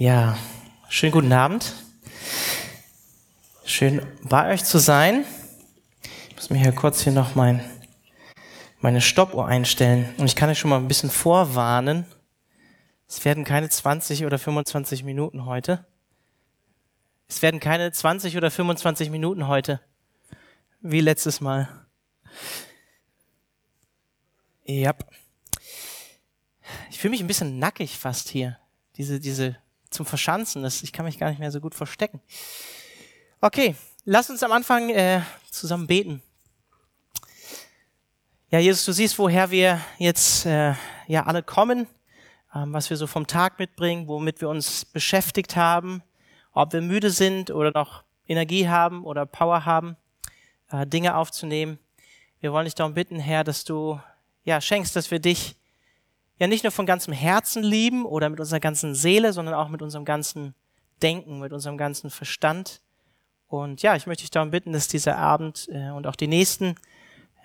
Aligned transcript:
Ja, 0.00 0.38
schönen 0.88 1.12
guten 1.12 1.30
Abend. 1.34 1.74
Schön 3.66 4.00
bei 4.22 4.50
euch 4.50 4.64
zu 4.64 4.78
sein. 4.78 5.26
Ich 6.30 6.36
muss 6.36 6.48
mir 6.48 6.58
hier 6.58 6.72
kurz 6.72 7.02
hier 7.02 7.12
noch 7.12 7.34
mein, 7.34 7.62
meine 8.80 9.02
Stoppuhr 9.02 9.46
einstellen. 9.46 10.08
Und 10.16 10.24
ich 10.24 10.36
kann 10.36 10.48
euch 10.48 10.58
schon 10.58 10.70
mal 10.70 10.78
ein 10.78 10.88
bisschen 10.88 11.10
vorwarnen. 11.10 12.06
Es 13.08 13.22
werden 13.26 13.44
keine 13.44 13.68
20 13.68 14.24
oder 14.24 14.38
25 14.38 15.04
Minuten 15.04 15.44
heute. 15.44 15.84
Es 17.28 17.42
werden 17.42 17.60
keine 17.60 17.92
20 17.92 18.38
oder 18.38 18.50
25 18.50 19.10
Minuten 19.10 19.48
heute. 19.48 19.82
Wie 20.80 21.02
letztes 21.02 21.42
Mal. 21.42 21.68
Ja. 24.64 24.94
Ich 26.88 26.98
fühle 26.98 27.10
mich 27.10 27.20
ein 27.20 27.26
bisschen 27.26 27.58
nackig 27.58 27.98
fast 27.98 28.30
hier. 28.30 28.56
Diese, 28.96 29.20
diese 29.20 29.58
zum 29.90 30.06
Verschanzen. 30.06 30.62
Das, 30.62 30.82
ich 30.82 30.92
kann 30.92 31.04
mich 31.04 31.18
gar 31.18 31.28
nicht 31.28 31.38
mehr 31.38 31.50
so 31.50 31.60
gut 31.60 31.74
verstecken. 31.74 32.20
Okay, 33.40 33.74
lass 34.04 34.30
uns 34.30 34.42
am 34.42 34.52
Anfang 34.52 34.90
äh, 34.90 35.20
zusammen 35.50 35.86
beten. 35.86 36.22
Ja, 38.50 38.58
Jesus, 38.58 38.84
du 38.84 38.92
siehst, 38.92 39.18
woher 39.18 39.50
wir 39.50 39.80
jetzt 39.98 40.44
äh, 40.46 40.74
ja 41.06 41.26
alle 41.26 41.42
kommen, 41.42 41.86
ähm, 42.54 42.72
was 42.72 42.90
wir 42.90 42.96
so 42.96 43.06
vom 43.06 43.26
Tag 43.26 43.58
mitbringen, 43.58 44.08
womit 44.08 44.40
wir 44.40 44.48
uns 44.48 44.84
beschäftigt 44.84 45.54
haben, 45.54 46.02
ob 46.52 46.72
wir 46.72 46.80
müde 46.80 47.10
sind 47.10 47.50
oder 47.50 47.70
noch 47.72 48.02
Energie 48.26 48.68
haben 48.68 49.04
oder 49.04 49.24
Power 49.24 49.66
haben, 49.66 49.96
äh, 50.70 50.86
Dinge 50.86 51.16
aufzunehmen. 51.16 51.78
Wir 52.40 52.52
wollen 52.52 52.64
dich 52.64 52.74
darum 52.74 52.94
bitten, 52.94 53.20
Herr, 53.20 53.44
dass 53.44 53.64
du 53.64 54.00
ja 54.44 54.60
schenkst, 54.60 54.96
dass 54.96 55.10
wir 55.10 55.20
dich 55.20 55.56
ja 56.40 56.46
nicht 56.46 56.64
nur 56.64 56.72
von 56.72 56.86
ganzem 56.86 57.12
Herzen 57.12 57.62
lieben 57.62 58.04
oder 58.04 58.28
mit 58.30 58.40
unserer 58.40 58.60
ganzen 58.60 58.94
Seele, 58.94 59.32
sondern 59.32 59.54
auch 59.54 59.68
mit 59.68 59.82
unserem 59.82 60.06
ganzen 60.06 60.54
Denken, 61.02 61.38
mit 61.38 61.52
unserem 61.52 61.76
ganzen 61.76 62.10
Verstand. 62.10 62.80
Und 63.46 63.82
ja, 63.82 63.94
ich 63.94 64.06
möchte 64.06 64.22
dich 64.22 64.30
darum 64.30 64.50
bitten, 64.50 64.72
dass 64.72 64.88
dieser 64.88 65.18
Abend 65.18 65.68
äh, 65.70 65.90
und 65.90 66.06
auch 66.06 66.16
die 66.16 66.28
nächsten 66.28 66.76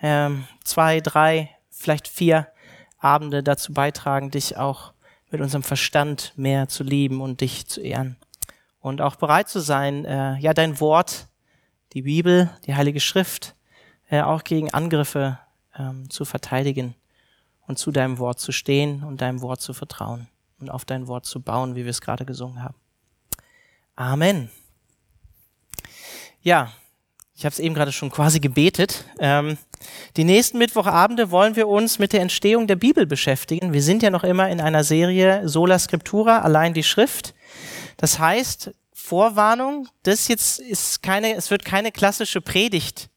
ähm, 0.00 0.46
zwei, 0.64 1.00
drei, 1.00 1.50
vielleicht 1.70 2.08
vier 2.08 2.48
Abende 2.98 3.42
dazu 3.42 3.74
beitragen, 3.74 4.30
dich 4.30 4.56
auch 4.56 4.92
mit 5.30 5.42
unserem 5.42 5.62
Verstand 5.62 6.32
mehr 6.36 6.68
zu 6.68 6.82
lieben 6.82 7.20
und 7.20 7.42
dich 7.42 7.66
zu 7.66 7.82
ehren. 7.82 8.16
Und 8.80 9.02
auch 9.02 9.16
bereit 9.16 9.48
zu 9.48 9.60
sein, 9.60 10.06
äh, 10.06 10.38
ja, 10.38 10.54
dein 10.54 10.80
Wort, 10.80 11.28
die 11.92 12.02
Bibel, 12.02 12.50
die 12.66 12.74
Heilige 12.74 13.00
Schrift, 13.00 13.54
äh, 14.08 14.22
auch 14.22 14.44
gegen 14.44 14.72
Angriffe 14.72 15.38
ähm, 15.76 16.08
zu 16.08 16.24
verteidigen 16.24 16.94
und 17.66 17.78
zu 17.78 17.90
deinem 17.90 18.18
Wort 18.18 18.40
zu 18.40 18.52
stehen 18.52 19.02
und 19.02 19.20
deinem 19.20 19.40
Wort 19.40 19.60
zu 19.60 19.72
vertrauen 19.72 20.28
und 20.60 20.70
auf 20.70 20.84
dein 20.84 21.06
Wort 21.06 21.26
zu 21.26 21.40
bauen, 21.40 21.74
wie 21.74 21.84
wir 21.84 21.90
es 21.90 22.00
gerade 22.00 22.24
gesungen 22.24 22.62
haben. 22.62 22.76
Amen. 23.94 24.50
Ja, 26.42 26.72
ich 27.34 27.44
habe 27.44 27.52
es 27.52 27.58
eben 27.58 27.74
gerade 27.74 27.92
schon 27.92 28.10
quasi 28.10 28.40
gebetet. 28.40 29.04
Ähm, 29.18 29.58
die 30.16 30.24
nächsten 30.24 30.58
Mittwochabende 30.58 31.30
wollen 31.30 31.54
wir 31.56 31.68
uns 31.68 31.98
mit 31.98 32.12
der 32.12 32.22
Entstehung 32.22 32.66
der 32.66 32.76
Bibel 32.76 33.04
beschäftigen. 33.04 33.72
Wir 33.72 33.82
sind 33.82 34.02
ja 34.02 34.10
noch 34.10 34.24
immer 34.24 34.48
in 34.48 34.60
einer 34.60 34.84
Serie 34.84 35.46
Sola 35.48 35.78
Scriptura, 35.78 36.38
allein 36.38 36.72
die 36.72 36.82
Schrift. 36.82 37.34
Das 37.98 38.18
heißt, 38.18 38.70
Vorwarnung, 38.92 39.88
das 40.02 40.28
jetzt 40.28 40.58
ist 40.58 41.02
keine, 41.02 41.34
es 41.34 41.50
wird 41.50 41.64
keine 41.64 41.92
klassische 41.92 42.40
Predigt 42.40 43.10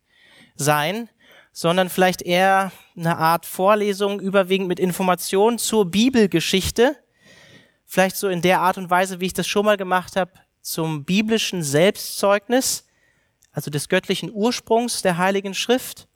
sein, 0.56 1.10
sondern 1.52 1.90
vielleicht 1.90 2.22
eher 2.22 2.72
eine 2.96 3.18
Art 3.18 3.46
Vorlesung, 3.46 4.20
überwiegend 4.20 4.68
mit 4.68 4.80
Informationen 4.80 5.58
zur 5.58 5.90
Bibelgeschichte. 5.90 6.96
Vielleicht 7.86 8.18
so 8.18 8.28
in 8.28 8.42
der 8.42 8.62
Art 8.62 8.78
und 8.78 8.90
Weise, 8.90 9.20
wie 9.20 9.28
ich 9.28 9.34
das 9.34 9.48
schon 9.48 9.66
mal 9.66 9.78
gemacht 9.78 10.16
habe, 10.16 10.32
zum 10.62 11.06
biblischen 11.06 11.64
Selbstzeugnis, 11.64 12.86
also 13.52 13.72
des 13.72 13.90
göttlichen 13.90 14.32
Ursprungs 14.32 15.02
der 15.02 15.18
Heiligen 15.18 15.54
Schrift. 15.54 16.08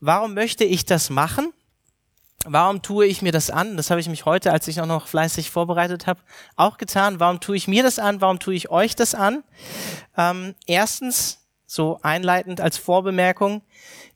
Warum 0.00 0.34
möchte 0.34 0.64
ich 0.64 0.84
das 0.84 1.10
machen? 1.10 1.52
Warum 2.44 2.82
tue 2.82 3.06
ich 3.06 3.20
mir 3.20 3.32
das 3.32 3.50
an? 3.50 3.76
Das 3.76 3.90
habe 3.90 4.00
ich 4.00 4.08
mich 4.08 4.24
heute, 4.24 4.52
als 4.52 4.68
ich 4.68 4.80
auch 4.80 4.86
noch 4.86 5.08
fleißig 5.08 5.50
vorbereitet 5.50 6.06
habe, 6.06 6.20
auch 6.56 6.78
getan. 6.78 7.18
Warum 7.20 7.40
tue 7.40 7.56
ich 7.56 7.66
mir 7.66 7.82
das 7.82 7.98
an? 7.98 8.20
Warum 8.20 8.38
tue 8.38 8.54
ich 8.54 8.70
euch 8.70 8.94
das 8.94 9.14
an? 9.14 9.42
Ähm, 10.16 10.54
erstens, 10.66 11.47
so 11.68 11.98
einleitend 12.02 12.62
als 12.62 12.78
Vorbemerkung, 12.78 13.62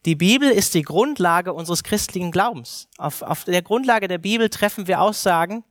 die 0.06 0.16
Bibel 0.16 0.50
ist 0.50 0.74
die 0.74 0.82
Grundlage 0.82 1.52
unseres 1.52 1.84
christlichen 1.84 2.32
Glaubens. 2.32 2.88
Auf, 2.96 3.20
auf 3.20 3.44
der 3.44 3.60
Grundlage 3.60 4.08
der 4.08 4.18
Bibel 4.18 4.48
treffen 4.48 4.88
wir 4.88 5.02
Aussagen 5.02 5.62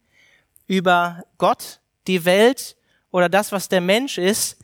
über 0.68 1.24
Gott, 1.40 1.82
die 2.08 2.24
Welt 2.24 2.78
oder 3.10 3.30
das, 3.30 3.52
was 3.52 3.68
der 3.68 3.82
Mensch 3.82 4.20
ist. 4.20 4.60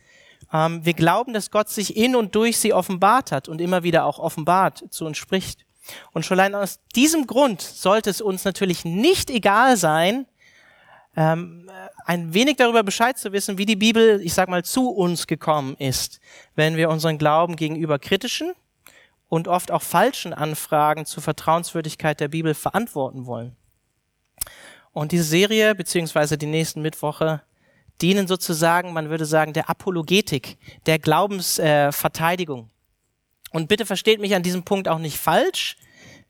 Ähm, 0.52 0.84
wir 0.84 0.94
glauben, 0.94 1.32
dass 1.32 1.50
Gott 1.50 1.68
sich 1.68 1.96
in 1.96 2.14
und 2.14 2.36
durch 2.36 2.56
sie 2.56 2.72
offenbart 2.72 3.32
hat 3.32 3.48
und 3.48 3.60
immer 3.60 3.82
wieder 3.82 4.04
auch 4.04 4.20
offenbart 4.20 4.84
zu 4.90 5.04
uns 5.04 5.18
spricht. 5.18 5.66
Und 6.12 6.24
schon 6.24 6.38
allein 6.38 6.54
aus 6.54 6.78
diesem 6.94 7.26
Grund 7.26 7.60
sollte 7.62 8.10
es 8.10 8.20
uns 8.20 8.44
natürlich 8.44 8.84
nicht 8.84 9.28
egal 9.28 9.76
sein, 9.76 10.26
ähm, 11.18 11.68
ein 12.04 12.32
wenig 12.32 12.58
darüber 12.58 12.84
Bescheid 12.84 13.18
zu 13.18 13.32
wissen, 13.32 13.58
wie 13.58 13.66
die 13.66 13.74
Bibel, 13.74 14.20
ich 14.22 14.34
sag 14.34 14.48
mal, 14.48 14.64
zu 14.64 14.90
uns 14.90 15.26
gekommen 15.26 15.74
ist, 15.76 16.20
wenn 16.54 16.76
wir 16.76 16.90
unseren 16.90 17.18
Glauben 17.18 17.56
gegenüber 17.56 17.98
kritischen 17.98 18.52
und 19.28 19.48
oft 19.48 19.72
auch 19.72 19.82
falschen 19.82 20.32
Anfragen 20.32 21.06
zur 21.06 21.24
Vertrauenswürdigkeit 21.24 22.20
der 22.20 22.28
Bibel 22.28 22.54
verantworten 22.54 23.26
wollen. 23.26 23.56
Und 24.92 25.10
diese 25.10 25.24
Serie 25.24 25.74
beziehungsweise 25.74 26.38
die 26.38 26.46
nächsten 26.46 26.82
Mittwoche 26.82 27.42
dienen 28.00 28.28
sozusagen, 28.28 28.92
man 28.92 29.10
würde 29.10 29.24
sagen, 29.24 29.52
der 29.52 29.68
Apologetik, 29.68 30.56
der 30.86 31.00
Glaubensverteidigung. 31.00 32.70
Äh, 32.70 33.56
und 33.56 33.68
bitte 33.68 33.86
versteht 33.86 34.20
mich 34.20 34.36
an 34.36 34.44
diesem 34.44 34.62
Punkt 34.62 34.86
auch 34.86 35.00
nicht 35.00 35.18
falsch. 35.18 35.78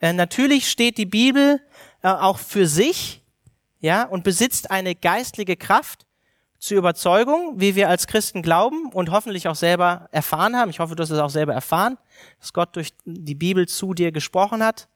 Äh, 0.01 0.15
natürlich 0.15 0.71
steht 0.71 0.97
die 0.97 1.05
Bibel 1.05 1.61
äh, 2.03 2.09
auch 2.09 2.39
für 2.39 2.67
sich, 2.67 3.23
ja, 3.81 4.05
und 4.05 4.25
besitzt 4.25 4.71
eine 4.71 4.95
geistliche 4.95 5.57
Kraft, 5.57 6.07
zur 6.59 6.79
Überzeugung, 6.79 7.55
wie 7.61 7.77
wir 7.77 7.89
als 7.89 8.07
Christen 8.07 8.43
glauben 8.43 8.91
und 8.93 9.11
hoffentlich 9.11 9.47
auch 9.47 9.55
selber 9.55 10.09
erfahren 10.11 10.57
haben. 10.57 10.71
Ich 10.71 10.81
hoffe, 10.81 10.97
du 10.97 11.03
hast 11.03 11.11
es 11.11 11.19
auch 11.19 11.31
selber 11.31 11.55
erfahren, 11.55 11.99
dass 12.41 12.53
Gott 12.53 12.75
durch 12.75 12.93
die 13.05 13.37
Bibel 13.37 13.69
zu 13.69 13.95
dir 13.95 14.11
gesprochen 14.11 14.63
hat. 14.63 14.89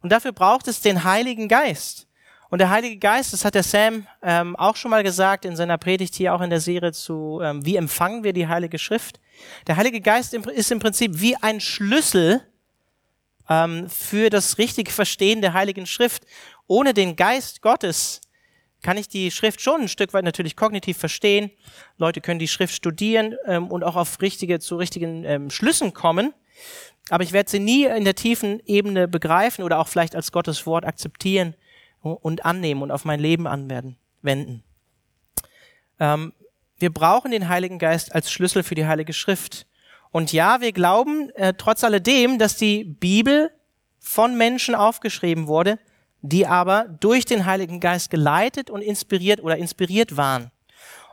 Und 0.00 0.10
dafür 0.10 0.32
braucht 0.32 0.66
es 0.68 0.80
den 0.80 1.04
Heiligen 1.04 1.48
Geist. 1.48 2.08
Und 2.50 2.58
der 2.58 2.70
Heilige 2.70 2.98
Geist, 2.98 3.32
das 3.32 3.44
hat 3.44 3.54
der 3.54 3.62
Sam 3.62 4.06
ähm, 4.22 4.54
auch 4.56 4.76
schon 4.76 4.90
mal 4.90 5.02
gesagt 5.02 5.44
in 5.44 5.56
seiner 5.56 5.78
Predigt 5.78 6.14
hier 6.14 6.34
auch 6.34 6.40
in 6.40 6.50
der 6.50 6.60
Serie 6.60 6.92
zu, 6.92 7.40
ähm, 7.42 7.64
wie 7.64 7.76
empfangen 7.76 8.22
wir 8.22 8.32
die 8.32 8.48
Heilige 8.48 8.78
Schrift. 8.78 9.20
Der 9.66 9.76
Heilige 9.76 10.00
Geist 10.00 10.34
ist 10.34 10.70
im 10.70 10.78
Prinzip 10.78 11.12
wie 11.20 11.36
ein 11.36 11.60
Schlüssel 11.60 12.42
ähm, 13.48 13.88
für 13.88 14.30
das 14.30 14.58
richtige 14.58 14.90
Verstehen 14.90 15.40
der 15.40 15.52
Heiligen 15.52 15.86
Schrift. 15.86 16.24
Ohne 16.66 16.94
den 16.94 17.16
Geist 17.16 17.62
Gottes 17.62 18.20
kann 18.82 18.96
ich 18.96 19.08
die 19.08 19.30
Schrift 19.30 19.60
schon 19.60 19.82
ein 19.82 19.88
Stück 19.88 20.12
weit 20.12 20.24
natürlich 20.24 20.56
kognitiv 20.56 20.98
verstehen. 20.98 21.50
Leute 21.96 22.20
können 22.20 22.38
die 22.38 22.48
Schrift 22.48 22.74
studieren 22.74 23.34
ähm, 23.46 23.68
und 23.68 23.82
auch 23.82 23.96
auf 23.96 24.20
richtige, 24.20 24.60
zu 24.60 24.76
richtigen 24.76 25.24
ähm, 25.24 25.50
Schlüssen 25.50 25.94
kommen. 25.94 26.34
Aber 27.10 27.24
ich 27.24 27.32
werde 27.32 27.50
sie 27.50 27.60
nie 27.60 27.84
in 27.84 28.04
der 28.04 28.14
tiefen 28.14 28.60
Ebene 28.66 29.08
begreifen 29.08 29.64
oder 29.64 29.78
auch 29.78 29.88
vielleicht 29.88 30.14
als 30.14 30.32
Gottes 30.32 30.66
Wort 30.66 30.84
akzeptieren 30.84 31.54
und 32.00 32.44
annehmen 32.44 32.82
und 32.82 32.90
auf 32.90 33.04
mein 33.04 33.20
Leben 33.20 33.46
anwenden, 33.46 33.96
wenden. 34.22 34.62
Ähm, 35.98 36.32
wir 36.78 36.92
brauchen 36.92 37.30
den 37.30 37.48
Heiligen 37.48 37.78
Geist 37.78 38.14
als 38.14 38.30
Schlüssel 38.30 38.62
für 38.62 38.74
die 38.74 38.86
Heilige 38.86 39.12
Schrift. 39.12 39.66
Und 40.10 40.32
ja, 40.32 40.60
wir 40.60 40.72
glauben 40.72 41.30
äh, 41.30 41.54
trotz 41.56 41.82
alledem, 41.84 42.38
dass 42.38 42.56
die 42.56 42.84
Bibel 42.84 43.50
von 43.98 44.36
Menschen 44.36 44.74
aufgeschrieben 44.74 45.46
wurde, 45.46 45.78
die 46.26 46.46
aber 46.46 46.86
durch 47.00 47.26
den 47.26 47.44
Heiligen 47.44 47.80
Geist 47.80 48.10
geleitet 48.10 48.70
und 48.70 48.80
inspiriert 48.80 49.42
oder 49.42 49.58
inspiriert 49.58 50.16
waren. 50.16 50.50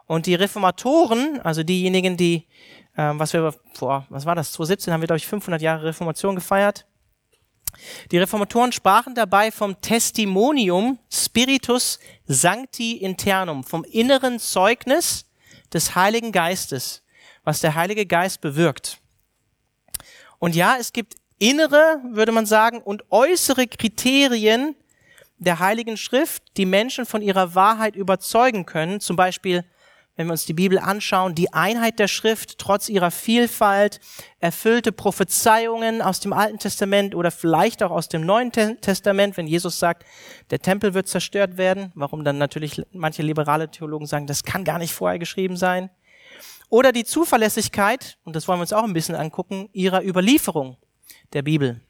Und 0.07 0.25
die 0.25 0.35
Reformatoren, 0.35 1.41
also 1.41 1.63
diejenigen, 1.63 2.15
die, 2.15 2.47
äh, 2.95 3.11
was 3.15 3.33
wir 3.33 3.53
vor, 3.73 4.05
was 4.07 4.25
war 4.25 4.35
das, 4.35 4.53
2017 4.53 4.93
haben 4.93 5.01
wir, 5.01 5.07
glaube 5.07 5.17
ich, 5.17 5.27
500 5.27 5.61
Jahre 5.61 5.83
Reformation 5.83 6.35
gefeiert. 6.35 6.85
Die 8.11 8.17
Reformatoren 8.17 8.71
sprachen 8.71 9.13
dabei 9.13 9.51
vom 9.51 9.81
Testimonium 9.81 10.97
Spiritus 11.11 11.99
Sancti 12.25 12.93
Internum, 12.93 13.65
vom 13.65 13.83
inneren 13.83 14.39
Zeugnis 14.39 15.25
des 15.73 15.93
Heiligen 15.93 16.31
Geistes, 16.31 17.03
was 17.43 17.59
der 17.59 17.75
Heilige 17.75 18.05
Geist 18.05 18.39
bewirkt. 18.39 18.99
Und 20.39 20.55
ja, 20.55 20.77
es 20.79 20.93
gibt 20.93 21.15
innere, 21.37 21.99
würde 22.11 22.31
man 22.31 22.45
sagen, 22.45 22.81
und 22.81 23.03
äußere 23.11 23.67
Kriterien, 23.67 24.75
der 25.41 25.59
Heiligen 25.59 25.97
Schrift 25.97 26.43
die 26.57 26.67
Menschen 26.67 27.05
von 27.05 27.21
ihrer 27.23 27.55
Wahrheit 27.55 27.95
überzeugen 27.95 28.67
können. 28.67 28.99
Zum 28.99 29.15
Beispiel, 29.15 29.65
wenn 30.15 30.27
wir 30.27 30.33
uns 30.33 30.45
die 30.45 30.53
Bibel 30.53 30.77
anschauen, 30.77 31.33
die 31.33 31.51
Einheit 31.51 31.97
der 31.97 32.07
Schrift 32.07 32.59
trotz 32.59 32.89
ihrer 32.89 33.09
Vielfalt, 33.09 33.99
erfüllte 34.39 34.91
Prophezeiungen 34.91 36.03
aus 36.03 36.19
dem 36.19 36.31
Alten 36.31 36.59
Testament 36.59 37.15
oder 37.15 37.31
vielleicht 37.31 37.81
auch 37.81 37.89
aus 37.89 38.07
dem 38.07 38.23
Neuen 38.23 38.51
Testament, 38.51 39.35
wenn 39.35 39.47
Jesus 39.47 39.79
sagt, 39.79 40.05
der 40.51 40.59
Tempel 40.59 40.93
wird 40.93 41.07
zerstört 41.07 41.57
werden, 41.57 41.91
warum 41.95 42.23
dann 42.23 42.37
natürlich 42.37 42.79
manche 42.91 43.23
liberale 43.23 43.71
Theologen 43.71 44.05
sagen, 44.05 44.27
das 44.27 44.43
kann 44.43 44.63
gar 44.63 44.77
nicht 44.77 44.93
vorher 44.93 45.17
geschrieben 45.17 45.57
sein. 45.57 45.89
Oder 46.69 46.91
die 46.91 47.03
Zuverlässigkeit, 47.03 48.19
und 48.23 48.35
das 48.35 48.47
wollen 48.47 48.59
wir 48.59 48.63
uns 48.63 48.73
auch 48.73 48.83
ein 48.83 48.93
bisschen 48.93 49.15
angucken, 49.15 49.69
ihrer 49.73 50.03
Überlieferung 50.03 50.77
der 51.33 51.41
Bibel. 51.41 51.81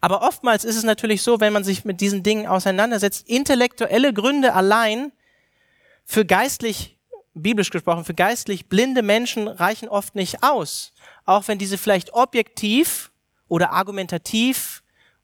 Aber 0.00 0.22
oftmals 0.22 0.64
ist 0.64 0.76
es 0.76 0.84
natürlich 0.84 1.22
so, 1.22 1.40
wenn 1.40 1.52
man 1.52 1.64
sich 1.64 1.84
mit 1.84 2.00
diesen 2.00 2.22
Dingen 2.22 2.46
auseinandersetzt, 2.46 3.28
intellektuelle 3.28 4.12
Gründe 4.12 4.54
allein 4.54 5.12
für 6.04 6.24
geistlich, 6.24 6.98
biblisch 7.34 7.70
gesprochen, 7.70 8.04
für 8.04 8.14
geistlich 8.14 8.68
blinde 8.68 9.02
Menschen 9.02 9.48
reichen 9.48 9.88
oft 9.88 10.14
nicht 10.14 10.42
aus. 10.42 10.92
Auch 11.24 11.48
wenn 11.48 11.58
diese 11.58 11.78
vielleicht 11.78 12.14
objektiv 12.14 13.10
oder 13.48 13.72
argumentativ, 13.72 14.82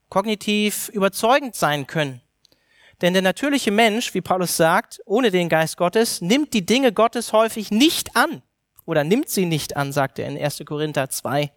kognitiv 0.09 0.89
überzeugend 0.89 1.55
sein 1.55 1.87
können. 1.87 2.21
Denn 3.01 3.13
der 3.13 3.21
natürliche 3.21 3.71
Mensch, 3.71 4.13
wie 4.13 4.21
Paulus 4.21 4.55
sagt, 4.55 5.01
ohne 5.05 5.31
den 5.31 5.49
Geist 5.49 5.77
Gottes, 5.77 6.21
nimmt 6.21 6.53
die 6.53 6.65
Dinge 6.65 6.93
Gottes 6.93 7.33
häufig 7.33 7.71
nicht 7.71 8.15
an. 8.15 8.43
Oder 8.85 9.03
nimmt 9.03 9.29
sie 9.29 9.45
nicht 9.45 9.75
an, 9.75 9.91
sagt 9.91 10.19
er 10.19 10.27
in 10.27 10.37
1. 10.37 10.63
Korinther 10.65 11.09
2, 11.09 11.51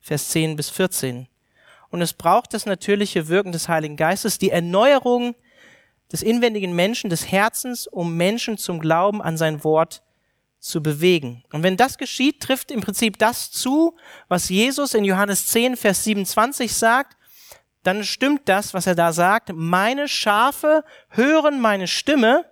Vers 0.00 0.28
10 0.28 0.56
bis 0.56 0.70
14. 0.70 1.29
Und 1.90 2.02
es 2.02 2.12
braucht 2.12 2.54
das 2.54 2.66
natürliche 2.66 3.28
Wirken 3.28 3.52
des 3.52 3.68
Heiligen 3.68 3.96
Geistes, 3.96 4.38
die 4.38 4.50
Erneuerung 4.50 5.34
des 6.12 6.22
inwendigen 6.22 6.74
Menschen, 6.74 7.10
des 7.10 7.30
Herzens, 7.30 7.86
um 7.86 8.16
Menschen 8.16 8.58
zum 8.58 8.80
Glauben 8.80 9.22
an 9.22 9.36
sein 9.36 9.62
Wort 9.64 10.02
zu 10.58 10.82
bewegen. 10.82 11.42
Und 11.52 11.62
wenn 11.62 11.76
das 11.76 11.98
geschieht, 11.98 12.40
trifft 12.40 12.70
im 12.70 12.80
Prinzip 12.80 13.18
das 13.18 13.50
zu, 13.50 13.96
was 14.28 14.48
Jesus 14.48 14.94
in 14.94 15.04
Johannes 15.04 15.46
10, 15.46 15.76
Vers 15.76 16.04
27 16.04 16.72
sagt, 16.72 17.16
dann 17.82 18.04
stimmt 18.04 18.42
das, 18.44 18.74
was 18.74 18.86
er 18.86 18.94
da 18.94 19.12
sagt. 19.12 19.50
Meine 19.54 20.06
Schafe 20.06 20.84
hören 21.08 21.60
meine 21.60 21.88
Stimme 21.88 22.44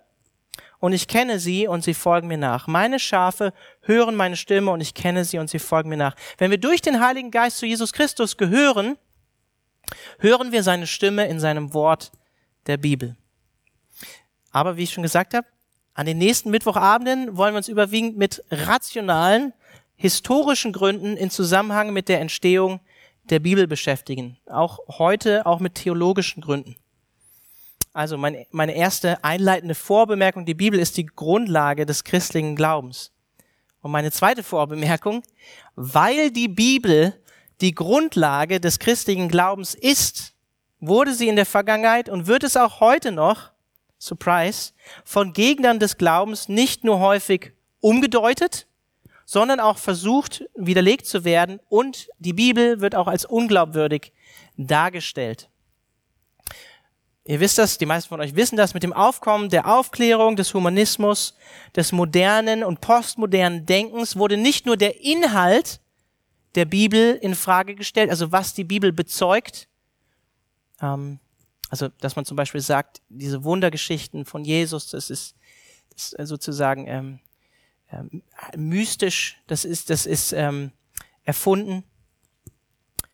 und 0.79 0.93
ich 0.93 1.07
kenne 1.07 1.39
sie 1.39 1.67
und 1.67 1.83
sie 1.83 1.93
folgen 1.93 2.27
mir 2.27 2.37
nach. 2.37 2.65
Meine 2.65 2.99
Schafe 2.99 3.53
hören 3.81 4.15
meine 4.15 4.37
Stimme 4.37 4.71
und 4.71 4.81
ich 4.81 4.95
kenne 4.95 5.25
sie 5.25 5.37
und 5.37 5.49
sie 5.49 5.59
folgen 5.59 5.89
mir 5.89 5.97
nach. 5.97 6.15
Wenn 6.39 6.49
wir 6.49 6.57
durch 6.57 6.81
den 6.81 6.99
Heiligen 6.99 7.29
Geist 7.29 7.57
zu 7.57 7.67
Jesus 7.67 7.93
Christus 7.93 8.37
gehören, 8.37 8.97
hören 10.19 10.51
wir 10.51 10.63
seine 10.63 10.87
Stimme 10.87 11.27
in 11.27 11.39
seinem 11.39 11.73
Wort 11.73 12.11
der 12.67 12.77
Bibel. 12.77 13.15
Aber 14.51 14.77
wie 14.77 14.83
ich 14.83 14.91
schon 14.91 15.03
gesagt 15.03 15.33
habe, 15.33 15.47
an 15.93 16.05
den 16.05 16.17
nächsten 16.17 16.49
Mittwochabenden 16.49 17.35
wollen 17.35 17.53
wir 17.53 17.57
uns 17.57 17.67
überwiegend 17.67 18.17
mit 18.17 18.43
rationalen, 18.49 19.53
historischen 19.95 20.71
Gründen 20.71 21.17
in 21.17 21.29
Zusammenhang 21.29 21.91
mit 21.91 22.07
der 22.07 22.21
Entstehung 22.21 22.79
der 23.29 23.39
Bibel 23.39 23.67
beschäftigen. 23.67 24.37
Auch 24.45 24.79
heute, 24.87 25.45
auch 25.45 25.59
mit 25.59 25.75
theologischen 25.75 26.41
Gründen. 26.41 26.75
Also 27.93 28.17
meine, 28.17 28.45
meine 28.51 28.75
erste 28.75 29.23
einleitende 29.23 29.75
Vorbemerkung, 29.75 30.45
die 30.45 30.53
Bibel 30.53 30.79
ist 30.79 30.95
die 30.97 31.05
Grundlage 31.05 31.85
des 31.85 32.03
christlichen 32.03 32.55
Glaubens. 32.55 33.11
Und 33.81 33.91
meine 33.91 34.11
zweite 34.11 34.43
Vorbemerkung, 34.43 35.23
weil 35.75 36.31
die 36.31 36.47
Bibel 36.47 37.19
die 37.61 37.75
Grundlage 37.75 38.59
des 38.59 38.79
christlichen 38.79 39.29
Glaubens 39.29 39.75
ist, 39.75 40.33
wurde 40.79 41.13
sie 41.13 41.27
in 41.27 41.35
der 41.35 41.45
Vergangenheit 41.45 42.09
und 42.09 42.27
wird 42.27 42.43
es 42.43 42.55
auch 42.55 42.79
heute 42.79 43.11
noch, 43.11 43.51
Surprise, 43.97 44.71
von 45.03 45.33
Gegnern 45.33 45.79
des 45.79 45.97
Glaubens 45.97 46.47
nicht 46.47 46.83
nur 46.83 46.99
häufig 46.99 47.51
umgedeutet, 47.81 48.65
sondern 49.25 49.59
auch 49.59 49.77
versucht, 49.77 50.45
widerlegt 50.55 51.05
zu 51.05 51.23
werden 51.23 51.59
und 51.69 52.09
die 52.17 52.33
Bibel 52.33 52.81
wird 52.81 52.95
auch 52.95 53.07
als 53.07 53.25
unglaubwürdig 53.25 54.13
dargestellt. 54.57 55.49
Ihr 57.25 57.39
wisst 57.39 57.59
das, 57.59 57.77
die 57.77 57.85
meisten 57.85 58.09
von 58.09 58.21
euch 58.21 58.35
wissen 58.35 58.57
das, 58.57 58.73
mit 58.73 58.81
dem 58.81 58.93
Aufkommen 58.93 59.49
der 59.49 59.67
Aufklärung, 59.67 60.35
des 60.35 60.53
Humanismus, 60.55 61.35
des 61.75 61.91
modernen 61.91 62.63
und 62.63 62.81
postmodernen 62.81 63.67
Denkens 63.67 64.15
wurde 64.15 64.35
nicht 64.35 64.65
nur 64.65 64.77
der 64.77 65.01
Inhalt 65.03 65.79
der 66.55 66.65
Bibel 66.65 67.15
in 67.21 67.35
Frage 67.35 67.75
gestellt, 67.75 68.09
also 68.09 68.31
was 68.31 68.53
die 68.53 68.63
Bibel 68.63 68.91
bezeugt. 68.91 69.67
Ähm, 70.81 71.19
also, 71.69 71.89
dass 71.99 72.15
man 72.15 72.25
zum 72.25 72.35
Beispiel 72.35 72.61
sagt, 72.61 73.01
diese 73.09 73.43
Wundergeschichten 73.43 74.25
von 74.25 74.43
Jesus, 74.43 74.89
das 74.89 75.09
ist, 75.09 75.35
das 75.93 76.13
ist 76.13 76.27
sozusagen 76.27 76.87
ähm, 76.87 77.19
ähm, 77.91 78.23
mystisch, 78.55 79.37
das 79.47 79.65
ist, 79.65 79.89
das 79.89 80.05
ist 80.05 80.33
ähm, 80.33 80.71
erfunden, 81.23 81.83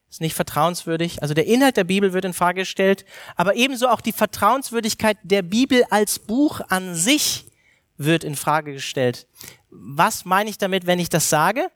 ist 0.09 0.21
nicht 0.21 0.35
vertrauenswürdig. 0.35 1.21
Also 1.21 1.33
der 1.33 1.45
Inhalt 1.45 1.75
der 1.75 1.83
Bibel 1.83 2.13
wird 2.13 2.23
in 2.23 2.33
Frage 2.33 2.61
gestellt, 2.61 3.05
aber 3.35 3.55
ebenso 3.55 3.89
auch 3.89 3.99
die 3.99 4.13
Vertrauenswürdigkeit 4.13 5.17
der 5.23 5.41
Bibel 5.41 5.83
als 5.89 6.19
Buch 6.19 6.61
an 6.69 6.95
sich 6.95 7.47
wird 7.97 8.23
in 8.23 8.35
Frage 8.35 8.73
gestellt. 8.73 9.27
Was 9.69 10.23
meine 10.23 10.49
ich 10.49 10.57
damit, 10.57 10.85
wenn 10.85 10.99
ich 10.99 11.09
das 11.09 11.29
sage? 11.29 11.69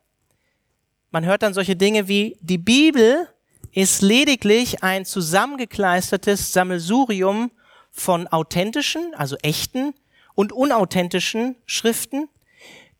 Man 1.11 1.25
hört 1.25 1.41
dann 1.41 1.55
solche 1.55 1.75
Dinge 1.75 2.07
wie, 2.07 2.37
die 2.39 2.59
Bibel 2.59 3.27
ist 3.71 4.01
lediglich 4.01 4.83
ein 4.83 5.05
zusammengekleistertes 5.05 6.53
Sammelsurium 6.53 7.51
von 7.89 8.27
authentischen, 8.27 9.15
also 9.15 9.35
echten 9.37 9.95
und 10.35 10.53
unauthentischen 10.53 11.55
Schriften, 11.65 12.29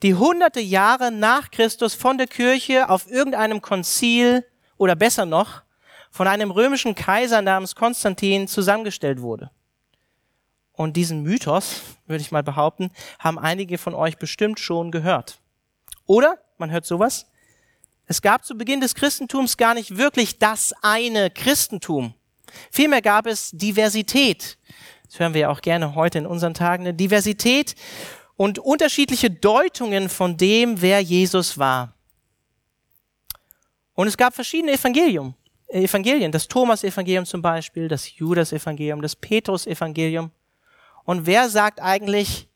die 0.01 0.15
hunderte 0.15 0.59
Jahre 0.59 1.11
nach 1.11 1.51
Christus 1.51 1.94
von 1.94 2.17
der 2.17 2.25
Kirche 2.25 2.89
auf 2.89 3.09
irgendeinem 3.09 3.61
Konzil 3.61 4.44
oder 4.77 4.95
besser 4.95 5.25
noch 5.27 5.61
von 6.09 6.27
einem 6.27 6.50
römischen 6.50 6.95
Kaiser 6.95 7.44
namens 7.44 7.75
Konstantin 7.75 8.47
zusammengestellt 8.47 9.21
wurde. 9.21 9.51
Und 10.71 10.97
diesen 10.97 11.21
Mythos, 11.21 11.81
würde 12.07 12.21
ich 12.21 12.31
mal 12.31 12.41
behaupten, 12.41 12.89
haben 13.19 13.38
einige 13.38 13.77
von 13.77 13.94
euch 13.94 14.17
bestimmt 14.17 14.59
schon 14.59 14.89
gehört. 14.89 15.39
Oder 16.07 16.39
man 16.57 16.71
hört 16.71 16.85
sowas, 16.85 17.29
es 18.09 18.23
gab 18.23 18.44
zu 18.44 18.57
Beginn 18.57 18.81
des 18.81 18.95
Christentums 18.95 19.56
gar 19.56 19.75
nicht 19.75 19.95
wirklich 19.95 20.39
das 20.39 20.73
eine 20.81 21.29
Christentum. 21.29 22.15
Vielmehr 22.71 23.03
gab 23.03 23.27
es 23.27 23.51
Diversität. 23.51 24.57
Das 25.06 25.19
hören 25.19 25.35
wir 25.35 25.41
ja 25.41 25.50
auch 25.50 25.61
gerne 25.61 25.94
heute 25.94 26.17
in 26.17 26.25
unseren 26.25 26.56
Tagen. 26.56 26.85
Eine 26.85 26.95
Diversität 26.95 27.75
und 28.35 28.57
unterschiedliche 28.57 29.29
Deutungen 29.29 30.09
von 30.09 30.38
dem, 30.38 30.81
wer 30.81 31.01
Jesus 31.01 31.59
war. 31.59 31.94
Und 33.94 34.07
es 34.07 34.17
gab 34.17 34.33
verschiedene 34.33 34.71
Evangelium, 34.71 35.35
Evangelien, 35.67 36.31
das 36.31 36.47
Thomas-Evangelium 36.47 37.25
zum 37.25 37.44
Beispiel, 37.44 37.88
das 37.88 38.17
Judas-Evangelium, 38.17 39.03
das 39.03 39.15
Petrus-Evangelium. 39.15 40.31
Und 41.03 41.27
wer 41.27 41.47
sagt 41.47 41.79
eigentlich, 41.79 42.47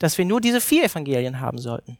dass 0.00 0.18
wir 0.18 0.24
nur 0.24 0.40
diese 0.40 0.60
vier 0.60 0.86
Evangelien 0.86 1.38
haben 1.38 1.58
sollten? 1.58 1.98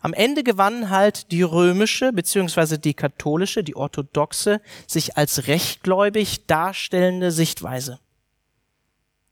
Am 0.00 0.12
Ende 0.12 0.42
gewann 0.42 0.90
halt 0.90 1.30
die 1.30 1.42
römische 1.42 2.12
beziehungsweise 2.12 2.78
die 2.78 2.94
katholische, 2.94 3.62
die 3.62 3.76
orthodoxe, 3.76 4.60
sich 4.86 5.16
als 5.16 5.46
rechtgläubig 5.46 6.46
darstellende 6.46 7.30
Sichtweise. 7.30 8.00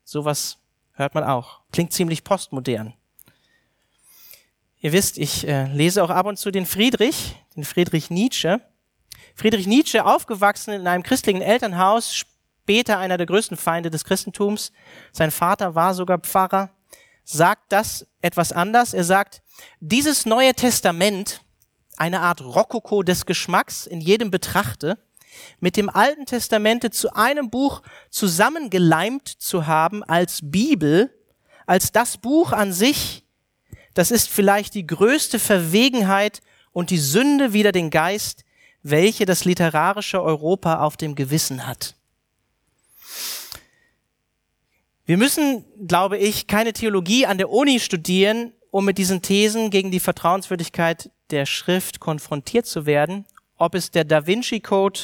Sowas 0.04 0.58
hört 0.92 1.14
man 1.14 1.24
auch. 1.24 1.60
Klingt 1.72 1.92
ziemlich 1.92 2.24
postmodern. 2.24 2.94
Ihr 4.80 4.92
wisst, 4.92 5.18
ich 5.18 5.46
äh, 5.46 5.66
lese 5.66 6.02
auch 6.02 6.10
ab 6.10 6.26
und 6.26 6.38
zu 6.38 6.50
den 6.50 6.66
Friedrich, 6.66 7.36
den 7.54 7.64
Friedrich 7.64 8.10
Nietzsche. 8.10 8.60
Friedrich 9.34 9.66
Nietzsche, 9.66 10.04
aufgewachsen 10.04 10.72
in 10.72 10.86
einem 10.86 11.02
christlichen 11.02 11.42
Elternhaus, 11.42 12.14
später 12.14 12.98
einer 12.98 13.16
der 13.16 13.26
größten 13.26 13.56
Feinde 13.56 13.90
des 13.90 14.04
Christentums. 14.04 14.72
Sein 15.12 15.30
Vater 15.30 15.74
war 15.74 15.94
sogar 15.94 16.18
Pfarrer 16.18 16.70
sagt 17.32 17.72
das 17.72 18.06
etwas 18.20 18.52
anders. 18.52 18.94
Er 18.94 19.04
sagt, 19.04 19.42
dieses 19.80 20.26
neue 20.26 20.54
Testament, 20.54 21.42
eine 21.96 22.20
Art 22.20 22.40
Rokoko 22.40 23.02
des 23.02 23.26
Geschmacks 23.26 23.86
in 23.86 24.00
jedem 24.00 24.30
Betrachte, 24.30 24.98
mit 25.60 25.76
dem 25.76 25.88
Alten 25.88 26.26
Testamente 26.26 26.90
zu 26.90 27.14
einem 27.14 27.50
Buch 27.50 27.82
zusammengeleimt 28.10 29.28
zu 29.28 29.66
haben 29.66 30.02
als 30.02 30.40
Bibel, 30.42 31.14
als 31.66 31.92
das 31.92 32.16
Buch 32.16 32.52
an 32.52 32.72
sich, 32.72 33.24
das 33.94 34.10
ist 34.10 34.28
vielleicht 34.28 34.74
die 34.74 34.86
größte 34.86 35.38
Verwegenheit 35.38 36.40
und 36.72 36.90
die 36.90 36.98
Sünde 36.98 37.52
wider 37.52 37.72
den 37.72 37.90
Geist, 37.90 38.44
welche 38.82 39.26
das 39.26 39.44
literarische 39.44 40.22
Europa 40.22 40.80
auf 40.80 40.96
dem 40.96 41.14
Gewissen 41.14 41.66
hat. 41.66 41.94
Wir 45.10 45.16
müssen, 45.16 45.64
glaube 45.88 46.18
ich, 46.18 46.46
keine 46.46 46.72
Theologie 46.72 47.26
an 47.26 47.36
der 47.36 47.50
Uni 47.50 47.80
studieren, 47.80 48.52
um 48.70 48.84
mit 48.84 48.96
diesen 48.96 49.22
Thesen 49.22 49.70
gegen 49.70 49.90
die 49.90 49.98
Vertrauenswürdigkeit 49.98 51.10
der 51.32 51.46
Schrift 51.46 51.98
konfrontiert 51.98 52.66
zu 52.66 52.86
werden. 52.86 53.26
Ob 53.56 53.74
es 53.74 53.90
der 53.90 54.04
Da 54.04 54.28
Vinci 54.28 54.60
Code 54.60 55.00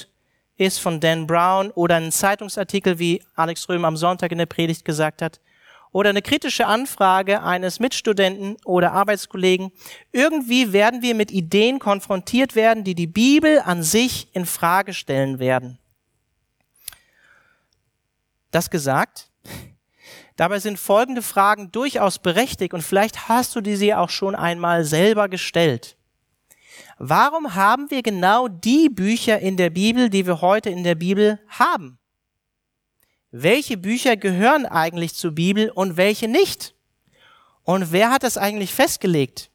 ist 0.58 0.78
von 0.78 1.00
Dan 1.00 1.26
Brown 1.26 1.72
oder 1.72 1.96
ein 1.96 2.12
Zeitungsartikel, 2.12 3.00
wie 3.00 3.20
Alex 3.34 3.68
Röhm 3.68 3.84
am 3.84 3.96
Sonntag 3.96 4.30
in 4.30 4.38
der 4.38 4.46
Predigt 4.46 4.84
gesagt 4.84 5.22
hat, 5.22 5.40
oder 5.90 6.10
eine 6.10 6.22
kritische 6.22 6.68
Anfrage 6.68 7.42
eines 7.42 7.80
Mitstudenten 7.80 8.58
oder 8.64 8.92
Arbeitskollegen. 8.92 9.72
Irgendwie 10.12 10.72
werden 10.72 11.02
wir 11.02 11.16
mit 11.16 11.32
Ideen 11.32 11.80
konfrontiert 11.80 12.54
werden, 12.54 12.84
die 12.84 12.94
die 12.94 13.08
Bibel 13.08 13.58
an 13.58 13.82
sich 13.82 14.28
in 14.34 14.46
Frage 14.46 14.94
stellen 14.94 15.40
werden. 15.40 15.80
Das 18.52 18.70
gesagt, 18.70 19.30
dabei 20.36 20.58
sind 20.58 20.78
folgende 20.78 21.22
Fragen 21.22 21.72
durchaus 21.72 22.18
berechtigt 22.18 22.74
und 22.74 22.82
vielleicht 22.82 23.28
hast 23.28 23.56
du 23.56 23.60
die 23.60 23.76
sie 23.76 23.94
auch 23.94 24.10
schon 24.10 24.34
einmal 24.34 24.84
selber 24.84 25.28
gestellt. 25.28 25.96
Warum 26.98 27.54
haben 27.54 27.90
wir 27.90 28.02
genau 28.02 28.48
die 28.48 28.88
Bücher 28.88 29.38
in 29.38 29.56
der 29.56 29.70
Bibel, 29.70 30.08
die 30.08 30.26
wir 30.26 30.40
heute 30.40 30.70
in 30.70 30.84
der 30.84 30.94
Bibel 30.94 31.40
haben? 31.48 31.98
welche 33.42 33.76
Bücher 33.76 34.16
gehören 34.16 34.66
eigentlich 34.66 35.14
zur 35.14 35.32
Bibel 35.32 35.70
und 35.70 35.96
welche 35.96 36.28
nicht? 36.28 36.74
Und 37.64 37.92
wer 37.92 38.10
hat 38.10 38.22
das 38.22 38.38
eigentlich 38.38 38.72
festgelegt? 38.72 39.50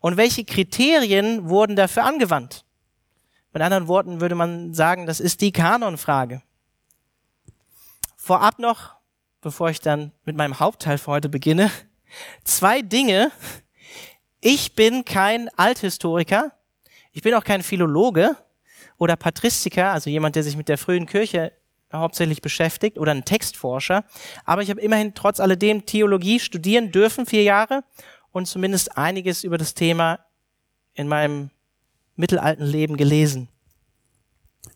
Und 0.00 0.16
welche 0.16 0.44
Kriterien 0.44 1.48
wurden 1.48 1.76
dafür 1.76 2.04
angewandt? 2.04 2.64
Mit 3.52 3.62
anderen 3.62 3.88
Worten 3.88 4.20
würde 4.20 4.34
man 4.34 4.74
sagen, 4.74 5.06
das 5.06 5.20
ist 5.20 5.40
die 5.40 5.52
Kanonfrage. 5.52 6.42
Vorab 8.16 8.58
noch, 8.58 8.94
bevor 9.40 9.70
ich 9.70 9.80
dann 9.80 10.12
mit 10.24 10.36
meinem 10.36 10.60
Hauptteil 10.60 10.98
für 10.98 11.12
heute 11.12 11.28
beginne, 11.28 11.70
zwei 12.44 12.82
Dinge. 12.82 13.30
Ich 14.40 14.74
bin 14.74 15.04
kein 15.04 15.48
Althistoriker, 15.56 16.52
ich 17.12 17.22
bin 17.22 17.34
auch 17.34 17.44
kein 17.44 17.62
Philologe 17.62 18.36
oder 18.98 19.16
Patristiker, 19.16 19.92
also 19.92 20.10
jemand, 20.10 20.36
der 20.36 20.42
sich 20.42 20.56
mit 20.56 20.68
der 20.68 20.78
frühen 20.78 21.06
Kirche 21.06 21.52
hauptsächlich 21.92 22.40
beschäftigt 22.40 22.98
oder 22.98 23.12
ein 23.12 23.24
Textforscher. 23.24 24.04
Aber 24.44 24.62
ich 24.62 24.70
habe 24.70 24.80
immerhin 24.80 25.14
trotz 25.14 25.40
alledem 25.40 25.86
Theologie 25.86 26.38
studieren 26.38 26.92
dürfen, 26.92 27.26
vier 27.26 27.42
Jahre, 27.42 27.82
und 28.32 28.46
zumindest 28.46 28.96
einiges 28.96 29.42
über 29.42 29.58
das 29.58 29.74
Thema 29.74 30.20
in 30.94 31.08
meinem 31.08 31.50
mittelalten 32.14 32.64
Leben 32.64 32.96
gelesen. 32.96 33.48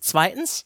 Zweitens, 0.01 0.65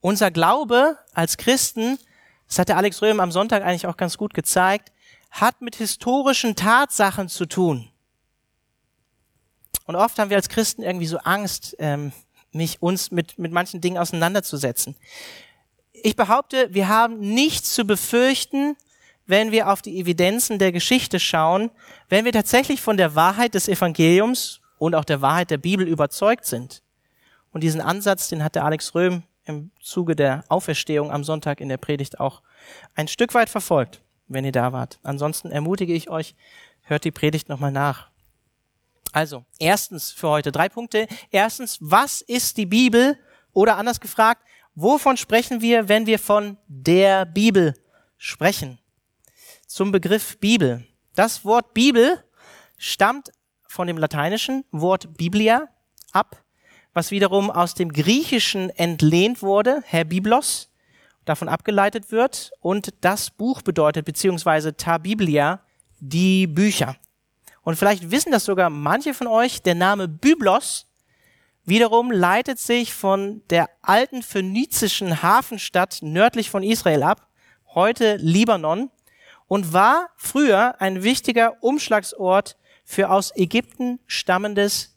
unser 0.00 0.30
Glaube 0.30 0.98
als 1.12 1.36
Christen, 1.36 1.98
das 2.48 2.58
hat 2.58 2.68
der 2.68 2.76
Alex 2.76 3.02
Röhm 3.02 3.20
am 3.20 3.32
Sonntag 3.32 3.62
eigentlich 3.62 3.86
auch 3.86 3.96
ganz 3.96 4.16
gut 4.16 4.34
gezeigt, 4.34 4.92
hat 5.30 5.60
mit 5.60 5.76
historischen 5.76 6.54
Tatsachen 6.54 7.28
zu 7.28 7.46
tun. 7.46 7.90
Und 9.86 9.96
oft 9.96 10.18
haben 10.18 10.30
wir 10.30 10.36
als 10.36 10.48
Christen 10.48 10.82
irgendwie 10.82 11.06
so 11.06 11.18
Angst, 11.18 11.76
ähm, 11.78 12.12
mich 12.52 12.80
uns 12.80 13.10
mit, 13.10 13.38
mit 13.38 13.52
manchen 13.52 13.80
Dingen 13.80 13.98
auseinanderzusetzen. 13.98 14.94
Ich 15.92 16.16
behaupte, 16.16 16.72
wir 16.72 16.88
haben 16.88 17.18
nichts 17.18 17.74
zu 17.74 17.84
befürchten, 17.84 18.76
wenn 19.26 19.50
wir 19.52 19.70
auf 19.70 19.82
die 19.82 19.98
Evidenzen 19.98 20.58
der 20.58 20.70
Geschichte 20.70 21.18
schauen, 21.18 21.70
wenn 22.08 22.24
wir 22.24 22.32
tatsächlich 22.32 22.80
von 22.80 22.96
der 22.96 23.14
Wahrheit 23.14 23.54
des 23.54 23.68
Evangeliums 23.68 24.60
und 24.78 24.94
auch 24.94 25.04
der 25.04 25.22
Wahrheit 25.22 25.50
der 25.50 25.58
Bibel 25.58 25.88
überzeugt 25.88 26.44
sind. 26.44 26.82
Und 27.52 27.62
diesen 27.62 27.80
Ansatz, 27.80 28.28
den 28.28 28.44
hat 28.44 28.54
der 28.54 28.64
Alex 28.64 28.94
Röhm 28.94 29.22
im 29.44 29.70
Zuge 29.80 30.16
der 30.16 30.44
Auferstehung 30.48 31.10
am 31.10 31.24
Sonntag 31.24 31.60
in 31.60 31.68
der 31.68 31.76
Predigt 31.76 32.20
auch 32.20 32.42
ein 32.94 33.08
Stück 33.08 33.34
weit 33.34 33.48
verfolgt, 33.48 34.02
wenn 34.26 34.44
ihr 34.44 34.52
da 34.52 34.72
wart. 34.72 34.98
Ansonsten 35.02 35.50
ermutige 35.50 35.92
ich 35.92 36.10
euch, 36.10 36.34
hört 36.82 37.04
die 37.04 37.10
Predigt 37.10 37.48
nochmal 37.48 37.72
nach. 37.72 38.10
Also, 39.12 39.44
erstens 39.58 40.10
für 40.10 40.28
heute 40.28 40.50
drei 40.50 40.68
Punkte. 40.68 41.06
Erstens, 41.30 41.78
was 41.80 42.20
ist 42.20 42.56
die 42.56 42.66
Bibel? 42.66 43.16
Oder 43.52 43.76
anders 43.76 44.00
gefragt, 44.00 44.42
wovon 44.74 45.16
sprechen 45.16 45.60
wir, 45.60 45.88
wenn 45.88 46.06
wir 46.06 46.18
von 46.18 46.58
der 46.66 47.24
Bibel 47.24 47.74
sprechen? 48.18 48.80
Zum 49.68 49.92
Begriff 49.92 50.38
Bibel. 50.38 50.84
Das 51.14 51.44
Wort 51.44 51.74
Bibel 51.74 52.24
stammt 52.76 53.30
von 53.68 53.86
dem 53.86 53.98
lateinischen 53.98 54.64
Wort 54.72 55.16
Biblia 55.16 55.68
ab, 56.10 56.43
was 56.94 57.10
wiederum 57.10 57.50
aus 57.50 57.74
dem 57.74 57.92
Griechischen 57.92 58.70
entlehnt 58.70 59.42
wurde, 59.42 59.82
Herr 59.84 60.04
Biblos, 60.04 60.70
davon 61.24 61.48
abgeleitet 61.48 62.10
wird 62.10 62.52
und 62.60 62.94
das 63.00 63.30
Buch 63.30 63.62
bedeutet, 63.62 64.04
beziehungsweise 64.04 64.76
Ta 64.76 64.98
Biblia, 64.98 65.60
die 66.00 66.46
Bücher. 66.46 66.96
Und 67.62 67.76
vielleicht 67.76 68.10
wissen 68.10 68.30
das 68.30 68.44
sogar 68.44 68.70
manche 68.70 69.14
von 69.14 69.26
euch, 69.26 69.62
der 69.62 69.74
Name 69.74 70.06
Byblos 70.08 70.86
wiederum 71.64 72.10
leitet 72.10 72.58
sich 72.58 72.92
von 72.92 73.42
der 73.48 73.70
alten 73.82 74.22
phönizischen 74.22 75.22
Hafenstadt 75.22 75.98
nördlich 76.02 76.50
von 76.50 76.62
Israel 76.62 77.02
ab, 77.02 77.28
heute 77.74 78.16
Libanon, 78.16 78.90
und 79.46 79.72
war 79.72 80.10
früher 80.16 80.80
ein 80.80 81.02
wichtiger 81.02 81.62
Umschlagsort 81.62 82.56
für 82.84 83.10
aus 83.10 83.34
Ägypten 83.34 83.98
stammendes 84.06 84.96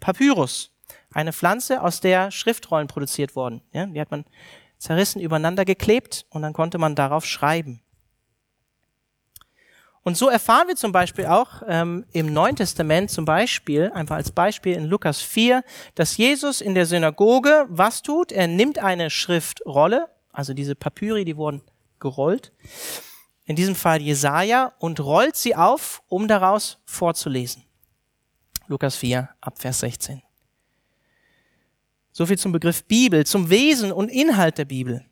Papyrus, 0.00 0.72
eine 1.12 1.32
Pflanze, 1.32 1.82
aus 1.82 2.00
der 2.00 2.30
Schriftrollen 2.30 2.88
produziert 2.88 3.36
wurden. 3.36 3.62
Ja, 3.72 3.86
die 3.86 4.00
hat 4.00 4.10
man 4.10 4.24
zerrissen 4.78 5.20
übereinander 5.20 5.64
geklebt 5.64 6.26
und 6.30 6.42
dann 6.42 6.52
konnte 6.52 6.78
man 6.78 6.94
darauf 6.94 7.26
schreiben. 7.26 7.82
Und 10.02 10.16
so 10.16 10.28
erfahren 10.28 10.66
wir 10.68 10.76
zum 10.76 10.92
Beispiel 10.92 11.26
auch 11.26 11.62
ähm, 11.66 12.06
im 12.12 12.32
Neuen 12.32 12.56
Testament 12.56 13.10
zum 13.10 13.26
Beispiel, 13.26 13.90
einfach 13.94 14.16
als 14.16 14.32
Beispiel 14.32 14.74
in 14.74 14.86
Lukas 14.86 15.20
4, 15.20 15.62
dass 15.94 16.16
Jesus 16.16 16.62
in 16.62 16.74
der 16.74 16.86
Synagoge 16.86 17.66
was 17.68 18.00
tut? 18.00 18.32
Er 18.32 18.46
nimmt 18.46 18.78
eine 18.78 19.10
Schriftrolle, 19.10 20.08
also 20.32 20.54
diese 20.54 20.74
Papyri, 20.74 21.26
die 21.26 21.36
wurden 21.36 21.60
gerollt, 21.98 22.52
in 23.44 23.56
diesem 23.56 23.74
Fall 23.74 24.00
Jesaja, 24.00 24.72
und 24.78 25.00
rollt 25.00 25.36
sie 25.36 25.54
auf, 25.54 26.02
um 26.08 26.28
daraus 26.28 26.78
vorzulesen. 26.86 27.64
Lukas 28.68 28.96
4, 28.96 29.28
ab 29.40 29.60
Vers 29.60 29.80
16. 29.80 30.22
So 32.12 32.26
viel 32.26 32.38
zum 32.38 32.52
Begriff 32.52 32.84
Bibel, 32.84 33.24
zum 33.24 33.50
Wesen 33.50 33.92
und 33.92 34.08
Inhalt 34.08 34.58
der 34.58 34.64
Bibel 34.64 35.04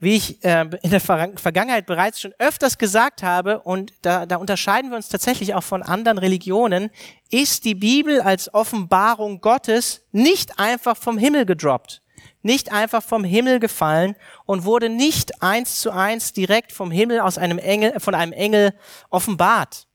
wie 0.00 0.14
ich 0.14 0.44
äh, 0.44 0.68
in 0.82 0.90
der 0.90 1.00
Vergangenheit 1.00 1.86
bereits 1.86 2.20
schon 2.20 2.32
öfters 2.38 2.78
gesagt 2.78 3.22
habe, 3.22 3.60
und 3.60 3.92
da, 4.02 4.26
da 4.26 4.36
unterscheiden 4.36 4.90
wir 4.90 4.96
uns 4.96 5.08
tatsächlich 5.08 5.54
auch 5.54 5.62
von 5.62 5.82
anderen 5.82 6.18
Religionen, 6.18 6.90
ist 7.30 7.64
die 7.64 7.74
Bibel 7.74 8.20
als 8.20 8.52
Offenbarung 8.54 9.40
Gottes 9.40 10.06
nicht 10.12 10.58
einfach 10.58 10.96
vom 10.96 11.18
Himmel 11.18 11.46
gedroppt, 11.46 12.02
nicht 12.42 12.70
einfach 12.70 13.02
vom 13.02 13.24
Himmel 13.24 13.58
gefallen 13.58 14.14
und 14.44 14.64
wurde 14.64 14.88
nicht 14.88 15.42
eins 15.42 15.80
zu 15.80 15.90
eins 15.90 16.32
direkt 16.32 16.70
vom 16.72 16.92
Himmel 16.92 17.20
aus 17.20 17.36
einem 17.36 17.58
Engel, 17.58 17.98
von 17.98 18.14
einem 18.14 18.32
Engel 18.32 18.74
offenbart. 19.10 19.87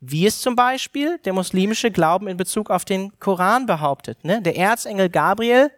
Wie 0.00 0.26
es 0.26 0.40
zum 0.40 0.56
Beispiel 0.56 1.18
der 1.18 1.34
muslimische 1.34 1.90
Glauben 1.90 2.26
in 2.26 2.36
Bezug 2.36 2.70
auf 2.70 2.84
den 2.84 3.18
Koran 3.18 3.66
behauptet. 3.66 4.24
Ne? 4.24 4.40
Der 4.40 4.56
Erzengel 4.56 5.10
Gabriel 5.10 5.70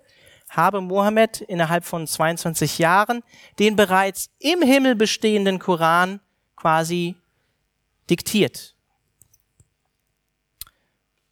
habe 0.48 0.80
Mohammed 0.80 1.40
innerhalb 1.40 1.84
von 1.84 2.06
22 2.06 2.78
Jahren 2.78 3.22
den 3.58 3.74
bereits 3.74 4.30
im 4.38 4.62
Himmel 4.62 4.94
bestehenden 4.94 5.58
Koran 5.58 6.20
quasi 6.56 7.16
diktiert. 8.08 8.74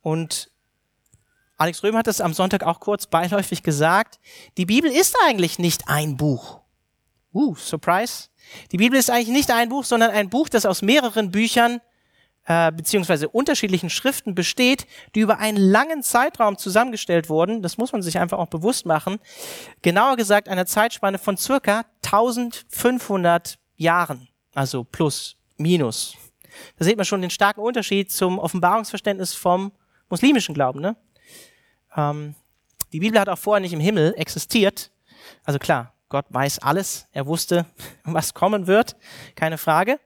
Und 0.03 0.51
Alex 1.59 1.83
Röhm 1.83 1.97
hat 1.97 2.09
es 2.09 2.23
am 2.23 2.33
Sonntag 2.33 2.63
auch 2.63 2.81
kurz 2.81 3.07
beiläufig 3.07 3.63
gesagt, 3.63 4.19
die 4.57 4.65
Bibel 4.65 4.91
ist 4.91 5.15
eigentlich 5.27 5.59
nicht 5.59 5.89
ein 5.89 6.17
Buch. 6.17 6.61
Uh, 7.33 7.55
Surprise. 7.55 8.29
Die 8.73 8.79
Bibel 8.79 8.99
ist 8.99 9.11
eigentlich 9.11 9.29
nicht 9.29 9.51
ein 9.51 9.69
Buch, 9.69 9.85
sondern 9.85 10.11
ein 10.11 10.31
Buch, 10.31 10.49
das 10.49 10.67
aus 10.67 10.83
mehreren 10.83 11.31
Büchern 11.31 11.81
äh, 12.51 12.73
beziehungsweise 12.73 13.29
unterschiedlichen 13.29 13.91
Schriften 13.91 14.35
besteht, 14.35 14.89
die 15.15 15.21
über 15.21 15.39
einen 15.39 15.57
langen 15.57 16.03
Zeitraum 16.03 16.59
zusammengestellt 16.59 17.29
wurden. 17.29 17.63
Das 17.63 17.79
muss 17.79 17.93
man 17.93 18.03
sich 18.03 18.19
einfach 18.19 18.39
auch 18.39 18.49
bewusst 18.49 18.87
machen. 18.87 19.21
Genauer 19.83 20.17
gesagt 20.17 20.49
eine 20.49 20.67
Zeitspanne 20.67 21.19
von 21.19 21.37
circa 21.37 21.85
1500 22.05 23.57
Jahren, 23.77 24.27
also 24.53 24.83
plus, 24.83 25.37
minus. 25.59 26.17
Da 26.77 26.85
sieht 26.85 26.97
man 26.97 27.07
schon 27.07 27.21
den 27.21 27.31
starken 27.31 27.61
Unterschied 27.61 28.11
zum 28.11 28.41
Offenbarungsverständnis 28.41 29.33
vom 29.33 29.71
muslimischen 30.09 30.53
Glauben. 30.53 30.81
Ne? 30.81 30.97
Ähm, 31.97 32.35
die 32.93 32.99
Bibel 32.99 33.21
hat 33.21 33.29
auch 33.29 33.39
vorher 33.39 33.61
nicht 33.61 33.75
im 33.75 33.79
Himmel 33.79 34.13
existiert. 34.17 34.91
Also 35.45 35.61
klar, 35.61 35.95
Gott 36.09 36.27
weiß 36.31 36.59
alles. 36.59 37.07
Er 37.13 37.29
wusste, 37.29 37.67
was 38.03 38.35
kommen 38.35 38.67
wird. 38.67 38.97
Keine 39.37 39.57
Frage 39.57 40.01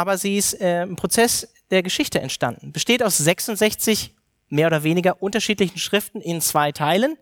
aber 0.00 0.16
sie 0.16 0.38
ist 0.38 0.58
äh, 0.62 0.82
im 0.84 0.96
Prozess 0.96 1.52
der 1.70 1.82
Geschichte 1.82 2.20
entstanden. 2.20 2.72
Besteht 2.72 3.02
aus 3.02 3.18
66 3.18 4.14
mehr 4.48 4.66
oder 4.66 4.82
weniger 4.82 5.22
unterschiedlichen 5.22 5.78
Schriften 5.78 6.22
in 6.22 6.40
zwei 6.40 6.72
Teilen. 6.72 7.18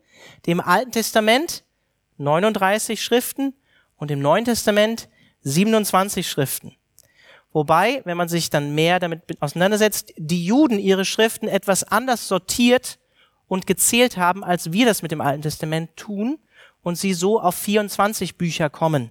Dem 0.46 0.60
Alten 0.60 0.92
Testament 0.92 1.64
39 2.18 3.02
Schriften 3.02 3.54
und 3.96 4.12
im 4.12 4.20
Neuen 4.20 4.44
Testament 4.44 5.08
27 5.42 6.28
Schriften. 6.28 6.76
Wobei, 7.52 8.00
wenn 8.04 8.16
man 8.16 8.28
sich 8.28 8.48
dann 8.48 8.76
mehr 8.76 9.00
damit 9.00 9.22
auseinandersetzt, 9.40 10.12
die 10.16 10.44
Juden 10.44 10.78
ihre 10.78 11.04
Schriften 11.04 11.48
etwas 11.48 11.82
anders 11.82 12.28
sortiert 12.28 13.00
und 13.48 13.66
gezählt 13.66 14.16
haben, 14.16 14.44
als 14.44 14.70
wir 14.70 14.86
das 14.86 15.02
mit 15.02 15.10
dem 15.10 15.20
Alten 15.20 15.42
Testament 15.42 15.96
tun 15.96 16.38
und 16.82 16.96
sie 16.96 17.12
so 17.12 17.40
auf 17.40 17.56
24 17.56 18.38
Bücher 18.38 18.70
kommen. 18.70 19.10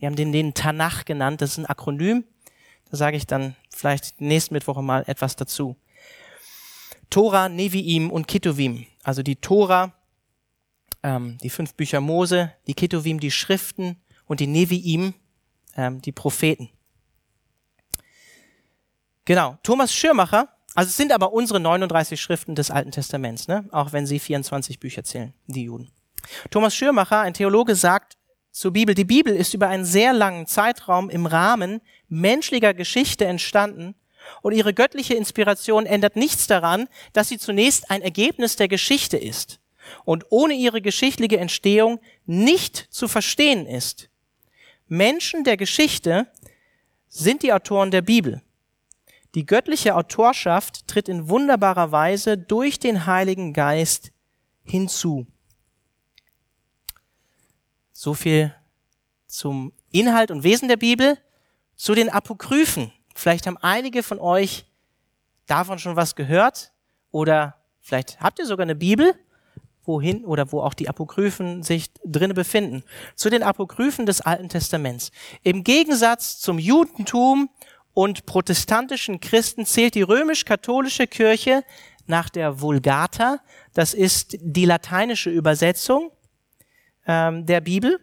Die 0.00 0.06
haben 0.06 0.16
den, 0.16 0.32
den 0.32 0.54
Tanach 0.54 1.04
genannt. 1.04 1.40
Das 1.40 1.50
ist 1.50 1.58
ein 1.58 1.66
Akronym. 1.66 2.24
Da 2.90 2.96
sage 2.96 3.16
ich 3.16 3.26
dann 3.26 3.54
vielleicht 3.70 4.20
nächsten 4.20 4.54
Mittwoch 4.54 4.80
mal 4.80 5.04
etwas 5.06 5.36
dazu. 5.36 5.76
Tora, 7.08 7.48
Neviim 7.48 8.10
und 8.10 8.28
Ketuvim. 8.28 8.86
Also 9.02 9.22
die 9.22 9.36
Tora, 9.36 9.92
ähm, 11.02 11.38
die 11.42 11.50
fünf 11.50 11.74
Bücher 11.74 12.00
Mose, 12.00 12.52
die 12.66 12.74
Ketuvim, 12.74 13.20
die 13.20 13.30
Schriften 13.30 13.96
und 14.26 14.40
die 14.40 14.46
Neviim, 14.46 15.14
ähm, 15.76 16.00
die 16.00 16.12
Propheten. 16.12 16.70
Genau. 19.24 19.58
Thomas 19.62 19.94
Schirmacher, 19.94 20.48
also 20.74 20.88
es 20.88 20.96
sind 20.96 21.12
aber 21.12 21.32
unsere 21.32 21.60
39 21.60 22.20
Schriften 22.20 22.54
des 22.54 22.70
Alten 22.70 22.90
Testaments, 22.90 23.48
ne? 23.48 23.68
auch 23.72 23.92
wenn 23.92 24.06
sie 24.06 24.18
24 24.18 24.80
Bücher 24.80 25.04
zählen, 25.04 25.34
die 25.46 25.64
Juden. 25.64 25.90
Thomas 26.50 26.74
Schirmacher, 26.74 27.20
ein 27.20 27.34
Theologe, 27.34 27.74
sagt 27.74 28.16
zur 28.50 28.72
Bibel, 28.72 28.94
die 28.94 29.04
Bibel 29.04 29.34
ist 29.34 29.54
über 29.54 29.68
einen 29.68 29.84
sehr 29.84 30.12
langen 30.12 30.46
Zeitraum 30.46 31.08
im 31.10 31.26
Rahmen 31.26 31.80
menschlicher 32.08 32.74
Geschichte 32.74 33.24
entstanden 33.24 33.94
und 34.42 34.52
ihre 34.52 34.74
göttliche 34.74 35.14
Inspiration 35.14 35.86
ändert 35.86 36.16
nichts 36.16 36.46
daran, 36.46 36.88
dass 37.12 37.28
sie 37.28 37.38
zunächst 37.38 37.90
ein 37.90 38.02
Ergebnis 38.02 38.56
der 38.56 38.68
Geschichte 38.68 39.16
ist 39.16 39.60
und 40.04 40.26
ohne 40.30 40.54
ihre 40.54 40.82
geschichtliche 40.82 41.38
Entstehung 41.38 42.00
nicht 42.26 42.76
zu 42.90 43.08
verstehen 43.08 43.66
ist. 43.66 44.08
Menschen 44.88 45.44
der 45.44 45.56
Geschichte 45.56 46.26
sind 47.08 47.42
die 47.42 47.52
Autoren 47.52 47.90
der 47.90 48.02
Bibel. 48.02 48.42
Die 49.34 49.46
göttliche 49.46 49.94
Autorschaft 49.94 50.88
tritt 50.88 51.08
in 51.08 51.28
wunderbarer 51.28 51.92
Weise 51.92 52.36
durch 52.36 52.80
den 52.80 53.06
Heiligen 53.06 53.52
Geist 53.52 54.10
hinzu. 54.64 55.26
So 58.02 58.14
viel 58.14 58.54
zum 59.26 59.74
Inhalt 59.92 60.30
und 60.30 60.42
Wesen 60.42 60.68
der 60.68 60.78
Bibel. 60.78 61.18
Zu 61.76 61.94
den 61.94 62.08
Apokryphen. 62.08 62.94
Vielleicht 63.14 63.46
haben 63.46 63.58
einige 63.58 64.02
von 64.02 64.18
euch 64.18 64.64
davon 65.46 65.78
schon 65.78 65.96
was 65.96 66.16
gehört 66.16 66.72
oder 67.10 67.56
vielleicht 67.82 68.18
habt 68.22 68.38
ihr 68.38 68.46
sogar 68.46 68.62
eine 68.62 68.74
Bibel, 68.74 69.14
wohin 69.84 70.24
oder 70.24 70.50
wo 70.50 70.62
auch 70.62 70.72
die 70.72 70.88
Apokryphen 70.88 71.62
sich 71.62 71.90
drinnen 72.02 72.34
befinden. 72.34 72.84
Zu 73.16 73.28
den 73.28 73.42
Apokryphen 73.42 74.06
des 74.06 74.22
Alten 74.22 74.48
Testaments. 74.48 75.10
Im 75.42 75.62
Gegensatz 75.62 76.38
zum 76.38 76.58
Judentum 76.58 77.50
und 77.92 78.24
protestantischen 78.24 79.20
Christen 79.20 79.66
zählt 79.66 79.94
die 79.94 80.00
römisch-katholische 80.00 81.06
Kirche 81.06 81.64
nach 82.06 82.30
der 82.30 82.62
Vulgata, 82.62 83.40
das 83.74 83.92
ist 83.92 84.38
die 84.40 84.64
lateinische 84.64 85.28
Übersetzung 85.28 86.10
ähm, 87.10 87.44
der 87.44 87.60
Bibel. 87.60 87.98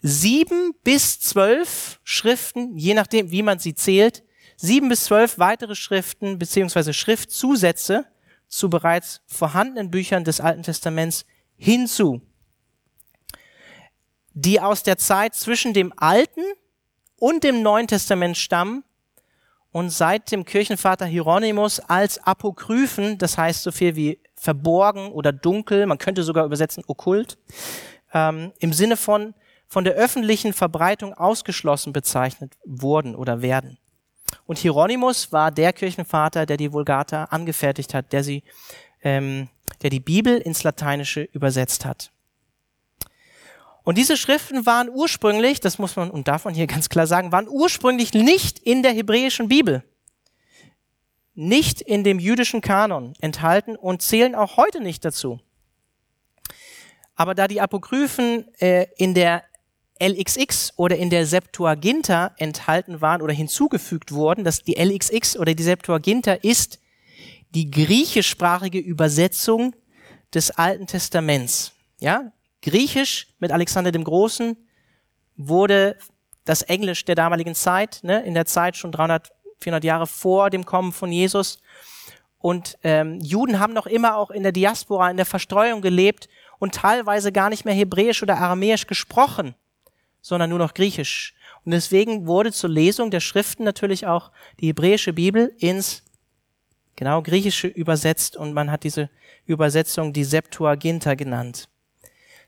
Sieben 0.00 0.74
bis 0.84 1.18
zwölf 1.18 1.98
Schriften, 2.04 2.76
je 2.76 2.94
nachdem, 2.94 3.30
wie 3.30 3.42
man 3.42 3.58
sie 3.58 3.74
zählt, 3.74 4.22
sieben 4.56 4.88
bis 4.88 5.04
zwölf 5.04 5.38
weitere 5.38 5.74
Schriften 5.74 6.38
beziehungsweise 6.38 6.92
Schriftzusätze 6.92 8.06
zu 8.46 8.68
bereits 8.70 9.22
vorhandenen 9.26 9.90
Büchern 9.90 10.24
des 10.24 10.40
Alten 10.40 10.62
Testaments 10.62 11.24
hinzu, 11.56 12.20
die 14.34 14.60
aus 14.60 14.82
der 14.82 14.98
Zeit 14.98 15.34
zwischen 15.34 15.72
dem 15.72 15.92
Alten 15.96 16.42
und 17.18 17.42
dem 17.42 17.62
Neuen 17.62 17.88
Testament 17.88 18.36
stammen 18.36 18.84
und 19.72 19.90
seit 19.90 20.30
dem 20.32 20.44
Kirchenvater 20.44 21.06
Hieronymus 21.06 21.80
als 21.80 22.18
Apokryphen, 22.24 23.18
das 23.18 23.36
heißt 23.36 23.62
so 23.62 23.72
viel 23.72 23.96
wie 23.96 24.20
verborgen 24.34 25.10
oder 25.12 25.32
dunkel, 25.32 25.86
man 25.86 25.98
könnte 25.98 26.22
sogar 26.22 26.44
übersetzen 26.44 26.84
okkult, 26.86 27.38
ähm, 28.12 28.52
im 28.58 28.72
Sinne 28.72 28.96
von 28.96 29.34
von 29.68 29.84
der 29.84 29.94
öffentlichen 29.94 30.54
Verbreitung 30.54 31.14
ausgeschlossen 31.14 31.92
bezeichnet 31.92 32.56
wurden 32.64 33.14
oder 33.14 33.42
werden. 33.42 33.78
Und 34.46 34.58
Hieronymus 34.58 35.30
war 35.30 35.50
der 35.50 35.72
Kirchenvater, 35.72 36.46
der 36.46 36.56
die 36.56 36.72
Vulgata 36.72 37.24
angefertigt 37.24 37.94
hat, 37.94 38.12
der 38.12 38.24
sie, 38.24 38.42
ähm, 39.02 39.48
der 39.82 39.90
die 39.90 40.00
Bibel 40.00 40.38
ins 40.38 40.64
Lateinische 40.64 41.22
übersetzt 41.22 41.84
hat. 41.84 42.10
Und 43.84 43.96
diese 43.96 44.16
Schriften 44.16 44.66
waren 44.66 44.90
ursprünglich, 44.90 45.60
das 45.60 45.78
muss 45.78 45.96
man 45.96 46.10
und 46.10 46.28
darf 46.28 46.44
man 46.44 46.54
hier 46.54 46.66
ganz 46.66 46.88
klar 46.88 47.06
sagen, 47.06 47.32
waren 47.32 47.48
ursprünglich 47.48 48.12
nicht 48.12 48.58
in 48.58 48.82
der 48.82 48.92
hebräischen 48.92 49.48
Bibel, 49.48 49.82
nicht 51.34 51.80
in 51.80 52.04
dem 52.04 52.18
jüdischen 52.18 52.60
Kanon 52.60 53.14
enthalten 53.20 53.76
und 53.76 54.02
zählen 54.02 54.34
auch 54.34 54.56
heute 54.56 54.80
nicht 54.80 55.04
dazu. 55.04 55.40
Aber 57.18 57.34
da 57.34 57.48
die 57.48 57.60
Apokryphen 57.60 58.46
äh, 58.60 58.86
in 58.96 59.12
der 59.12 59.42
LXX 60.00 60.72
oder 60.76 60.96
in 60.96 61.10
der 61.10 61.26
Septuaginta 61.26 62.32
enthalten 62.38 63.00
waren 63.00 63.20
oder 63.20 63.34
hinzugefügt 63.34 64.12
wurden, 64.12 64.44
dass 64.44 64.62
die 64.62 64.76
LXX 64.78 65.36
oder 65.36 65.52
die 65.52 65.64
Septuaginta 65.64 66.34
ist 66.34 66.78
die 67.50 67.72
griechischsprachige 67.72 68.78
Übersetzung 68.78 69.74
des 70.32 70.52
Alten 70.52 70.86
Testaments. 70.86 71.72
Ja, 71.98 72.32
Griechisch 72.62 73.34
mit 73.40 73.50
Alexander 73.50 73.90
dem 73.90 74.04
Großen 74.04 74.56
wurde 75.36 75.96
das 76.44 76.62
Englisch 76.62 77.04
der 77.04 77.16
damaligen 77.16 77.56
Zeit, 77.56 77.98
ne, 78.04 78.22
in 78.22 78.34
der 78.34 78.46
Zeit 78.46 78.76
schon 78.76 78.92
300, 78.92 79.32
400 79.58 79.82
Jahre 79.82 80.06
vor 80.06 80.50
dem 80.50 80.64
Kommen 80.64 80.92
von 80.92 81.10
Jesus. 81.10 81.58
Und 82.38 82.78
ähm, 82.84 83.18
Juden 83.20 83.58
haben 83.58 83.72
noch 83.72 83.86
immer 83.86 84.16
auch 84.16 84.30
in 84.30 84.44
der 84.44 84.52
Diaspora, 84.52 85.10
in 85.10 85.16
der 85.16 85.26
Verstreuung 85.26 85.82
gelebt 85.82 86.28
und 86.58 86.74
teilweise 86.74 87.32
gar 87.32 87.50
nicht 87.50 87.64
mehr 87.64 87.74
Hebräisch 87.74 88.22
oder 88.22 88.38
Aramäisch 88.38 88.86
gesprochen, 88.86 89.54
sondern 90.20 90.50
nur 90.50 90.58
noch 90.58 90.74
Griechisch. 90.74 91.34
Und 91.64 91.72
deswegen 91.72 92.26
wurde 92.26 92.52
zur 92.52 92.70
Lesung 92.70 93.10
der 93.10 93.20
Schriften 93.20 93.64
natürlich 93.64 94.06
auch 94.06 94.30
die 94.60 94.68
hebräische 94.68 95.12
Bibel 95.12 95.54
ins 95.58 96.02
genau 96.96 97.22
Griechische 97.22 97.68
übersetzt 97.68 98.36
und 98.36 98.52
man 98.52 98.70
hat 98.70 98.84
diese 98.84 99.08
Übersetzung 99.46 100.12
die 100.12 100.24
Septuaginta 100.24 101.14
genannt. 101.14 101.68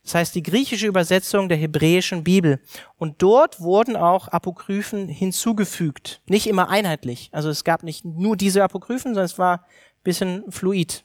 Das 0.03 0.15
heißt 0.15 0.35
die 0.35 0.43
griechische 0.43 0.87
Übersetzung 0.87 1.49
der 1.49 1.59
hebräischen 1.59 2.25
Bibel. 2.25 2.61
Und 2.97 3.23
dort 3.23 3.61
wurden 3.61 3.97
auch 3.97 4.29
Apokryphen 4.29 5.09
hinzugefügt. 5.09 6.23
Nicht 6.27 6.47
immer 6.47 6.69
einheitlich. 6.69 7.29
Also 7.33 7.51
es 7.51 7.65
gab 7.65 7.83
nicht 7.83 8.05
nur 8.05 8.37
diese 8.37 8.65
Apokryphen, 8.65 9.15
sondern 9.15 9.27
es 9.27 9.39
war 9.39 9.59
ein 9.59 10.03
bisschen 10.03 10.51
fluid. 10.51 11.05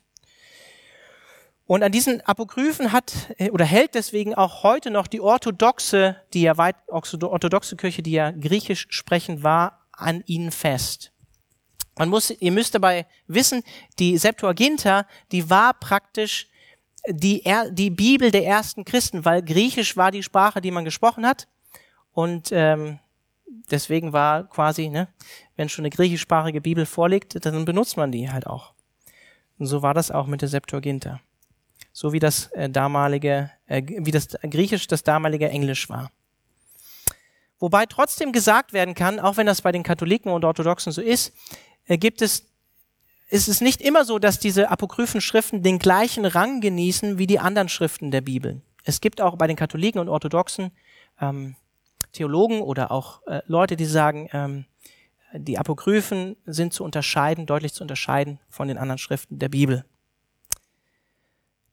Und 1.67 1.81
an 1.81 1.91
diesen 1.91 2.21
Apokryphen 2.21 2.91
hat 2.91 3.33
äh, 3.37 3.49
oder 3.49 3.65
hält 3.65 3.95
deswegen 3.95 4.35
auch 4.35 4.63
heute 4.63 4.91
noch 4.91 5.07
die 5.07 5.19
orthodoxe, 5.19 6.17
die 6.33 6.43
ja 6.43 6.57
weit, 6.57 6.75
orthodoxe 6.87 7.75
Kirche, 7.75 8.03
die 8.03 8.11
ja 8.11 8.31
griechisch 8.31 8.87
sprechend 8.89 9.43
war, 9.43 9.87
an 9.91 10.23
ihnen 10.27 10.51
fest. 10.51 11.11
Man 11.97 12.09
muss, 12.09 12.29
ihr 12.29 12.51
müsst 12.51 12.75
dabei 12.75 13.07
wissen, 13.27 13.63
die 13.99 14.17
Septuaginta, 14.17 15.07
die 15.31 15.49
war 15.49 15.73
praktisch 15.73 16.49
die, 17.07 17.43
die 17.71 17.89
Bibel 17.89 18.31
der 18.31 18.45
ersten 18.45 18.83
Christen, 18.83 19.25
weil 19.25 19.41
Griechisch 19.41 19.95
war 19.95 20.11
die 20.11 20.23
Sprache, 20.23 20.59
die 20.59 20.71
man 20.71 20.85
gesprochen 20.85 21.25
hat. 21.25 21.47
Und 22.11 22.49
ähm, 22.51 22.99
deswegen 23.71 24.11
war 24.11 24.49
quasi, 24.49 24.89
ne, 24.89 25.07
wenn 25.55 25.69
schon 25.69 25.83
eine 25.83 25.91
griechischsprachige 25.91 26.61
Bibel 26.61 26.85
vorliegt, 26.85 27.43
dann 27.45 27.65
benutzt 27.65 27.95
man 27.95 28.11
die 28.11 28.29
halt 28.29 28.45
auch. 28.45 28.73
Und 29.57 29.67
so 29.67 29.81
war 29.81 29.93
das 29.93 30.11
auch 30.11 30.27
mit 30.27 30.41
der 30.41 30.49
Septuaginta 30.49 31.21
so 31.95 32.11
wie 32.11 32.19
das 32.19 32.47
äh, 32.47 32.69
damalige, 32.69 33.49
äh, 33.67 33.81
wie 33.85 34.11
das 34.11 34.27
Griechisch 34.41 34.85
das 34.87 35.03
damalige 35.03 35.47
Englisch 35.47 35.87
war. 35.87 36.11
Wobei 37.57 37.85
trotzdem 37.85 38.33
gesagt 38.33 38.73
werden 38.73 38.95
kann, 38.95 39.17
auch 39.17 39.37
wenn 39.37 39.45
das 39.45 39.61
bei 39.61 39.71
den 39.71 39.83
Katholiken 39.83 40.29
und 40.29 40.43
Orthodoxen 40.43 40.91
so 40.91 41.01
ist, 41.01 41.33
äh, 41.85 41.97
gibt 41.97 42.21
es, 42.21 42.47
ist 43.29 43.47
es 43.47 43.61
nicht 43.61 43.81
immer 43.81 44.03
so, 44.03 44.19
dass 44.19 44.39
diese 44.39 44.69
apokryphen 44.69 45.21
Schriften 45.21 45.63
den 45.63 45.79
gleichen 45.79 46.25
Rang 46.25 46.59
genießen 46.59 47.17
wie 47.17 47.27
die 47.27 47.39
anderen 47.39 47.69
Schriften 47.69 48.11
der 48.11 48.19
Bibel. 48.19 48.61
Es 48.83 48.99
gibt 48.99 49.21
auch 49.21 49.37
bei 49.37 49.47
den 49.47 49.55
Katholiken 49.55 50.01
und 50.01 50.09
Orthodoxen 50.09 50.71
ähm, 51.21 51.55
Theologen 52.11 52.59
oder 52.59 52.91
auch 52.91 53.25
äh, 53.25 53.41
Leute, 53.47 53.77
die 53.77 53.85
sagen, 53.85 54.27
ähm, 54.33 54.65
die 55.33 55.57
Apokryphen 55.57 56.35
sind 56.45 56.73
zu 56.73 56.83
unterscheiden, 56.83 57.45
deutlich 57.45 57.73
zu 57.73 57.83
unterscheiden 57.83 58.41
von 58.49 58.67
den 58.67 58.77
anderen 58.77 58.97
Schriften 58.97 59.39
der 59.39 59.47
Bibel. 59.47 59.85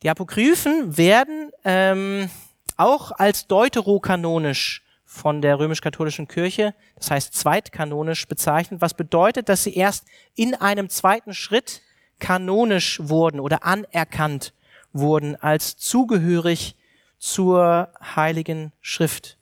Die 0.03 0.11
Apokryphen 0.11 0.97
werden 0.97 1.53
ähm, 1.65 2.29
auch 2.77 3.13
als 3.13 3.47
deuterokanonisch 3.47 4.83
von 5.05 5.43
der 5.43 5.59
römisch-katholischen 5.59 6.27
Kirche, 6.27 6.75
das 6.97 7.11
heißt 7.11 7.35
zweitkanonisch 7.35 8.27
bezeichnet, 8.27 8.81
was 8.81 8.95
bedeutet, 8.95 9.49
dass 9.49 9.63
sie 9.63 9.75
erst 9.75 10.05
in 10.35 10.55
einem 10.55 10.89
zweiten 10.89 11.35
Schritt 11.35 11.83
kanonisch 12.19 12.99
wurden 13.03 13.39
oder 13.39 13.65
anerkannt 13.65 14.55
wurden 14.93 15.37
als 15.37 15.77
zugehörig 15.77 16.77
zur 17.19 17.89
heiligen 18.17 18.73
Schrift. 18.81 19.37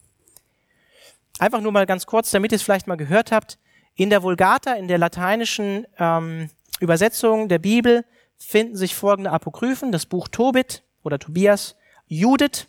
Einfach 1.38 1.60
nur 1.60 1.72
mal 1.72 1.86
ganz 1.86 2.04
kurz, 2.04 2.30
damit 2.30 2.52
ihr 2.52 2.56
es 2.56 2.62
vielleicht 2.62 2.86
mal 2.86 2.96
gehört 2.96 3.32
habt. 3.32 3.58
In 3.94 4.10
der 4.10 4.22
Vulgata, 4.22 4.74
in 4.74 4.88
der 4.88 4.98
lateinischen 4.98 5.86
ähm, 5.98 6.50
Übersetzung 6.80 7.48
der 7.48 7.58
Bibel, 7.58 8.04
finden 8.40 8.76
sich 8.76 8.94
folgende 8.94 9.30
Apokryphen, 9.30 9.92
das 9.92 10.06
Buch 10.06 10.26
Tobit 10.28 10.82
oder 11.02 11.18
Tobias, 11.18 11.76
Judith, 12.08 12.66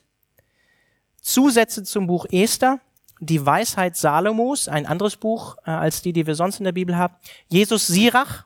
Zusätze 1.22 1.84
zum 1.84 2.08
Buch 2.08 2.26
Esther, 2.32 2.80
die 3.20 3.46
Weisheit 3.46 3.96
Salomos, 3.96 4.68
ein 4.68 4.86
anderes 4.86 5.16
Buch 5.16 5.58
äh, 5.66 5.72
als 5.72 6.02
die, 6.02 6.14
die 6.14 6.28
wir 6.28 6.36
sonst 6.36 6.60
in 6.60 6.66
der 6.66 6.72
Bibel 6.72 6.98
haben. 6.98 7.16
Jesus 7.50 7.88
Sirach, 7.88 8.46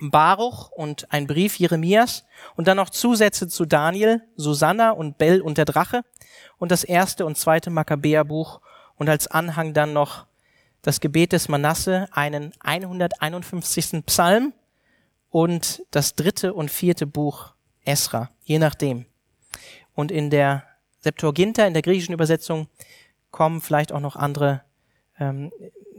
Baruch 0.00 0.70
und 0.70 1.12
ein 1.12 1.26
Brief 1.26 1.58
Jeremias. 1.58 2.24
Und 2.56 2.68
dann 2.68 2.78
noch 2.78 2.90
Zusätze 2.90 3.48
zu 3.48 3.66
Daniel, 3.66 4.22
Susanna 4.36 4.90
und 4.92 5.18
Bell 5.18 5.42
und 5.42 5.58
der 5.58 5.64
Drache. 5.66 6.04
Und 6.58 6.70
das 6.70 6.84
erste 6.84 7.26
und 7.26 7.36
zweite 7.36 7.70
Makkabäerbuch. 7.70 8.60
Und 8.96 9.08
als 9.08 9.26
Anhang 9.26 9.74
dann 9.74 9.92
noch 9.92 10.26
das 10.82 11.00
Gebet 11.00 11.32
des 11.32 11.48
Manasse, 11.48 12.08
einen 12.12 12.52
151. 12.60 14.06
Psalm 14.06 14.52
und 15.30 15.82
das 15.90 16.14
dritte 16.14 16.52
und 16.52 16.70
vierte 16.70 17.06
Buch 17.06 17.54
Esra, 17.84 18.30
je 18.42 18.58
nachdem. 18.58 19.06
Und 19.94 20.10
in 20.10 20.30
der 20.30 20.64
Septuaginta, 21.00 21.66
in 21.66 21.72
der 21.72 21.82
griechischen 21.82 22.12
Übersetzung, 22.12 22.68
kommen 23.30 23.60
vielleicht 23.60 23.92
auch 23.92 24.00
noch 24.00 24.16
andere, 24.16 24.62
ähm, 25.18 25.52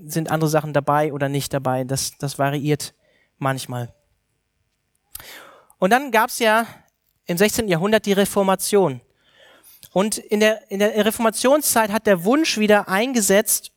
sind 0.04 0.30
andere 0.30 0.50
Sachen 0.50 0.74
dabei 0.74 1.14
oder 1.14 1.30
nicht 1.30 1.54
dabei. 1.54 1.84
Das, 1.84 2.18
das 2.20 2.38
variiert 2.38 2.94
manchmal. 3.38 3.94
Und 5.80 5.92
dann 5.92 6.12
gab 6.12 6.30
es 6.30 6.40
ja 6.40 6.68
im 7.26 7.38
16. 7.38 7.68
Jahrhundert 7.68 8.06
die 8.06 8.14
Reformation. 8.14 9.02
Und 9.94 10.18
in 10.18 10.40
der, 10.40 10.70
in 10.70 10.80
der 10.80 11.06
Reformationszeit 11.06 11.92
hat 11.92 12.06
der 12.06 12.24
Wunsch 12.24 12.58
wieder 12.58 12.88
eingesetzt, 12.88 13.72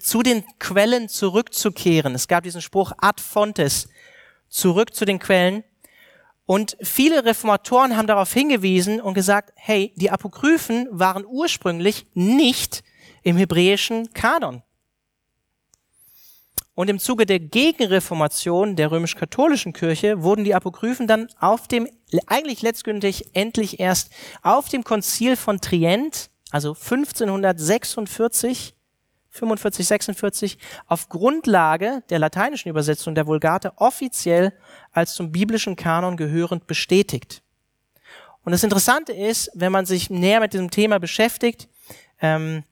zu 0.00 0.22
den 0.22 0.44
Quellen 0.58 1.08
zurückzukehren. 1.08 2.14
Es 2.14 2.28
gab 2.28 2.44
diesen 2.44 2.62
Spruch 2.62 2.92
ad 2.98 3.20
fontes, 3.20 3.88
zurück 4.54 4.94
zu 4.94 5.04
den 5.04 5.18
Quellen. 5.18 5.64
Und 6.46 6.76
viele 6.80 7.24
Reformatoren 7.24 7.96
haben 7.96 8.06
darauf 8.06 8.32
hingewiesen 8.32 9.00
und 9.00 9.14
gesagt, 9.14 9.52
hey, 9.56 9.92
die 9.96 10.10
Apokryphen 10.10 10.88
waren 10.90 11.24
ursprünglich 11.26 12.06
nicht 12.14 12.84
im 13.22 13.36
hebräischen 13.36 14.12
Kanon. 14.12 14.62
Und 16.74 16.90
im 16.90 16.98
Zuge 16.98 17.24
der 17.24 17.38
Gegenreformation 17.38 18.76
der 18.76 18.90
römisch-katholischen 18.90 19.72
Kirche 19.72 20.22
wurden 20.22 20.44
die 20.44 20.54
Apokryphen 20.54 21.06
dann 21.06 21.28
auf 21.38 21.68
dem, 21.68 21.88
eigentlich 22.26 22.62
letztgültig 22.62 23.30
endlich 23.32 23.80
erst 23.80 24.10
auf 24.42 24.68
dem 24.68 24.84
Konzil 24.84 25.36
von 25.36 25.60
Trient, 25.60 26.30
also 26.50 26.70
1546, 26.70 28.74
45, 29.34 29.86
46, 29.86 30.58
auf 30.86 31.08
Grundlage 31.08 32.02
der 32.08 32.20
lateinischen 32.20 32.68
Übersetzung 32.68 33.14
der 33.14 33.26
Vulgate 33.26 33.72
offiziell 33.76 34.52
als 34.92 35.14
zum 35.14 35.32
biblischen 35.32 35.74
Kanon 35.74 36.16
gehörend 36.16 36.66
bestätigt. 36.66 37.42
Und 38.44 38.52
das 38.52 38.62
Interessante 38.62 39.12
ist, 39.12 39.50
wenn 39.54 39.72
man 39.72 39.86
sich 39.86 40.08
näher 40.08 40.40
mit 40.40 40.52
diesem 40.52 40.70
Thema 40.70 41.00
beschäftigt, 41.00 41.68
ähm, 42.20 42.62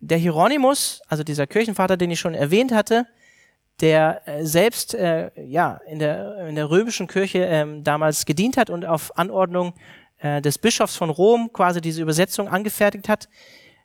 der 0.00 0.18
Hieronymus, 0.18 1.00
also 1.08 1.24
dieser 1.24 1.46
Kirchenvater, 1.46 1.96
den 1.96 2.10
ich 2.10 2.20
schon 2.20 2.34
erwähnt 2.34 2.72
hatte, 2.72 3.06
der 3.80 4.22
äh, 4.26 4.44
selbst 4.44 4.94
äh, 4.94 5.30
ja 5.40 5.80
in 5.88 5.98
der 5.98 6.48
in 6.48 6.54
der 6.54 6.68
römischen 6.68 7.06
Kirche 7.06 7.44
ähm, 7.44 7.84
damals 7.84 8.26
gedient 8.26 8.56
hat 8.56 8.70
und 8.70 8.84
auf 8.84 9.16
Anordnung 9.16 9.74
äh, 10.18 10.42
des 10.42 10.58
Bischofs 10.58 10.96
von 10.96 11.10
Rom 11.10 11.52
quasi 11.52 11.80
diese 11.80 12.02
Übersetzung 12.02 12.48
angefertigt 12.48 13.08
hat. 13.08 13.28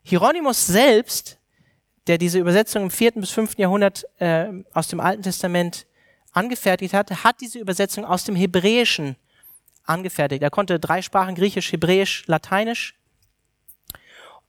Hieronymus 0.02 0.66
selbst, 0.68 1.40
der 2.08 2.18
diese 2.18 2.40
Übersetzung 2.40 2.84
im 2.84 2.92
vierten 2.92 3.22
bis 3.22 3.32
fünften 3.32 3.62
Jahrhundert 3.62 4.06
äh, 4.20 4.48
aus 4.74 4.88
dem 4.88 5.00
Alten 5.00 5.24
Testament 5.24 5.86
angefertigt 6.32 6.94
hat, 6.94 7.24
hat 7.24 7.42
diese 7.42 7.60
Übersetzung 7.60 8.06
aus 8.06 8.24
dem 8.24 8.36
Hebräischen 8.36 9.16
angefertigt. 9.86 10.44
Er 10.44 10.50
konnte 10.50 10.80
drei 10.80 11.02
Sprachen 11.02 11.36
Griechisch, 11.36 11.72
Hebräisch, 11.72 12.24
Lateinisch. 12.28 12.96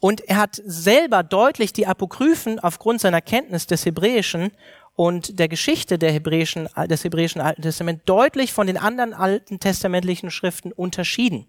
Und 0.01 0.21
er 0.29 0.37
hat 0.37 0.61
selber 0.65 1.23
deutlich 1.23 1.73
die 1.73 1.87
Apokryphen 1.87 2.59
aufgrund 2.61 3.01
seiner 3.01 3.21
Kenntnis 3.21 3.67
des 3.67 3.87
Hebräischen 3.87 4.53
und 4.97 5.39
der 5.39 5.49
Geschichte 5.49 5.99
der 5.99 6.13
hebräischen, 6.13 6.69
des 6.89 7.05
hebräischen 7.05 7.41
Alten 7.41 7.63
Testament 7.63 8.03
deutlich 8.05 8.53
von 8.53 8.67
den 8.67 8.77
anderen 8.77 9.13
alten 9.13 9.59
testamentlichen 9.59 10.31
Schriften 10.31 10.73
unterschieden. 10.73 11.47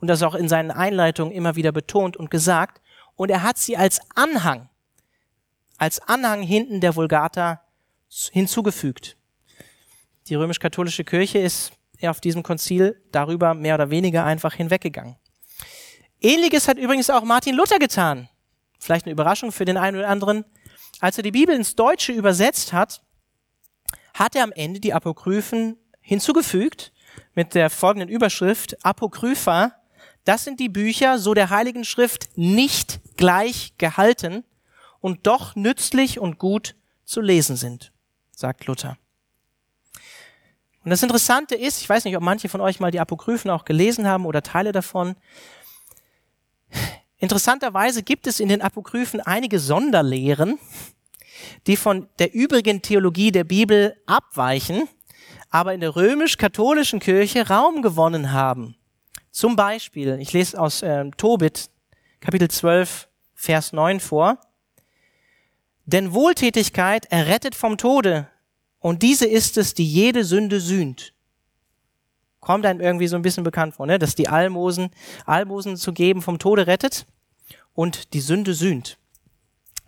Und 0.00 0.08
das 0.08 0.22
auch 0.22 0.34
in 0.34 0.48
seinen 0.48 0.70
Einleitungen 0.70 1.32
immer 1.32 1.56
wieder 1.56 1.72
betont 1.72 2.16
und 2.16 2.30
gesagt. 2.30 2.80
Und 3.16 3.30
er 3.30 3.42
hat 3.42 3.58
sie 3.58 3.76
als 3.76 4.00
Anhang, 4.14 4.68
als 5.78 6.00
Anhang 6.00 6.42
hinten 6.42 6.80
der 6.80 6.96
Vulgata 6.96 7.60
hinzugefügt. 8.32 9.16
Die 10.28 10.34
römisch-katholische 10.34 11.04
Kirche 11.04 11.38
ist 11.38 11.72
auf 12.02 12.20
diesem 12.20 12.42
Konzil 12.42 13.00
darüber 13.12 13.54
mehr 13.54 13.74
oder 13.74 13.90
weniger 13.90 14.24
einfach 14.24 14.54
hinweggegangen. 14.54 15.16
Ähnliches 16.20 16.68
hat 16.68 16.78
übrigens 16.78 17.10
auch 17.10 17.24
Martin 17.24 17.54
Luther 17.54 17.78
getan. 17.78 18.28
Vielleicht 18.78 19.06
eine 19.06 19.12
Überraschung 19.12 19.52
für 19.52 19.64
den 19.64 19.76
einen 19.76 19.98
oder 19.98 20.08
anderen. 20.08 20.44
Als 21.00 21.16
er 21.16 21.22
die 21.22 21.30
Bibel 21.30 21.54
ins 21.54 21.76
Deutsche 21.76 22.12
übersetzt 22.12 22.72
hat, 22.72 23.02
hat 24.12 24.36
er 24.36 24.44
am 24.44 24.52
Ende 24.52 24.80
die 24.80 24.94
Apokryphen 24.94 25.76
hinzugefügt 26.00 26.92
mit 27.34 27.54
der 27.54 27.70
folgenden 27.70 28.08
Überschrift 28.08 28.84
Apokrypha. 28.84 29.72
Das 30.24 30.44
sind 30.44 30.60
die 30.60 30.68
Bücher, 30.68 31.18
so 31.18 31.34
der 31.34 31.50
Heiligen 31.50 31.84
Schrift, 31.84 32.36
nicht 32.36 33.00
gleich 33.16 33.74
gehalten 33.78 34.44
und 35.04 35.26
doch 35.26 35.54
nützlich 35.54 36.18
und 36.18 36.38
gut 36.38 36.76
zu 37.04 37.20
lesen 37.20 37.56
sind, 37.56 37.92
sagt 38.34 38.64
Luther. 38.64 38.96
Und 40.82 40.88
das 40.88 41.02
Interessante 41.02 41.54
ist, 41.54 41.82
ich 41.82 41.88
weiß 41.90 42.06
nicht, 42.06 42.16
ob 42.16 42.22
manche 42.22 42.48
von 42.48 42.62
euch 42.62 42.80
mal 42.80 42.90
die 42.90 43.00
Apokryphen 43.00 43.50
auch 43.50 43.66
gelesen 43.66 44.06
haben 44.06 44.24
oder 44.24 44.40
Teile 44.40 44.72
davon. 44.72 45.14
Interessanterweise 47.18 48.02
gibt 48.02 48.26
es 48.26 48.40
in 48.40 48.48
den 48.48 48.62
Apokryphen 48.62 49.20
einige 49.20 49.58
Sonderlehren, 49.58 50.58
die 51.66 51.76
von 51.76 52.08
der 52.18 52.32
übrigen 52.32 52.80
Theologie 52.80 53.30
der 53.30 53.44
Bibel 53.44 54.00
abweichen, 54.06 54.88
aber 55.50 55.74
in 55.74 55.80
der 55.80 55.96
römisch-katholischen 55.96 57.00
Kirche 57.00 57.46
Raum 57.48 57.82
gewonnen 57.82 58.32
haben. 58.32 58.74
Zum 59.30 59.54
Beispiel, 59.54 60.18
ich 60.18 60.32
lese 60.32 60.58
aus 60.58 60.80
äh, 60.80 61.10
Tobit, 61.18 61.68
Kapitel 62.20 62.48
12, 62.48 63.06
Vers 63.34 63.74
9 63.74 64.00
vor. 64.00 64.38
Denn 65.86 66.12
Wohltätigkeit 66.12 67.06
errettet 67.06 67.54
vom 67.54 67.76
Tode, 67.76 68.28
und 68.84 69.02
diese 69.02 69.26
ist 69.26 69.56
es, 69.56 69.72
die 69.72 69.86
jede 69.86 70.24
Sünde 70.24 70.60
sühnt. 70.60 71.14
Kommt 72.40 72.66
einem 72.66 72.82
irgendwie 72.82 73.06
so 73.06 73.16
ein 73.16 73.22
bisschen 73.22 73.42
bekannt 73.42 73.74
vor, 73.74 73.86
ne? 73.86 73.98
dass 73.98 74.14
die 74.14 74.28
Almosen, 74.28 74.90
Almosen 75.24 75.78
zu 75.78 75.94
geben 75.94 76.20
vom 76.20 76.38
Tode 76.38 76.66
rettet 76.66 77.06
und 77.72 78.12
die 78.12 78.20
Sünde 78.20 78.52
sühnt. 78.52 78.98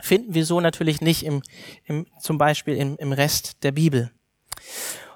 Finden 0.01 0.33
wir 0.33 0.47
so 0.47 0.61
natürlich 0.61 1.03
nicht 1.03 1.25
im, 1.25 1.43
im, 1.85 2.07
zum 2.19 2.39
Beispiel 2.39 2.75
im, 2.77 2.97
im 2.97 3.13
Rest 3.13 3.63
der 3.63 3.73
Bibel. 3.73 4.11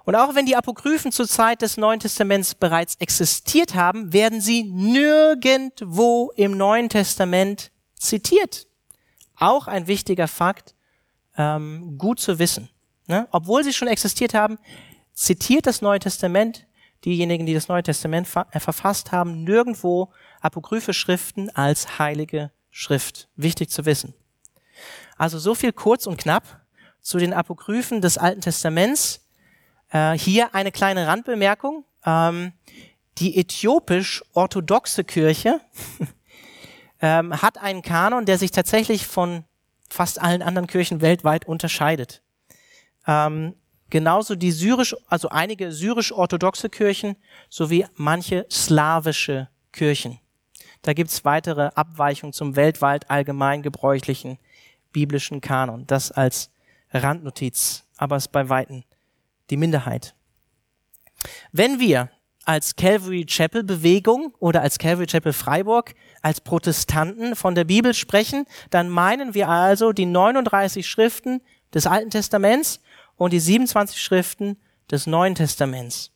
Und 0.05 0.14
auch 0.14 0.35
wenn 0.35 0.45
die 0.45 0.57
Apokryphen 0.57 1.12
zur 1.12 1.27
Zeit 1.29 1.62
des 1.62 1.79
Neuen 1.79 2.01
Testaments 2.01 2.55
bereits 2.55 2.97
existiert 2.97 3.75
haben, 3.75 4.12
werden 4.12 4.43
sie 4.43 4.64
nirgendwo 4.64 6.33
im 6.37 6.57
Neuen 6.57 6.90
Testament 6.90 7.71
zitiert. 7.95 8.66
Auch 9.40 9.66
ein 9.66 9.88
wichtiger 9.88 10.29
Fakt, 10.29 10.74
ähm, 11.37 11.98
gut 11.98 12.20
zu 12.20 12.38
wissen. 12.38 12.70
Ne? 13.09 13.26
Obwohl 13.33 13.64
sie 13.64 13.72
schon 13.72 13.88
existiert 13.88 14.35
haben, 14.35 14.59
zitiert 15.12 15.66
das 15.66 15.83
Neue 15.83 15.98
Testament 15.98 16.66
diejenigen, 17.05 17.46
die 17.46 17.55
das 17.55 17.68
Neue 17.68 17.83
Testament 17.83 18.29
ver 18.29 18.46
äh, 18.53 18.61
verfasst 18.61 19.11
haben, 19.11 19.42
nirgendwo 19.44 20.12
apokryphe 20.40 20.92
Schriften 20.92 21.50
als 21.50 21.98
heilige 21.98 22.53
Schrift. 22.70 23.29
Wichtig 23.37 23.70
zu 23.70 23.87
wissen. 23.87 24.14
Also 25.16 25.38
so 25.38 25.55
viel 25.55 25.72
kurz 25.72 26.07
und 26.07 26.18
knapp 26.18 26.61
zu 27.00 27.18
den 27.18 27.33
Apokryphen 27.33 28.00
des 28.00 28.18
Alten 28.18 28.40
Testaments. 28.40 29.26
Äh, 29.90 30.12
hier 30.12 30.55
eine 30.55 30.72
kleine 30.72 31.07
Randbemerkung. 31.07 31.85
Ähm, 32.05 32.53
die 33.18 33.38
äthiopisch-orthodoxe 33.38 35.05
Kirche 35.05 35.61
ähm, 37.01 37.41
hat 37.41 37.59
einen 37.59 37.83
Kanon, 37.83 38.27
der 38.27 38.39
sich 38.39 38.51
tatsächlich 38.51 39.07
von 39.07 39.45
fast 39.89 40.21
allen 40.21 40.43
anderen 40.43 40.67
Kirchen 40.67 41.01
weltweit 41.01 41.47
unterscheidet. 41.47 42.23
Ähm, 43.07 43.55
genauso 43.89 44.37
die 44.37 44.53
syrisch, 44.53 44.95
also 45.09 45.29
einige 45.29 45.73
syrisch-orthodoxe 45.73 46.69
Kirchen 46.69 47.17
sowie 47.49 47.87
manche 47.95 48.47
slawische 48.51 49.49
Kirchen. 49.73 50.21
Da 50.83 50.93
gibt's 50.95 51.25
weitere 51.25 51.71
Abweichungen 51.75 52.33
zum 52.33 52.57
weltweit 52.57 53.11
allgemein 53.11 53.63
gebräuchlichen 53.63 54.39
biblischen 54.93 55.41
Kanon. 55.41 55.87
Das 55.87 56.11
als 56.11 56.51
Randnotiz, 56.93 57.85
aber 57.97 58.17
es 58.17 58.25
ist 58.25 58.33
bei 58.33 58.49
Weitem 58.49 58.85
die 59.51 59.57
Minderheit. 59.57 60.15
Wenn 61.53 61.81
wir 61.81 62.11
als 62.51 62.75
Calvary 62.75 63.25
Chapel 63.27 63.63
Bewegung 63.63 64.35
oder 64.41 64.61
als 64.61 64.77
Calvary 64.77 65.07
Chapel 65.07 65.33
Freiburg 65.33 65.95
als 66.21 66.41
Protestanten 66.41 67.37
von 67.37 67.55
der 67.55 67.63
Bibel 67.63 67.95
sprechen, 67.95 68.45
dann 68.71 68.89
meinen 68.89 69.35
wir 69.35 69.49
also 69.49 69.93
die 69.93 70.05
39 70.05 70.85
Schriften 70.85 71.43
des 71.73 71.87
Alten 71.87 72.11
Testaments 72.11 72.81
und 73.17 73.33
die 73.33 73.39
27 73.39 74.03
Schriften 74.03 74.57
des 74.91 75.07
Neuen 75.07 75.37
Testaments. 75.37 76.11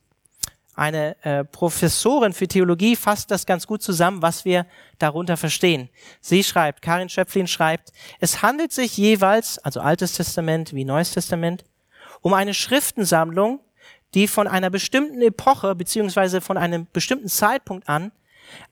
eine 0.75 1.15
äh, 1.23 1.45
Professorin 1.45 2.33
für 2.33 2.49
Theologie 2.49 2.97
fasst 2.97 3.31
das 3.31 3.47
ganz 3.47 3.69
gut 3.69 3.81
zusammen, 3.81 4.21
was 4.21 4.45
wir 4.45 4.67
darunter 4.99 5.37
verstehen. 5.37 5.89
Sie 6.21 6.43
schreibt, 6.43 6.83
Karin 6.83 7.09
Schöpflin 7.09 7.47
schreibt, 7.47 7.93
es 8.19 8.43
handelt 8.43 8.73
sich 8.73 8.97
jeweils, 8.97 9.59
also 9.59 9.79
Altes 9.79 10.15
Testament 10.15 10.75
wie 10.75 10.85
Neues 10.85 11.13
Testament, 11.13 11.63
um 12.23 12.35
eine 12.35 12.55
Schriftensammlung, 12.55 13.61
die 14.15 14.29
von 14.29 14.47
einer 14.47 14.71
bestimmten 14.71 15.21
Epoche 15.21 15.75
beziehungsweise 15.75 16.41
von 16.41 16.57
einem 16.57 16.87
bestimmten 16.93 17.29
Zeitpunkt 17.29 17.89
an 17.89 18.13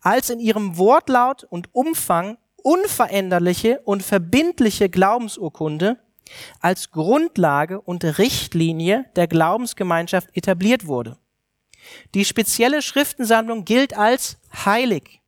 als 0.00 0.31
in 0.31 0.40
ihrem 0.40 0.76
Wortlaut 0.76 1.44
und 1.44 1.68
Umfang 1.74 2.38
unveränderliche 2.57 3.81
und 3.85 4.02
verbindliche 4.02 4.88
Glaubensurkunde 4.88 5.98
als 6.61 6.90
Grundlage 6.90 7.81
und 7.81 8.05
Richtlinie 8.18 9.07
der 9.16 9.26
Glaubensgemeinschaft 9.26 10.28
etabliert 10.37 10.87
wurde. 10.87 11.18
Die 12.14 12.24
spezielle 12.24 12.81
Schriftensammlung 12.81 13.64
gilt 13.64 13.96
als 13.96 14.38
heilig, 14.64 15.20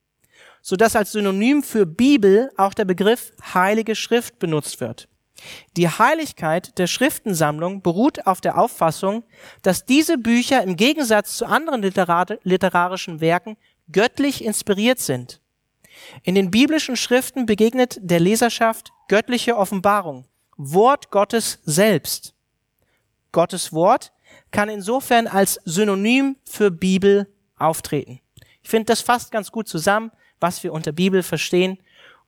so 0.63 0.77
dass 0.77 0.95
als 0.95 1.13
Synonym 1.13 1.63
für 1.63 1.85
Bibel 1.85 2.51
auch 2.57 2.75
der 2.75 2.85
Begriff 2.85 3.33
heilige 3.53 3.97
Schrift 3.97 4.39
benutzt 4.39 4.81
wird. 4.81 5.09
Die 5.77 5.89
Heiligkeit 5.89 6.79
der 6.79 6.87
Schriftensammlung 6.87 7.83
beruht 7.83 8.27
auf 8.27 8.41
der 8.41 8.59
Auffassung, 8.59 9.25
dass 9.63 9.85
diese 9.85 10.19
Bücher 10.19 10.63
im 10.63 10.77
Gegensatz 10.77 11.37
zu 11.37 11.47
anderen 11.47 11.83
literarischen 11.83 13.21
Werken 13.21 13.57
göttlich 13.91 14.45
inspiriert 14.45 14.99
sind. 14.99 15.41
In 16.23 16.35
den 16.35 16.51
biblischen 16.51 16.97
Schriften 16.97 17.47
begegnet 17.47 17.99
der 18.01 18.21
Leserschaft 18.21 18.93
göttliche 19.09 19.57
Offenbarung, 19.57 20.27
Wort 20.57 21.11
Gottes 21.11 21.61
selbst. 21.65 22.35
Gottes 23.33 23.73
Wort 23.73 24.13
kann 24.51 24.69
insofern 24.69 25.27
als 25.27 25.61
Synonym 25.65 26.37
für 26.45 26.71
Bibel 26.71 27.29
auftreten. 27.57 28.21
Ich 28.63 28.71
finde, 28.71 28.87
das 28.87 29.01
fasst 29.01 29.31
ganz 29.31 29.53
gut 29.53 29.69
zusammen, 29.69 30.11
was 30.41 30.63
wir 30.63 30.73
unter 30.73 30.93
Bibel 30.93 31.23
verstehen 31.23 31.79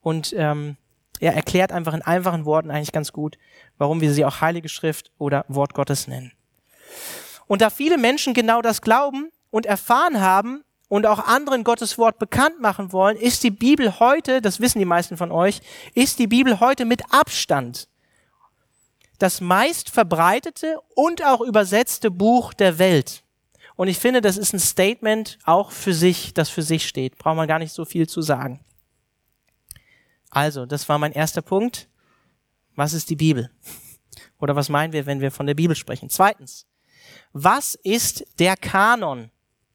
und 0.00 0.34
ähm, 0.36 0.76
er 1.20 1.34
erklärt 1.34 1.72
einfach 1.72 1.94
in 1.94 2.02
einfachen 2.02 2.44
Worten 2.44 2.70
eigentlich 2.70 2.92
ganz 2.92 3.12
gut, 3.12 3.38
warum 3.78 4.00
wir 4.00 4.12
sie 4.12 4.24
auch 4.24 4.40
Heilige 4.40 4.68
Schrift 4.68 5.10
oder 5.18 5.44
Wort 5.48 5.74
Gottes 5.74 6.08
nennen. 6.08 6.32
Und 7.46 7.62
da 7.62 7.70
viele 7.70 7.98
Menschen 7.98 8.34
genau 8.34 8.62
das 8.62 8.82
glauben 8.82 9.30
und 9.50 9.66
erfahren 9.66 10.20
haben 10.20 10.64
und 10.88 11.06
auch 11.06 11.26
anderen 11.26 11.64
Gottes 11.64 11.98
Wort 11.98 12.18
bekannt 12.18 12.60
machen 12.60 12.92
wollen, 12.92 13.16
ist 13.16 13.42
die 13.42 13.50
Bibel 13.50 13.98
heute, 13.98 14.40
das 14.40 14.60
wissen 14.60 14.78
die 14.78 14.84
meisten 14.84 15.16
von 15.16 15.32
euch, 15.32 15.60
ist 15.94 16.18
die 16.18 16.26
Bibel 16.26 16.60
heute 16.60 16.84
mit 16.84 17.02
Abstand 17.12 17.88
das 19.18 19.40
meist 19.40 19.90
verbreitete 19.90 20.78
und 20.94 21.24
auch 21.24 21.40
übersetzte 21.40 22.10
Buch 22.10 22.52
der 22.52 22.78
Welt. 22.78 23.22
Und 23.74 23.88
ich 23.88 23.98
finde, 23.98 24.20
das 24.20 24.36
ist 24.36 24.52
ein 24.52 24.60
Statement 24.60 25.38
auch 25.44 25.70
für 25.70 25.92
sich, 25.92 26.32
das 26.34 26.48
für 26.48 26.62
sich 26.62 26.86
steht. 26.86 27.18
Braucht 27.18 27.36
man 27.36 27.48
gar 27.48 27.58
nicht 27.58 27.72
so 27.72 27.84
viel 27.84 28.08
zu 28.08 28.22
sagen. 28.22 28.60
Also, 30.30 30.66
das 30.66 30.88
war 30.88 30.98
mein 30.98 31.12
erster 31.12 31.42
Punkt. 31.42 31.88
Was 32.74 32.92
ist 32.92 33.10
die 33.10 33.16
Bibel? 33.16 33.50
Oder 34.38 34.56
was 34.56 34.68
meinen 34.68 34.92
wir, 34.92 35.06
wenn 35.06 35.20
wir 35.20 35.30
von 35.30 35.46
der 35.46 35.54
Bibel 35.54 35.76
sprechen? 35.76 36.10
Zweitens, 36.10 36.66
was 37.32 37.74
ist 37.74 38.26
der 38.38 38.56
Kanon? 38.56 39.30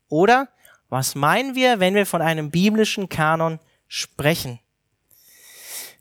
Oder 0.07 0.49
was 0.89 1.15
meinen 1.15 1.55
wir, 1.55 1.79
wenn 1.79 1.95
wir 1.95 2.05
von 2.05 2.21
einem 2.21 2.51
biblischen 2.51 3.09
Kanon 3.09 3.59
sprechen? 3.87 4.59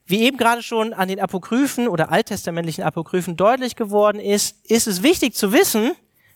Wie 0.05 0.23
eben 0.23 0.37
gerade 0.37 0.63
schon 0.63 0.93
an 0.93 1.07
den 1.07 1.21
Apokryphen 1.21 1.87
oder 1.87 2.11
alttestamentlichen 2.11 2.83
Apokryphen 2.83 3.37
deutlich 3.37 3.77
geworden 3.77 4.19
ist, 4.19 4.57
ist 4.69 4.89
es 4.89 5.05
wichtig 5.05 5.37
zu 5.37 5.53
wissen, 5.53 5.93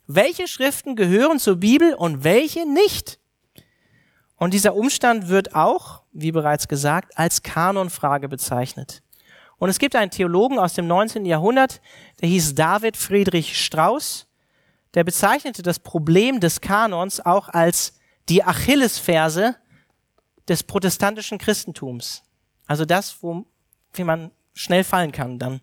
welche 0.06 0.46
Schriften 0.46 0.94
gehören 0.94 1.40
zur 1.40 1.56
Bibel 1.56 1.94
und 1.94 2.22
welche 2.22 2.72
nicht. 2.72 3.18
Und 4.36 4.54
dieser 4.54 4.76
Umstand 4.76 5.28
wird 5.28 5.56
auch, 5.56 6.03
wie 6.14 6.32
bereits 6.32 6.68
gesagt, 6.68 7.18
als 7.18 7.42
Kanonfrage 7.42 8.28
bezeichnet. 8.28 9.02
Und 9.58 9.68
es 9.68 9.78
gibt 9.78 9.96
einen 9.96 10.10
Theologen 10.10 10.58
aus 10.58 10.74
dem 10.74 10.86
19. 10.86 11.26
Jahrhundert, 11.26 11.80
der 12.20 12.28
hieß 12.28 12.54
David 12.54 12.96
Friedrich 12.96 13.62
Strauss, 13.62 14.26
der 14.94 15.04
bezeichnete 15.04 15.62
das 15.62 15.78
Problem 15.78 16.40
des 16.40 16.60
Kanons 16.60 17.20
auch 17.20 17.48
als 17.48 17.98
die 18.28 18.44
Achillesferse 18.44 19.56
des 20.48 20.62
protestantischen 20.62 21.38
Christentums. 21.38 22.22
Also 22.66 22.84
das, 22.84 23.22
wo, 23.22 23.44
wie 23.92 24.04
man 24.04 24.30
schnell 24.54 24.84
fallen 24.84 25.12
kann 25.12 25.38
dann. 25.38 25.60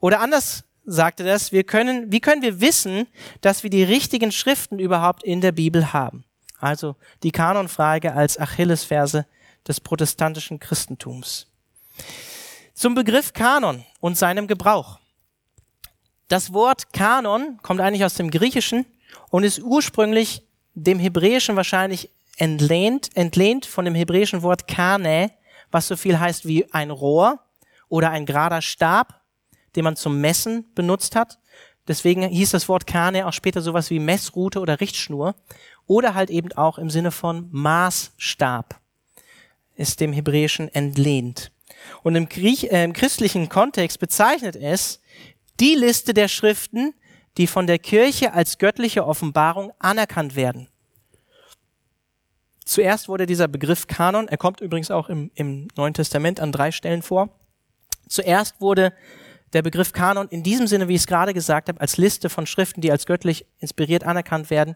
Oder 0.00 0.20
anders 0.20 0.64
sagte 0.84 1.24
das, 1.24 1.52
wir 1.52 1.64
können, 1.64 2.10
wie 2.10 2.20
können 2.20 2.42
wir 2.42 2.60
wissen, 2.60 3.06
dass 3.42 3.62
wir 3.62 3.70
die 3.70 3.84
richtigen 3.84 4.32
Schriften 4.32 4.78
überhaupt 4.78 5.22
in 5.22 5.40
der 5.40 5.52
Bibel 5.52 5.92
haben? 5.92 6.24
Also 6.58 6.96
die 7.22 7.30
Kanonfrage 7.30 8.14
als 8.14 8.38
Achillesferse 8.38 9.26
des 9.68 9.80
protestantischen 9.80 10.58
Christentums. 10.58 11.46
Zum 12.74 12.94
Begriff 12.94 13.32
Kanon 13.32 13.84
und 14.00 14.16
seinem 14.16 14.46
Gebrauch. 14.46 14.98
Das 16.28 16.52
Wort 16.52 16.92
Kanon 16.92 17.58
kommt 17.62 17.80
eigentlich 17.80 18.04
aus 18.04 18.14
dem 18.14 18.30
Griechischen 18.30 18.86
und 19.30 19.44
ist 19.44 19.60
ursprünglich 19.60 20.42
dem 20.74 20.98
Hebräischen 20.98 21.56
wahrscheinlich 21.56 22.10
entlehnt, 22.36 23.10
entlehnt 23.14 23.66
von 23.66 23.84
dem 23.84 23.94
hebräischen 23.94 24.42
Wort 24.42 24.68
Kane, 24.68 25.32
was 25.70 25.88
so 25.88 25.96
viel 25.96 26.18
heißt 26.18 26.46
wie 26.46 26.72
ein 26.72 26.90
Rohr 26.90 27.40
oder 27.88 28.10
ein 28.10 28.26
gerader 28.26 28.62
Stab, 28.62 29.22
den 29.74 29.84
man 29.84 29.96
zum 29.96 30.20
Messen 30.20 30.72
benutzt 30.74 31.16
hat. 31.16 31.38
Deswegen 31.88 32.22
hieß 32.22 32.50
das 32.50 32.68
Wort 32.68 32.86
Kane 32.86 33.26
auch 33.26 33.32
später 33.32 33.62
sowas 33.62 33.90
wie 33.90 33.98
Messrute 33.98 34.60
oder 34.60 34.80
Richtschnur 34.80 35.34
oder 35.86 36.14
halt 36.14 36.30
eben 36.30 36.52
auch 36.52 36.78
im 36.78 36.90
Sinne 36.90 37.10
von 37.10 37.48
Maßstab 37.50 38.78
ist 39.78 40.00
dem 40.00 40.12
Hebräischen 40.12 40.68
entlehnt. 40.74 41.50
Und 42.02 42.16
im, 42.16 42.28
Griech, 42.28 42.64
äh, 42.70 42.84
im 42.84 42.92
christlichen 42.92 43.48
Kontext 43.48 43.98
bezeichnet 43.98 44.56
es 44.56 45.00
die 45.60 45.74
Liste 45.74 46.12
der 46.12 46.28
Schriften, 46.28 46.94
die 47.36 47.46
von 47.46 47.66
der 47.66 47.78
Kirche 47.78 48.32
als 48.32 48.58
göttliche 48.58 49.06
Offenbarung 49.06 49.72
anerkannt 49.78 50.36
werden. 50.36 50.68
Zuerst 52.64 53.08
wurde 53.08 53.26
dieser 53.26 53.48
Begriff 53.48 53.86
Kanon, 53.86 54.28
er 54.28 54.36
kommt 54.36 54.60
übrigens 54.60 54.90
auch 54.90 55.08
im, 55.08 55.30
im 55.34 55.68
Neuen 55.76 55.94
Testament 55.94 56.40
an 56.40 56.52
drei 56.52 56.70
Stellen 56.70 57.00
vor. 57.00 57.30
Zuerst 58.08 58.60
wurde 58.60 58.92
der 59.52 59.62
Begriff 59.62 59.92
Kanon 59.92 60.28
in 60.28 60.42
diesem 60.42 60.66
Sinne, 60.66 60.88
wie 60.88 60.94
ich 60.94 61.02
es 61.02 61.06
gerade 61.06 61.32
gesagt 61.32 61.68
habe, 61.68 61.80
als 61.80 61.96
Liste 61.96 62.28
von 62.28 62.46
Schriften, 62.46 62.80
die 62.80 62.90
als 62.90 63.06
göttlich 63.06 63.46
inspiriert 63.60 64.04
anerkannt 64.04 64.50
werden, 64.50 64.74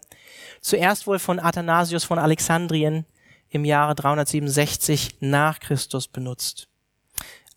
zuerst 0.61 1.05
wohl 1.05 1.19
von 1.19 1.39
Athanasius 1.39 2.03
von 2.03 2.17
Alexandrien 2.17 3.05
im 3.53 3.65
Jahre 3.65 3.95
367 3.95 5.17
nach 5.21 5.59
Christus 5.59 6.07
benutzt. 6.07 6.67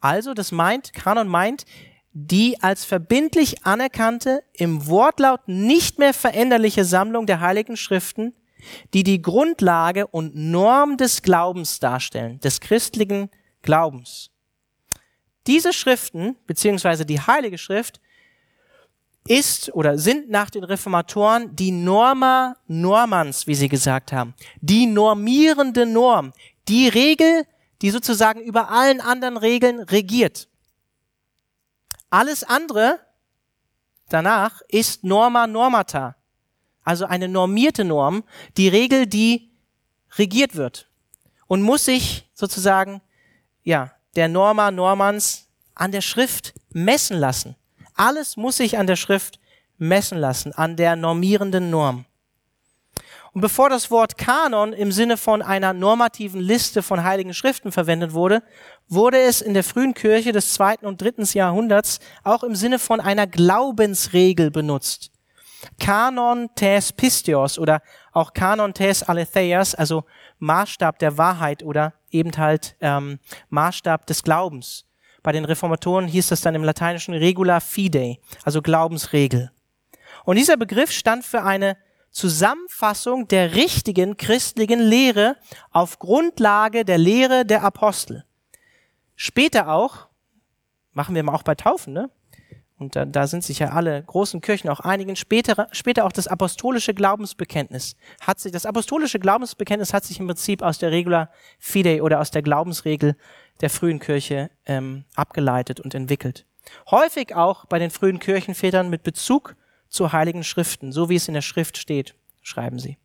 Also, 0.00 0.34
das 0.34 0.52
meint, 0.52 0.92
Kanon 0.92 1.26
meint, 1.26 1.64
die 2.12 2.62
als 2.62 2.84
verbindlich 2.84 3.64
anerkannte, 3.66 4.42
im 4.52 4.86
Wortlaut 4.86 5.48
nicht 5.48 5.98
mehr 5.98 6.14
veränderliche 6.14 6.84
Sammlung 6.84 7.26
der 7.26 7.40
heiligen 7.40 7.76
Schriften, 7.76 8.34
die 8.94 9.04
die 9.04 9.22
Grundlage 9.22 10.06
und 10.06 10.34
Norm 10.36 10.98
des 10.98 11.22
Glaubens 11.22 11.80
darstellen, 11.80 12.40
des 12.40 12.60
christlichen 12.60 13.30
Glaubens. 13.62 14.30
Diese 15.46 15.72
Schriften, 15.72 16.36
beziehungsweise 16.46 17.06
die 17.06 17.20
Heilige 17.20 17.58
Schrift, 17.58 18.00
ist 19.28 19.74
oder 19.74 19.98
sind 19.98 20.30
nach 20.30 20.50
den 20.50 20.64
Reformatoren 20.64 21.54
die 21.54 21.70
Norma 21.70 22.56
Normans, 22.66 23.46
wie 23.46 23.54
sie 23.54 23.68
gesagt 23.68 24.12
haben. 24.12 24.34
Die 24.60 24.86
normierende 24.86 25.86
Norm. 25.86 26.32
Die 26.68 26.88
Regel, 26.88 27.44
die 27.82 27.90
sozusagen 27.90 28.40
über 28.40 28.70
allen 28.70 29.00
anderen 29.00 29.36
Regeln 29.36 29.80
regiert. 29.80 30.48
Alles 32.10 32.44
andere 32.44 32.98
danach 34.08 34.62
ist 34.68 35.04
Norma 35.04 35.46
Normata 35.46 36.16
also 36.86 37.04
eine 37.04 37.28
normierte 37.28 37.84
Norm, 37.84 38.22
die 38.56 38.68
Regel, 38.68 39.06
die 39.06 39.50
regiert 40.16 40.54
wird 40.54 40.88
und 41.48 41.60
muss 41.60 41.84
sich 41.84 42.30
sozusagen, 42.32 43.02
ja, 43.64 43.90
der 44.14 44.28
Norma 44.28 44.70
Normans 44.70 45.48
an 45.74 45.90
der 45.90 46.00
Schrift 46.00 46.54
messen 46.70 47.18
lassen. 47.18 47.56
Alles 47.96 48.36
muss 48.36 48.58
sich 48.58 48.78
an 48.78 48.86
der 48.86 48.96
Schrift 48.96 49.40
messen 49.78 50.18
lassen, 50.18 50.52
an 50.52 50.76
der 50.76 50.96
normierenden 50.96 51.70
Norm. 51.70 52.04
Und 53.32 53.42
bevor 53.42 53.68
das 53.68 53.90
Wort 53.90 54.16
Kanon 54.16 54.72
im 54.72 54.90
Sinne 54.92 55.18
von 55.18 55.42
einer 55.42 55.74
normativen 55.74 56.40
Liste 56.40 56.82
von 56.82 57.04
heiligen 57.04 57.34
Schriften 57.34 57.70
verwendet 57.70 58.14
wurde, 58.14 58.42
wurde 58.88 59.18
es 59.18 59.42
in 59.42 59.52
der 59.52 59.62
frühen 59.64 59.92
Kirche 59.92 60.32
des 60.32 60.54
zweiten 60.54 60.86
und 60.86 61.02
dritten 61.02 61.24
Jahrhunderts 61.24 62.00
auch 62.24 62.42
im 62.42 62.54
Sinne 62.54 62.78
von 62.78 62.98
einer 62.98 63.26
Glaubensregel 63.26 64.50
benutzt. 64.50 65.10
Kanon 65.78 66.48
tes 66.54 66.92
pistios 66.92 67.58
oder 67.58 67.82
auch 68.12 68.32
Kanon 68.32 68.72
tes 68.72 69.02
aletheias, 69.02 69.74
also 69.74 70.04
Maßstab 70.38 70.98
der 70.98 71.18
Wahrheit 71.18 71.62
oder 71.62 71.92
eben 72.10 72.34
halt 72.38 72.76
ähm, 72.80 73.18
Maßstab 73.50 74.06
des 74.06 74.22
Glaubens. 74.22 74.86
Bei 75.26 75.32
den 75.32 75.44
Reformatoren 75.44 76.06
hieß 76.06 76.28
das 76.28 76.40
dann 76.40 76.54
im 76.54 76.62
Lateinischen 76.62 77.12
Regula 77.12 77.58
Fidei, 77.58 78.20
also 78.44 78.62
Glaubensregel. 78.62 79.50
Und 80.24 80.36
dieser 80.36 80.56
Begriff 80.56 80.92
stand 80.92 81.24
für 81.24 81.42
eine 81.42 81.76
Zusammenfassung 82.12 83.26
der 83.26 83.56
richtigen 83.56 84.16
christlichen 84.16 84.78
Lehre 84.78 85.34
auf 85.72 85.98
Grundlage 85.98 86.84
der 86.84 86.98
Lehre 86.98 87.44
der 87.44 87.64
Apostel. 87.64 88.24
Später 89.16 89.66
auch, 89.66 90.06
machen 90.92 91.16
wir 91.16 91.24
mal 91.24 91.34
auch 91.34 91.42
bei 91.42 91.56
Taufen, 91.56 91.92
ne? 91.92 92.08
Und 92.78 92.94
da, 92.94 93.06
da 93.06 93.26
sind 93.26 93.42
sich 93.42 93.60
ja 93.60 93.70
alle 93.70 94.02
großen 94.02 94.42
Kirchen, 94.42 94.68
auch 94.68 94.80
einigen 94.80 95.16
später, 95.16 95.66
später 95.72 96.04
auch 96.04 96.12
das 96.12 96.28
apostolische 96.28 96.92
Glaubensbekenntnis 96.92 97.96
hat 98.20 98.38
sich, 98.38 98.52
das 98.52 98.66
apostolische 98.66 99.18
Glaubensbekenntnis 99.18 99.94
hat 99.94 100.04
sich 100.04 100.20
im 100.20 100.26
Prinzip 100.26 100.62
aus 100.62 100.78
der 100.78 100.90
Regula 100.90 101.30
Fidei 101.58 102.02
oder 102.02 102.20
aus 102.20 102.30
der 102.30 102.42
Glaubensregel 102.42 103.16
der 103.62 103.70
frühen 103.70 103.98
Kirche 103.98 104.50
ähm, 104.66 105.04
abgeleitet 105.14 105.80
und 105.80 105.94
entwickelt. 105.94 106.44
Häufig 106.90 107.34
auch 107.34 107.64
bei 107.64 107.78
den 107.78 107.90
frühen 107.90 108.18
Kirchenvätern 108.18 108.90
mit 108.90 109.02
Bezug 109.02 109.56
zu 109.88 110.12
heiligen 110.12 110.44
Schriften, 110.44 110.92
so 110.92 111.08
wie 111.08 111.16
es 111.16 111.28
in 111.28 111.34
der 111.34 111.42
Schrift 111.42 111.78
steht, 111.78 112.14
schreiben 112.42 112.78
sie. 112.78 112.98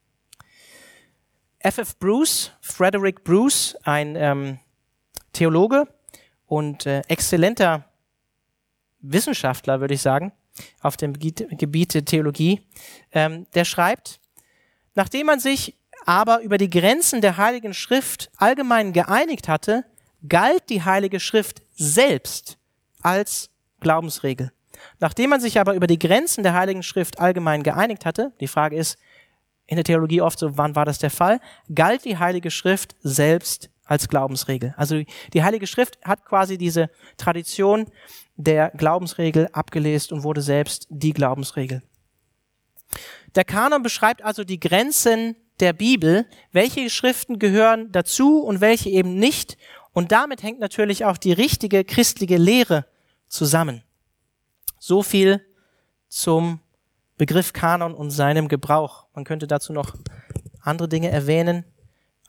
F.F. 1.60 1.98
Bruce, 2.00 2.52
Frederick 2.60 3.24
Bruce, 3.24 3.78
ein 3.84 4.16
ähm, 4.18 4.60
Theologe 5.32 5.88
und 6.48 6.86
äh, 6.86 7.02
exzellenter 7.08 7.86
Wissenschaftler, 9.02 9.82
würde 9.82 9.94
ich 9.94 10.02
sagen, 10.02 10.32
auf 10.82 10.98
dem 10.98 11.14
Gebiet 11.14 11.94
der 11.94 12.06
Theologie, 12.06 12.62
ähm, 13.12 13.48
der 13.54 13.66
schreibt, 13.66 14.20
nachdem 14.96 15.28
man 15.28 15.40
sich 15.40 15.76
aber 16.06 16.42
über 16.42 16.58
die 16.58 16.70
Grenzen 16.70 17.22
der 17.22 17.38
Heiligen 17.38 17.74
Schrift 17.74 18.32
allgemein 18.38 18.94
geeinigt 18.94 19.48
hatte, 19.48 19.86
galt 20.28 20.70
die 20.70 20.84
Heilige 20.84 21.20
Schrift 21.20 21.62
selbst 21.76 22.58
als 23.02 23.50
Glaubensregel. 23.80 24.52
Nachdem 25.00 25.30
man 25.30 25.42
sich 25.42 25.60
aber 25.60 25.74
über 25.76 25.88
die 25.88 26.00
Grenzen 26.00 26.44
der 26.44 26.54
Heiligen 26.54 26.84
Schrift 26.84 27.20
allgemein 27.20 27.64
geeinigt 27.64 28.06
hatte, 28.06 28.32
die 28.40 28.48
Frage 28.48 28.76
ist 28.76 28.98
in 29.68 29.76
der 29.76 29.84
Theologie 29.84 30.22
oft 30.22 30.40
so, 30.40 30.58
wann 30.58 30.76
war 30.76 30.86
das 30.86 31.00
der 31.00 31.12
Fall, 31.12 31.40
galt 31.74 32.04
die 32.06 32.18
Heilige 32.18 32.52
Schrift 32.52 32.96
selbst 33.02 33.70
als 33.92 34.08
Glaubensregel. 34.08 34.74
Also 34.78 35.04
die 35.34 35.44
Heilige 35.44 35.68
Schrift 35.68 36.00
hat 36.04 36.24
quasi 36.24 36.58
diese 36.58 36.90
Tradition 37.18 37.88
der 38.38 38.70
Glaubensregel 38.70 39.50
abgelesen 39.52 40.16
und 40.18 40.24
wurde 40.24 40.42
selbst 40.42 40.88
die 40.90 41.12
Glaubensregel. 41.12 41.84
Der 43.36 43.44
Kanon 43.44 43.84
beschreibt 43.84 44.24
also 44.24 44.46
die 44.46 44.62
Grenzen 44.62 45.36
der 45.60 45.74
Bibel, 45.74 46.26
welche 46.54 46.90
Schriften 46.90 47.38
gehören 47.38 47.92
dazu 47.92 48.42
und 48.42 48.62
welche 48.62 48.90
eben 48.90 49.16
nicht. 49.16 49.58
Und 49.92 50.14
damit 50.14 50.42
hängt 50.42 50.62
natürlich 50.62 51.04
auch 51.04 51.18
die 51.18 51.34
richtige 51.34 51.84
christliche 51.84 52.38
Lehre 52.38 52.86
zusammen. 53.28 53.84
So 54.80 55.04
viel 55.04 55.46
zum 56.08 56.62
Begriff 57.18 57.52
Kanon 57.52 57.94
und 57.94 58.10
seinem 58.10 58.48
Gebrauch. 58.48 59.08
Man 59.14 59.26
könnte 59.26 59.48
dazu 59.48 59.74
noch 59.74 59.96
andere 60.62 60.88
Dinge 60.88 61.10
erwähnen, 61.10 61.66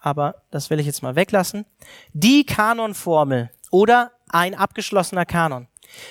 aber 0.02 0.42
das 0.50 0.68
will 0.68 0.80
ich 0.80 0.86
jetzt 0.86 1.02
mal 1.02 1.16
weglassen. 1.16 1.64
Die 2.12 2.44
Kanonformel 2.44 3.50
oder 3.70 4.12
ein 4.28 4.54
abgeschlossener 4.54 5.24
Kanon. 5.24 5.68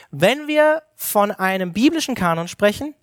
Wenn 0.10 0.47
wir 0.47 0.82
von 0.95 1.32
einem 1.32 1.73
biblischen 1.73 2.15
Kanon 2.15 2.47
sprechen, 2.47 2.95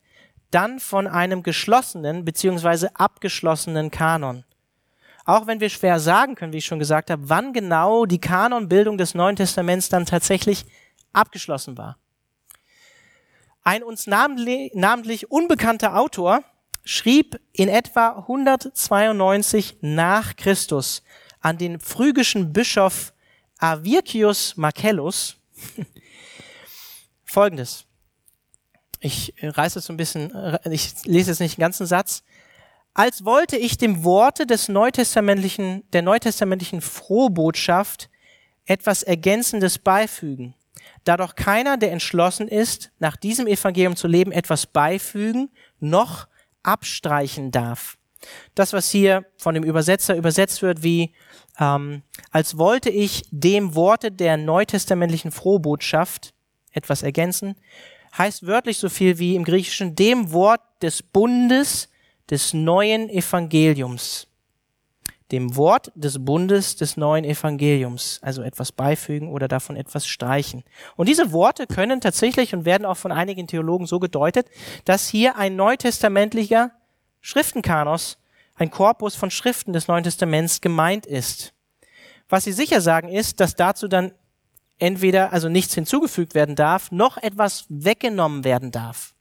dann 0.51 0.81
von 0.81 1.07
einem 1.07 1.43
geschlossenen 1.43 2.25
beziehungsweise 2.25 2.97
abgeschlossenen 2.97 3.91
Kanon. 3.91 4.45
Auch 5.27 5.47
wenn 5.47 5.61
wir 5.61 5.69
schwer 5.69 6.01
sagen 6.01 6.35
können, 6.37 6.55
wie 6.55 6.59
ich 6.59 6.65
schon 6.65 6.79
gesagt 6.79 7.11
habe, 7.11 7.29
wann 7.29 7.53
genau 7.53 8.07
die 8.07 8.21
Kanonbildung 8.21 8.97
des 8.97 9.15
Neuen 9.15 9.37
Testaments 9.37 9.91
dann 9.91 10.07
tatsächlich 10.07 10.65
abgeschlossen 11.13 11.77
war. 11.77 11.99
Ein 13.63 13.83
uns 13.83 14.07
namentlich 14.07 15.31
unbekannter 15.31 15.99
Autor 15.99 16.43
schrieb 16.89 17.39
in 17.53 17.69
etwa 17.69 18.21
192 18.21 19.77
nach 19.83 20.37
Christus 20.37 21.03
an 21.41 21.59
den 21.59 21.79
phrygischen 21.79 22.53
Bischof 22.55 23.13
Avircius 23.59 24.57
Marcellus 24.57 25.37
folgendes. 27.25 27.85
Ich 29.01 29.35
reiße 29.43 29.81
es 29.81 29.85
so 29.85 29.93
ein 29.93 29.99
bisschen, 29.99 30.33
ich 30.71 31.05
lese 31.05 31.31
jetzt 31.31 31.41
nicht 31.41 31.59
den 31.59 31.61
ganzen 31.61 31.87
Satz. 31.87 32.23
Als 32.95 33.25
wollte 33.25 33.59
ich 33.59 33.77
dem 33.77 34.03
Worte 34.03 34.47
des 34.47 34.69
neutestamentlichen, 34.69 35.85
der 35.93 36.01
neutestamentlichen 36.01 36.81
Frohbotschaft 36.81 38.09
etwas 38.65 39.03
Ergänzendes 39.03 39.79
beifügen 39.79 40.55
da 41.05 41.17
doch 41.17 41.35
keiner, 41.35 41.77
der 41.77 41.93
entschlossen 41.93 42.49
ist, 42.49 42.91
nach 42.99 43.17
diesem 43.17 43.47
Evangelium 43.47 43.97
zu 43.97 44.07
leben, 44.07 44.33
etwas 44.33 44.67
beifügen 44.67 45.51
noch 45.81 46.29
abstreichen 46.63 47.51
darf. 47.51 47.97
Das, 48.55 48.73
was 48.73 48.91
hier 48.91 49.25
von 49.37 49.55
dem 49.55 49.63
Übersetzer 49.65 50.17
übersetzt 50.17 50.63
wird, 50.63 50.83
wie 50.83 51.13
ähm, 51.59 52.03
als 52.31 52.59
wollte 52.59 52.91
ich 52.91 53.25
dem 53.31 53.75
Worte 53.75 54.11
der 54.11 54.37
neutestamentlichen 54.37 55.31
Frohbotschaft 55.31 56.35
etwas 56.73 57.03
ergänzen, 57.03 57.57
heißt 58.17 58.47
wörtlich 58.47 58.79
so 58.79 58.89
viel 58.89 59.19
wie 59.19 59.37
im 59.37 59.45
Griechischen 59.45 59.95
dem 59.95 60.33
Wort 60.33 60.61
des 60.83 61.03
Bundes 61.03 61.89
des 62.31 62.53
neuen 62.55 63.09
Evangeliums 63.09 64.28
dem 65.33 65.57
Wort 65.57 65.93
des 65.95 66.25
Bundes 66.25 66.77
des 66.77 66.97
neuen 66.97 67.25
Evangeliums, 67.25 68.19
also 68.23 68.43
etwas 68.43 68.73
beifügen 68.73 69.31
oder 69.31 69.47
davon 69.47 69.77
etwas 69.77 70.07
streichen. 70.07 70.65
Und 70.97 71.09
diese 71.09 71.33
Worte 71.33 71.67
können 71.67 72.01
tatsächlich 72.01 72.55
und 72.55 72.65
werden 72.65 72.87
auch 72.87 72.97
von 72.97 73.13
einigen 73.13 73.47
Theologen 73.47 73.87
so 73.87 73.99
gedeutet, 73.99 74.49
dass 74.85 75.09
hier 75.09 75.37
ein 75.37 75.57
neutestamentlicher 75.57 76.71
Schriftenkanos, 77.21 78.19
ein 78.55 78.71
Korpus 78.71 79.15
von 79.15 79.31
Schriften 79.31 79.73
des 79.73 79.87
Neuen 79.87 80.05
Testaments 80.05 80.61
gemeint 80.61 81.05
ist. 81.07 81.53
Was 82.29 82.45
sie 82.45 82.53
sicher 82.53 82.81
sagen 82.81 83.09
ist, 83.09 83.41
dass 83.41 83.55
dazu 83.55 83.87
dann 83.87 84.13
entweder 84.79 85.33
also 85.33 85.49
nichts 85.49 85.75
hinzugefügt 85.75 86.35
werden 86.35 86.57
darf, 86.57 86.91
noch 86.91 87.19
etwas 87.19 87.67
weggenommen 87.69 88.45
werden 88.45 88.71
darf. 88.71 89.15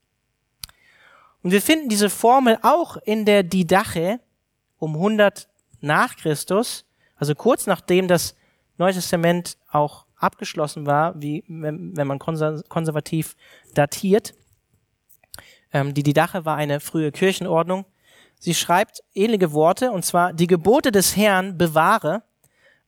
Und 1.43 1.51
wir 1.51 1.61
finden 1.61 1.89
diese 1.89 2.09
Formel 2.09 2.57
auch 2.61 2.97
in 2.97 3.25
der 3.25 3.43
Didache 3.43 4.19
um 4.79 4.95
100 4.95 5.47
nach 5.81 6.15
Christus, 6.15 6.85
also 7.15 7.35
kurz 7.35 7.67
nachdem 7.67 8.07
das 8.07 8.35
Neue 8.77 8.93
Testament 8.93 9.57
auch 9.71 10.05
abgeschlossen 10.17 10.85
war, 10.85 11.19
wie 11.19 11.43
wenn, 11.47 11.95
wenn 11.97 12.07
man 12.07 12.19
konservativ 12.19 13.35
datiert. 13.73 14.35
Ähm, 15.73 15.93
die 15.93 16.03
Didache 16.03 16.45
war 16.45 16.57
eine 16.57 16.79
frühe 16.79 17.11
Kirchenordnung. 17.11 17.85
Sie 18.39 18.53
schreibt 18.53 19.03
ähnliche 19.13 19.51
Worte, 19.51 19.91
und 19.91 20.05
zwar, 20.05 20.33
die 20.33 20.47
Gebote 20.47 20.91
des 20.91 21.15
Herrn 21.17 21.57
bewahre, 21.57 22.23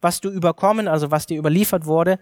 was 0.02 0.22
du 0.22 0.30
überkommen, 0.30 0.88
also 0.88 1.12
was 1.12 1.26
dir 1.26 1.40
überliefert 1.40 1.86
wurde, 1.86 2.20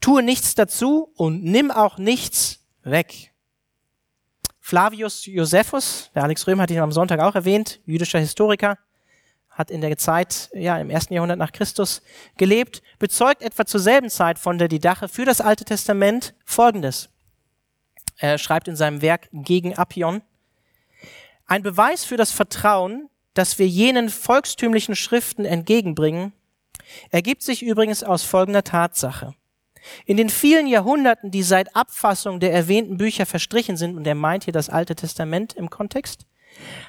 tue 0.00 0.22
nichts 0.22 0.54
dazu 0.54 1.10
und 1.16 1.42
nimm 1.42 1.70
auch 1.70 1.98
nichts 1.98 2.64
weg. 2.82 3.32
Flavius 4.60 5.26
Josephus, 5.26 6.10
der 6.14 6.24
Alex 6.24 6.46
Röhm 6.46 6.60
hat 6.60 6.70
ihn 6.70 6.80
am 6.80 6.92
Sonntag 6.92 7.20
auch 7.20 7.34
erwähnt, 7.34 7.80
jüdischer 7.86 8.18
Historiker, 8.18 8.78
hat 9.56 9.70
in 9.70 9.80
der 9.80 9.96
Zeit, 9.96 10.50
ja, 10.52 10.78
im 10.78 10.90
ersten 10.90 11.14
Jahrhundert 11.14 11.38
nach 11.38 11.50
Christus 11.50 12.02
gelebt, 12.36 12.82
bezeugt 12.98 13.42
etwa 13.42 13.64
zur 13.64 13.80
selben 13.80 14.10
Zeit 14.10 14.38
von 14.38 14.58
der 14.58 14.68
Didache 14.68 15.08
für 15.08 15.24
das 15.24 15.40
Alte 15.40 15.64
Testament 15.64 16.34
Folgendes. 16.44 17.08
Er 18.18 18.36
schreibt 18.38 18.68
in 18.68 18.76
seinem 18.76 19.00
Werk 19.00 19.28
gegen 19.32 19.74
Appion, 19.74 20.22
ein 21.46 21.62
Beweis 21.62 22.04
für 22.04 22.16
das 22.16 22.32
Vertrauen, 22.32 23.08
das 23.32 23.58
wir 23.58 23.66
jenen 23.66 24.10
volkstümlichen 24.10 24.94
Schriften 24.94 25.44
entgegenbringen, 25.44 26.32
ergibt 27.10 27.42
sich 27.42 27.62
übrigens 27.62 28.02
aus 28.02 28.24
folgender 28.24 28.64
Tatsache. 28.64 29.34
In 30.04 30.16
den 30.16 30.28
vielen 30.28 30.66
Jahrhunderten, 30.66 31.30
die 31.30 31.42
seit 31.42 31.76
Abfassung 31.76 32.40
der 32.40 32.52
erwähnten 32.52 32.96
Bücher 32.98 33.24
verstrichen 33.24 33.76
sind, 33.76 33.96
und 33.96 34.06
er 34.06 34.14
meint 34.14 34.44
hier 34.44 34.52
das 34.52 34.68
Alte 34.68 34.96
Testament 34.96 35.54
im 35.54 35.70
Kontext, 35.70 36.26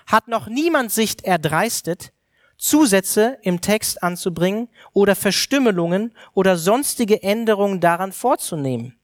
hat 0.07 0.27
noch 0.27 0.47
niemand 0.47 0.91
sich 0.91 1.23
erdreistet, 1.23 2.11
Zusätze 2.57 3.37
im 3.43 3.61
Text 3.61 4.01
anzubringen 4.01 4.67
oder 4.93 5.15
Verstümmelungen 5.15 6.13
oder 6.33 6.57
sonstige 6.57 7.21
Änderungen 7.21 7.79
daran 7.79 8.11
vorzunehmen. 8.11 8.97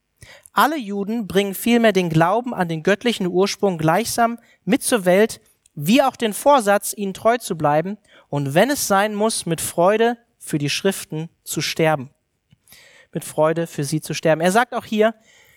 Alle 0.53 0.77
Juden 0.77 1.27
bringen 1.27 1.53
vielmehr 1.53 1.93
den 1.93 2.09
Glauben 2.09 2.53
an 2.53 2.67
den 2.67 2.83
göttlichen 2.83 3.27
Ursprung 3.27 3.77
gleichsam 3.77 4.39
mit 4.65 4.83
zur 4.83 5.05
Welt, 5.05 5.41
wie 5.75 6.01
auch 6.01 6.15
den 6.15 6.33
Vorsatz, 6.33 6.93
ihnen 6.95 7.13
treu 7.13 7.37
zu 7.37 7.57
bleiben 7.57 7.97
und 8.29 8.53
wenn 8.53 8.69
es 8.69 8.87
sein 8.87 9.15
muss, 9.15 9.45
mit 9.45 9.61
Freude 9.61 10.17
für 10.37 10.57
die 10.57 10.69
Schriften 10.69 11.29
zu 11.43 11.61
sterben. 11.61 12.09
Mit 13.11 13.23
Freude 13.23 13.67
für 13.67 13.83
sie 13.83 14.01
zu 14.01 14.13
sterben. 14.13 14.41
Er 14.41 14.51
sagt 14.51 14.73
auch 14.73 14.85
hier, 14.85 15.15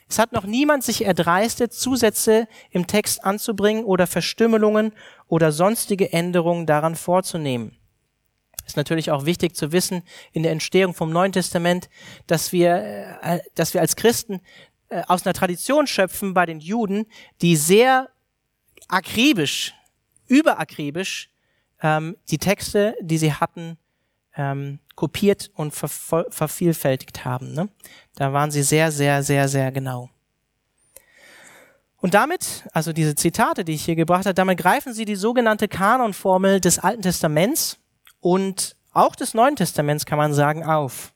es 0.09 0.18
hat 0.18 0.32
noch 0.32 0.44
niemand 0.44 0.84
sich 0.84 1.05
erdreistet, 1.05 1.72
Zusätze 1.72 2.47
im 2.70 2.86
Text 2.86 3.24
anzubringen 3.24 3.84
oder 3.84 4.07
Verstümmelungen 4.07 4.92
oder 5.26 5.51
sonstige 5.53 6.12
Änderungen 6.12 6.66
daran 6.66 6.94
vorzunehmen. 6.94 7.76
Ist 8.66 8.76
natürlich 8.76 9.10
auch 9.10 9.24
wichtig 9.24 9.54
zu 9.54 9.72
wissen 9.72 10.02
in 10.32 10.42
der 10.42 10.52
Entstehung 10.52 10.92
vom 10.92 11.10
Neuen 11.10 11.32
Testament, 11.32 11.88
dass 12.26 12.52
wir, 12.52 13.18
äh, 13.22 13.40
dass 13.54 13.74
wir 13.74 13.80
als 13.80 13.96
Christen 13.96 14.40
äh, 14.88 15.02
aus 15.06 15.24
einer 15.24 15.34
Tradition 15.34 15.86
schöpfen 15.86 16.34
bei 16.34 16.46
den 16.46 16.60
Juden, 16.60 17.06
die 17.40 17.56
sehr 17.56 18.10
akribisch 18.88 19.74
überakribisch 20.28 21.30
ähm, 21.82 22.16
die 22.28 22.38
Texte, 22.38 22.96
die 23.00 23.18
sie 23.18 23.32
hatten, 23.32 23.78
ähm, 24.36 24.80
kopiert 24.94 25.50
und 25.54 25.74
ver 25.74 25.88
vervielfältigt 26.30 27.24
haben. 27.24 27.52
Ne? 27.52 27.68
Da 28.14 28.32
waren 28.32 28.50
sie 28.50 28.62
sehr, 28.62 28.90
sehr, 28.90 29.22
sehr, 29.22 29.48
sehr 29.48 29.70
genau. 29.72 30.10
Und 31.98 32.14
damit, 32.14 32.64
also 32.72 32.92
diese 32.92 33.14
Zitate, 33.14 33.64
die 33.64 33.72
ich 33.72 33.84
hier 33.84 33.96
gebracht 33.96 34.26
habe, 34.26 34.34
damit 34.34 34.58
greifen 34.58 34.92
sie 34.92 35.04
die 35.04 35.16
sogenannte 35.16 35.68
Kanonformel 35.68 36.60
des 36.60 36.78
Alten 36.78 37.02
Testaments 37.02 37.78
und 38.27 38.74
auch 38.93 39.14
des 39.14 39.35
Neuen 39.35 39.55
Testaments, 39.55 40.05
kann 40.05 40.18
man 40.18 40.35
sagen, 40.35 40.64
auf. 40.64 41.12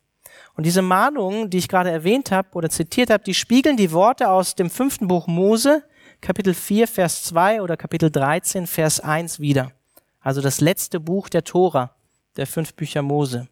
Und 0.54 0.64
diese 0.64 0.80
Mahnungen, 0.80 1.50
die 1.50 1.58
ich 1.58 1.66
gerade 1.66 1.90
erwähnt 1.90 2.30
habe 2.30 2.50
oder 2.52 2.70
zitiert 2.70 3.10
habe, 3.10 3.24
die 3.24 3.34
spiegeln 3.34 3.76
die 3.76 3.90
Worte 3.90 4.28
aus 4.28 4.54
dem 4.54 4.70
fünften 4.70 5.08
Buch 5.08 5.26
Mose, 5.26 5.82
Kapitel 6.20 6.54
4, 6.54 6.86
Vers 6.86 7.24
2 7.24 7.62
oder 7.62 7.76
Kapitel 7.76 8.12
13, 8.12 8.68
Vers 8.68 9.00
1 9.00 9.40
wieder. 9.40 9.72
Also 10.20 10.40
das 10.40 10.60
letzte 10.60 11.00
Buch 11.00 11.28
der 11.28 11.42
Tora, 11.42 11.96
der 12.36 12.46
fünf 12.46 12.74
Bücher 12.74 13.02
Mose. 13.02 13.48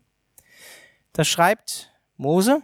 Da 1.12 1.24
schreibt 1.24 1.90
Mose 2.16 2.62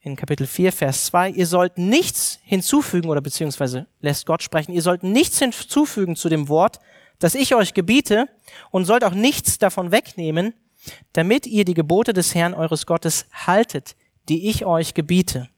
in 0.00 0.16
Kapitel 0.16 0.48
4, 0.48 0.72
Vers 0.72 1.04
2, 1.06 1.30
ihr 1.30 1.46
sollt 1.46 1.78
nichts 1.78 2.40
hinzufügen 2.42 3.08
oder 3.08 3.20
beziehungsweise 3.20 3.86
lässt 4.00 4.26
Gott 4.26 4.42
sprechen, 4.42 4.72
ihr 4.72 4.82
sollt 4.82 5.04
nichts 5.04 5.38
hinzufügen 5.38 6.16
zu 6.16 6.28
dem 6.28 6.48
Wort, 6.48 6.80
das 7.22 7.36
ich 7.36 7.54
euch 7.54 7.72
gebiete 7.72 8.28
und 8.70 8.84
sollt 8.84 9.04
auch 9.04 9.14
nichts 9.14 9.58
davon 9.58 9.92
wegnehmen, 9.92 10.54
damit 11.12 11.46
ihr 11.46 11.64
die 11.64 11.74
Gebote 11.74 12.12
des 12.12 12.34
Herrn 12.34 12.52
eures 12.52 12.84
Gottes 12.84 13.26
haltet, 13.32 13.94
die 14.28 14.48
ich 14.48 14.64
euch 14.64 14.92
gebiete. 14.92 15.48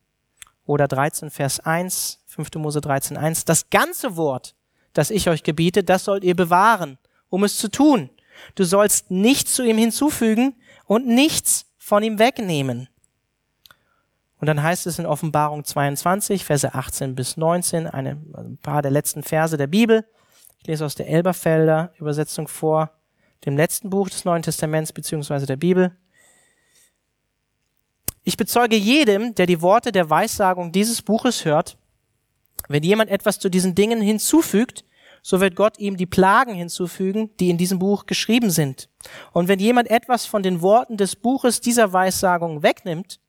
Oder 0.67 0.89
13, 0.89 1.31
Vers 1.31 1.61
1, 1.61 2.23
5. 2.27 2.57
Mose 2.57 2.83
13, 2.83 3.17
1, 3.17 3.47
das 3.47 3.71
ganze 3.71 4.17
Wort, 4.17 4.55
das 4.93 5.11
ich 5.11 5.31
euch 5.31 5.43
gebiete, 5.43 5.83
das 5.83 6.05
sollt 6.05 6.23
ihr 6.23 6.37
bewahren, 6.37 6.99
um 7.31 7.45
es 7.45 7.57
zu 7.57 7.69
tun. 7.69 8.11
Du 8.57 8.65
sollst 8.65 9.11
nichts 9.11 9.55
zu 9.55 9.63
ihm 9.65 9.79
hinzufügen 9.79 10.57
und 10.85 11.07
nichts 11.07 11.67
von 11.79 12.03
ihm 12.03 12.19
wegnehmen. 12.19 12.89
Und 14.39 14.49
dann 14.49 14.63
heißt 14.63 14.87
es 14.87 14.99
in 14.99 15.07
Offenbarung 15.07 15.65
22, 15.65 16.45
Verse 16.45 16.75
18 16.75 17.15
bis 17.15 17.39
19, 17.39 17.87
eine, 17.87 18.21
ein 18.35 18.59
paar 18.61 18.83
der 18.83 18.91
letzten 18.91 19.23
Verse 19.23 19.57
der 19.57 19.69
Bibel. 19.69 20.05
Ich 20.65 20.69
lese 20.69 20.87
aus 20.87 20.95
der 20.95 21.11
Elberfelder 21.11 21.93
Übersetzung 21.99 22.49
vor, 22.49 22.91
dem 23.45 23.55
letzten 23.55 23.91
Buch 23.91 24.09
des 24.09 24.25
Neuen 24.25 24.41
Testaments 24.41 24.95
beziehungsweise 24.95 25.45
der 25.45 25.57
Bibel. 25.57 25.95
Ich 28.23 28.39
bezeuge 28.39 28.75
jedem, 28.75 29.35
der 29.35 29.45
die 29.45 29.61
Worte 29.61 29.93
der 29.93 30.09
Weissagung 30.09 30.73
dieses 30.73 31.03
Buches 31.03 31.45
hört, 31.45 31.77
wenn 32.69 32.83
jemand 32.83 33.11
etwas 33.11 33.39
zu 33.39 33.51
diesen 33.51 33.75
Dingen 33.75 34.01
hinzufügt, 34.01 34.87
so 35.21 35.39
wird 35.39 35.55
Gott 35.55 35.79
ihm 35.79 35.99
die 35.99 36.07
Plagen 36.07 36.55
hinzufügen, 36.55 37.29
die 37.41 37.51
in 37.51 37.59
diesem 37.59 37.79
Buch 37.79 38.07
geschrieben 38.07 38.49
sind. 38.49 38.89
Und 39.33 39.49
wenn 39.49 39.59
jemand 39.59 39.91
etwas 39.91 40.25
von 40.25 40.43
den 40.43 40.63
Worten 40.63 40.97
des 40.97 41.15
Buches 41.15 41.61
dieser 41.61 41.93
Weissagung 41.93 42.63
wegnimmt, 42.63 43.21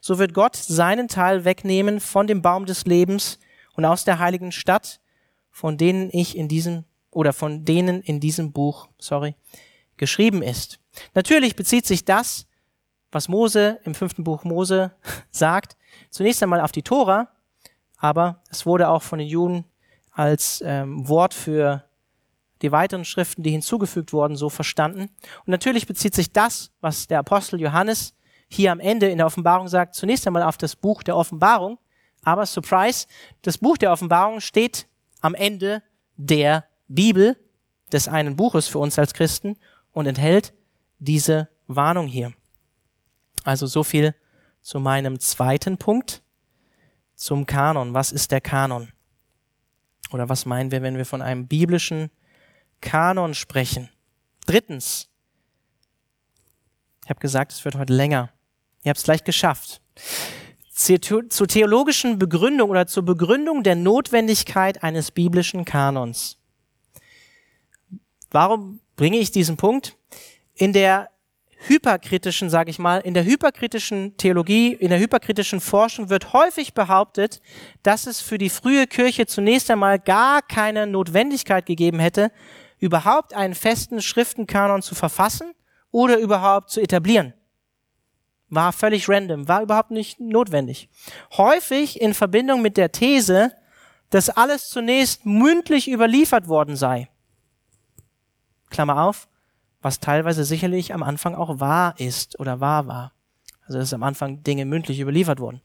so 0.00 0.20
wird 0.20 0.32
Gott 0.32 0.54
seinen 0.54 1.08
Teil 1.08 1.44
wegnehmen 1.44 1.98
von 1.98 2.28
dem 2.28 2.40
Baum 2.40 2.66
des 2.66 2.84
Lebens 2.84 3.40
und 3.72 3.84
aus 3.84 4.04
der 4.04 4.20
heiligen 4.20 4.52
Stadt, 4.52 5.00
von 5.54 5.78
denen 5.78 6.10
ich 6.12 6.36
in 6.36 6.48
diesem 6.48 6.82
oder 7.12 7.32
von 7.32 7.64
denen 7.64 8.02
in 8.02 8.18
diesem 8.18 8.50
Buch, 8.50 8.88
sorry, 8.98 9.36
geschrieben 9.96 10.42
ist. 10.42 10.80
Natürlich 11.14 11.54
bezieht 11.54 11.86
sich 11.86 12.04
das, 12.04 12.48
was 13.12 13.28
Mose 13.28 13.78
im 13.84 13.94
fünften 13.94 14.24
Buch 14.24 14.42
Mose 14.42 14.90
sagt, 15.30 15.76
zunächst 16.10 16.42
einmal 16.42 16.60
auf 16.60 16.72
die 16.72 16.82
Tora, 16.82 17.28
aber 17.98 18.42
es 18.50 18.66
wurde 18.66 18.88
auch 18.88 19.02
von 19.02 19.20
den 19.20 19.28
Juden 19.28 19.64
als 20.10 20.60
ähm, 20.66 21.08
Wort 21.08 21.32
für 21.32 21.84
die 22.60 22.72
weiteren 22.72 23.04
Schriften, 23.04 23.44
die 23.44 23.52
hinzugefügt 23.52 24.12
wurden, 24.12 24.34
so 24.34 24.48
verstanden. 24.48 25.02
Und 25.02 25.48
natürlich 25.48 25.86
bezieht 25.86 26.16
sich 26.16 26.32
das, 26.32 26.72
was 26.80 27.06
der 27.06 27.20
Apostel 27.20 27.60
Johannes 27.60 28.12
hier 28.48 28.72
am 28.72 28.80
Ende 28.80 29.08
in 29.08 29.18
der 29.18 29.26
Offenbarung 29.28 29.68
sagt, 29.68 29.94
zunächst 29.94 30.26
einmal 30.26 30.42
auf 30.42 30.56
das 30.56 30.74
Buch 30.74 31.04
der 31.04 31.16
Offenbarung. 31.16 31.78
Aber 32.24 32.44
Surprise, 32.44 33.06
das 33.42 33.58
Buch 33.58 33.76
der 33.76 33.92
Offenbarung 33.92 34.40
steht 34.40 34.88
am 35.24 35.34
Ende 35.34 35.82
der 36.16 36.66
Bibel, 36.86 37.36
des 37.90 38.08
einen 38.08 38.36
Buches 38.36 38.68
für 38.68 38.78
uns 38.78 38.98
als 38.98 39.14
Christen 39.14 39.56
und 39.90 40.06
enthält 40.06 40.52
diese 40.98 41.48
Warnung 41.66 42.08
hier. 42.08 42.34
Also 43.42 43.66
so 43.66 43.84
viel 43.84 44.14
zu 44.60 44.80
meinem 44.80 45.18
zweiten 45.18 45.78
Punkt, 45.78 46.22
zum 47.14 47.46
Kanon. 47.46 47.94
Was 47.94 48.12
ist 48.12 48.32
der 48.32 48.42
Kanon? 48.42 48.92
Oder 50.10 50.28
was 50.28 50.44
meinen 50.44 50.70
wir, 50.70 50.82
wenn 50.82 50.98
wir 50.98 51.06
von 51.06 51.22
einem 51.22 51.48
biblischen 51.48 52.10
Kanon 52.82 53.32
sprechen? 53.32 53.88
Drittens, 54.44 55.08
ich 57.02 57.08
habe 57.08 57.20
gesagt, 57.20 57.52
es 57.52 57.64
wird 57.64 57.76
heute 57.76 57.94
länger. 57.94 58.30
Ihr 58.82 58.90
habt 58.90 58.98
es 58.98 59.04
gleich 59.04 59.24
geschafft. 59.24 59.80
Zur 60.76 61.46
theologischen 61.46 62.18
Begründung 62.18 62.70
oder 62.70 62.88
zur 62.88 63.04
Begründung 63.04 63.62
der 63.62 63.76
Notwendigkeit 63.76 64.82
eines 64.82 65.12
biblischen 65.12 65.64
Kanons. 65.64 66.36
Warum 68.32 68.80
bringe 68.96 69.18
ich 69.18 69.30
diesen 69.30 69.56
Punkt? 69.56 69.96
In 70.54 70.72
der 70.72 71.10
hyperkritischen, 71.68 72.50
sage 72.50 72.70
ich 72.70 72.80
mal, 72.80 72.98
in 72.98 73.14
der 73.14 73.24
hyperkritischen 73.24 74.16
Theologie, 74.16 74.72
in 74.72 74.90
der 74.90 74.98
hyperkritischen 74.98 75.60
Forschung 75.60 76.10
wird 76.10 76.32
häufig 76.32 76.74
behauptet, 76.74 77.40
dass 77.84 78.08
es 78.08 78.20
für 78.20 78.36
die 78.36 78.50
frühe 78.50 78.88
Kirche 78.88 79.26
zunächst 79.26 79.70
einmal 79.70 80.00
gar 80.00 80.42
keine 80.42 80.88
Notwendigkeit 80.88 81.66
gegeben 81.66 82.00
hätte, 82.00 82.32
überhaupt 82.80 83.32
einen 83.32 83.54
festen 83.54 84.02
Schriftenkanon 84.02 84.82
zu 84.82 84.96
verfassen 84.96 85.54
oder 85.92 86.18
überhaupt 86.18 86.70
zu 86.70 86.80
etablieren. 86.80 87.32
War 88.54 88.72
völlig 88.72 89.08
random, 89.08 89.48
war 89.48 89.62
überhaupt 89.62 89.90
nicht 89.90 90.20
notwendig. 90.20 90.88
Häufig 91.36 92.00
in 92.00 92.14
Verbindung 92.14 92.62
mit 92.62 92.76
der 92.76 92.92
These, 92.92 93.52
dass 94.10 94.30
alles 94.30 94.68
zunächst 94.68 95.26
mündlich 95.26 95.90
überliefert 95.90 96.46
worden 96.46 96.76
sei. 96.76 97.08
Klammer 98.70 99.02
auf, 99.02 99.28
was 99.82 100.00
teilweise 100.00 100.44
sicherlich 100.44 100.94
am 100.94 101.02
Anfang 101.02 101.34
auch 101.34 101.60
wahr 101.60 101.94
ist 101.98 102.38
oder 102.38 102.60
wahr 102.60 102.86
war. 102.86 103.12
Also 103.66 103.78
dass 103.78 103.92
am 103.92 104.02
Anfang 104.02 104.42
Dinge 104.42 104.64
mündlich 104.64 105.00
überliefert 105.00 105.40
wurden. 105.40 105.60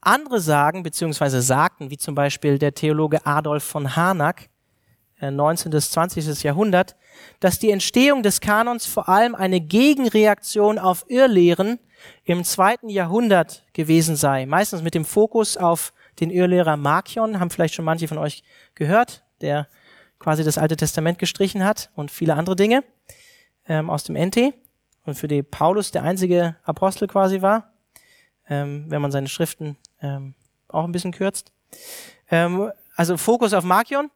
Andere 0.00 0.40
sagen, 0.40 0.82
beziehungsweise 0.82 1.42
sagten, 1.42 1.90
wie 1.90 1.98
zum 1.98 2.14
Beispiel 2.14 2.58
der 2.58 2.74
Theologe 2.74 3.24
Adolf 3.26 3.64
von 3.64 3.96
Harnack, 3.96 4.48
19. 5.30 5.70
bis 5.70 5.90
20. 5.90 6.42
Jahrhundert, 6.42 6.96
dass 7.40 7.58
die 7.58 7.70
Entstehung 7.70 8.22
des 8.22 8.40
Kanons 8.40 8.86
vor 8.86 9.08
allem 9.08 9.34
eine 9.34 9.60
Gegenreaktion 9.60 10.78
auf 10.78 11.04
Irrlehren 11.08 11.78
im 12.24 12.44
zweiten 12.44 12.88
Jahrhundert 12.88 13.64
gewesen 13.72 14.16
sei. 14.16 14.46
Meistens 14.46 14.82
mit 14.82 14.94
dem 14.94 15.04
Fokus 15.04 15.56
auf 15.56 15.92
den 16.20 16.30
Irrlehrer 16.30 16.76
Markion, 16.76 17.40
haben 17.40 17.50
vielleicht 17.50 17.74
schon 17.74 17.84
manche 17.84 18.08
von 18.08 18.18
euch 18.18 18.42
gehört, 18.74 19.24
der 19.40 19.68
quasi 20.18 20.44
das 20.44 20.58
Alte 20.58 20.76
Testament 20.76 21.18
gestrichen 21.18 21.64
hat 21.64 21.90
und 21.94 22.10
viele 22.10 22.34
andere 22.34 22.56
Dinge 22.56 22.84
ähm, 23.66 23.90
aus 23.90 24.04
dem 24.04 24.16
NT 24.16 24.54
und 25.04 25.14
für 25.14 25.28
die 25.28 25.42
Paulus 25.42 25.90
der 25.90 26.02
einzige 26.02 26.56
Apostel 26.64 27.08
quasi 27.08 27.42
war, 27.42 27.72
ähm, 28.48 28.86
wenn 28.88 29.02
man 29.02 29.10
seine 29.10 29.28
Schriften 29.28 29.76
ähm, 30.00 30.34
auch 30.68 30.84
ein 30.84 30.92
bisschen 30.92 31.12
kürzt. 31.12 31.52
Ähm, 32.30 32.70
also 32.94 33.16
Fokus 33.16 33.52
auf 33.52 33.64
Markion 33.64 34.10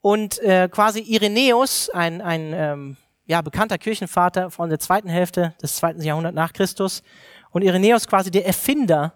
und 0.00 0.38
äh, 0.40 0.68
quasi 0.70 1.00
Irenäus, 1.00 1.90
ein, 1.90 2.20
ein 2.20 2.52
ähm, 2.52 2.96
ja, 3.26 3.42
bekannter 3.42 3.78
Kirchenvater 3.78 4.50
von 4.50 4.70
der 4.70 4.78
zweiten 4.78 5.08
Hälfte 5.08 5.54
des 5.62 5.76
zweiten 5.76 6.02
Jahrhunderts 6.02 6.34
nach 6.34 6.52
Christus 6.52 7.02
und 7.50 7.62
Irenäus 7.62 8.06
quasi 8.06 8.30
der 8.30 8.46
Erfinder 8.46 9.14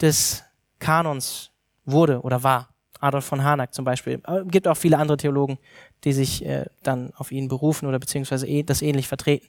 des 0.00 0.44
Kanons 0.78 1.50
wurde 1.84 2.20
oder 2.22 2.42
war. 2.42 2.68
Adolf 3.00 3.24
von 3.24 3.44
Harnack 3.44 3.74
zum 3.74 3.84
Beispiel. 3.84 4.20
Aber 4.24 4.44
gibt 4.44 4.66
auch 4.66 4.76
viele 4.76 4.98
andere 4.98 5.16
Theologen, 5.16 5.58
die 6.04 6.12
sich 6.12 6.44
äh, 6.44 6.64
dann 6.82 7.12
auf 7.16 7.30
ihn 7.30 7.48
berufen 7.48 7.86
oder 7.86 7.98
beziehungsweise 7.98 8.46
eh, 8.46 8.64
das 8.64 8.82
ähnlich 8.82 9.06
vertreten. 9.06 9.46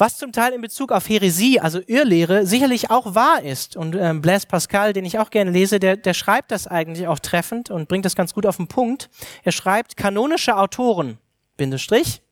Was 0.00 0.16
zum 0.16 0.30
Teil 0.30 0.52
in 0.52 0.60
Bezug 0.60 0.92
auf 0.92 1.08
Häresie, 1.08 1.58
also 1.58 1.80
Irrlehre, 1.84 2.46
sicherlich 2.46 2.88
auch 2.88 3.16
wahr 3.16 3.42
ist. 3.42 3.76
Und 3.76 3.96
ähm, 3.96 4.22
Blaise 4.22 4.46
Pascal, 4.46 4.92
den 4.92 5.04
ich 5.04 5.18
auch 5.18 5.30
gerne 5.30 5.50
lese, 5.50 5.80
der, 5.80 5.96
der 5.96 6.14
schreibt 6.14 6.52
das 6.52 6.68
eigentlich 6.68 7.08
auch 7.08 7.18
treffend 7.18 7.68
und 7.68 7.88
bringt 7.88 8.04
das 8.04 8.14
ganz 8.14 8.32
gut 8.32 8.46
auf 8.46 8.58
den 8.58 8.68
Punkt. 8.68 9.10
Er 9.42 9.50
schreibt, 9.50 9.96
kanonische 9.96 10.56
Autoren, 10.56 11.18
Bindestrich, 11.56 12.22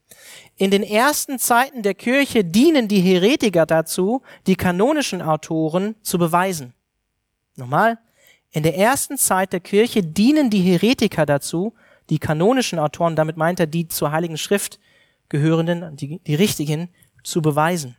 in 0.56 0.70
den 0.70 0.84
ersten 0.84 1.40
Zeiten 1.40 1.82
der 1.82 1.94
Kirche 1.94 2.44
dienen 2.44 2.86
die 2.86 3.00
Heretiker 3.00 3.66
dazu, 3.66 4.22
die 4.46 4.54
kanonischen 4.54 5.20
Autoren 5.20 5.96
zu 6.02 6.18
beweisen. 6.18 6.72
Nochmal, 7.56 7.98
in 8.52 8.62
der 8.62 8.78
ersten 8.78 9.18
Zeit 9.18 9.52
der 9.52 9.60
Kirche 9.60 10.04
dienen 10.04 10.50
die 10.50 10.62
Heretiker 10.62 11.26
dazu, 11.26 11.74
die 12.10 12.20
kanonischen 12.20 12.78
Autoren, 12.78 13.16
damit 13.16 13.36
meint 13.36 13.58
er 13.58 13.66
die 13.66 13.88
zur 13.88 14.12
Heiligen 14.12 14.38
Schrift 14.38 14.78
gehörenden, 15.28 15.96
die, 15.96 16.20
die 16.20 16.34
richtigen, 16.36 16.88
zu 17.26 17.42
beweisen. 17.42 17.96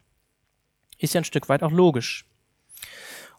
Ist 0.98 1.14
ja 1.14 1.22
ein 1.22 1.26
Stück 1.26 1.50
weit 1.50 1.62
auch 1.62 1.72
logisch. 1.72 2.26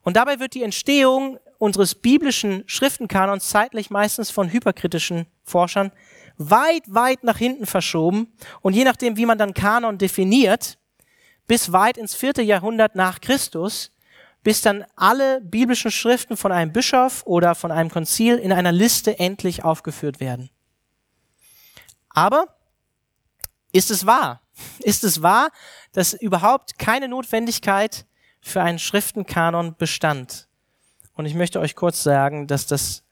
Und 0.03 0.17
dabei 0.17 0.39
wird 0.39 0.55
die 0.55 0.63
Entstehung 0.63 1.39
unseres 1.59 1.95
biblischen 1.95 2.63
Schriftenkanons 2.67 3.49
zeitlich 3.49 3.91
meistens 3.91 4.31
von 4.31 4.53
hyperkritischen 4.53 5.27
Forschern 5.43 5.91
weit, 6.37 6.85
weit 6.87 7.25
nach 7.25 7.39
hinten 7.39 7.67
verschoben 7.67 8.33
und 8.61 8.75
je 8.75 8.85
nachdem, 8.85 9.17
wie 9.17 9.27
man 9.27 9.39
dann 9.39 9.55
Kanon 9.55 9.99
definiert, 9.99 10.79
bis 11.49 11.73
weit 11.73 11.97
ins 11.97 12.15
vierte 12.15 12.43
Jahrhundert 12.43 12.95
nach 12.95 13.21
Christus, 13.21 13.91
bis 14.45 14.61
dann 14.61 14.85
alle 14.95 15.41
biblischen 15.41 15.91
Schriften 15.91 16.37
von 16.37 16.53
einem 16.53 16.73
Bischof 16.73 17.23
oder 17.27 17.55
von 17.55 17.73
einem 17.73 17.91
Konzil 17.91 18.37
in 18.37 18.53
einer 18.53 18.73
Liste 18.73 19.19
endlich 19.19 19.65
aufgeführt 19.65 20.21
werden. 20.21 20.51
Aber 22.11 22.57
ist 23.73 23.91
es 23.91 24.07
wahr? 24.07 24.43
Ist 24.81 25.05
es 25.05 25.23
wahr, 25.23 25.51
dass 25.93 26.15
überhaupt 26.15 26.79
keine 26.79 27.09
Notwendigkeit 27.09 28.07
für 28.41 28.63
einen 28.63 28.79
Schriftenkanon 28.79 29.77
bestand? 29.77 30.49
Und 31.15 31.27
ich 31.27 31.35
möchte 31.35 31.61
euch 31.61 31.75
kurz 31.75 32.03
sagen, 32.03 32.47
dass 32.47 32.67
das 32.67 33.03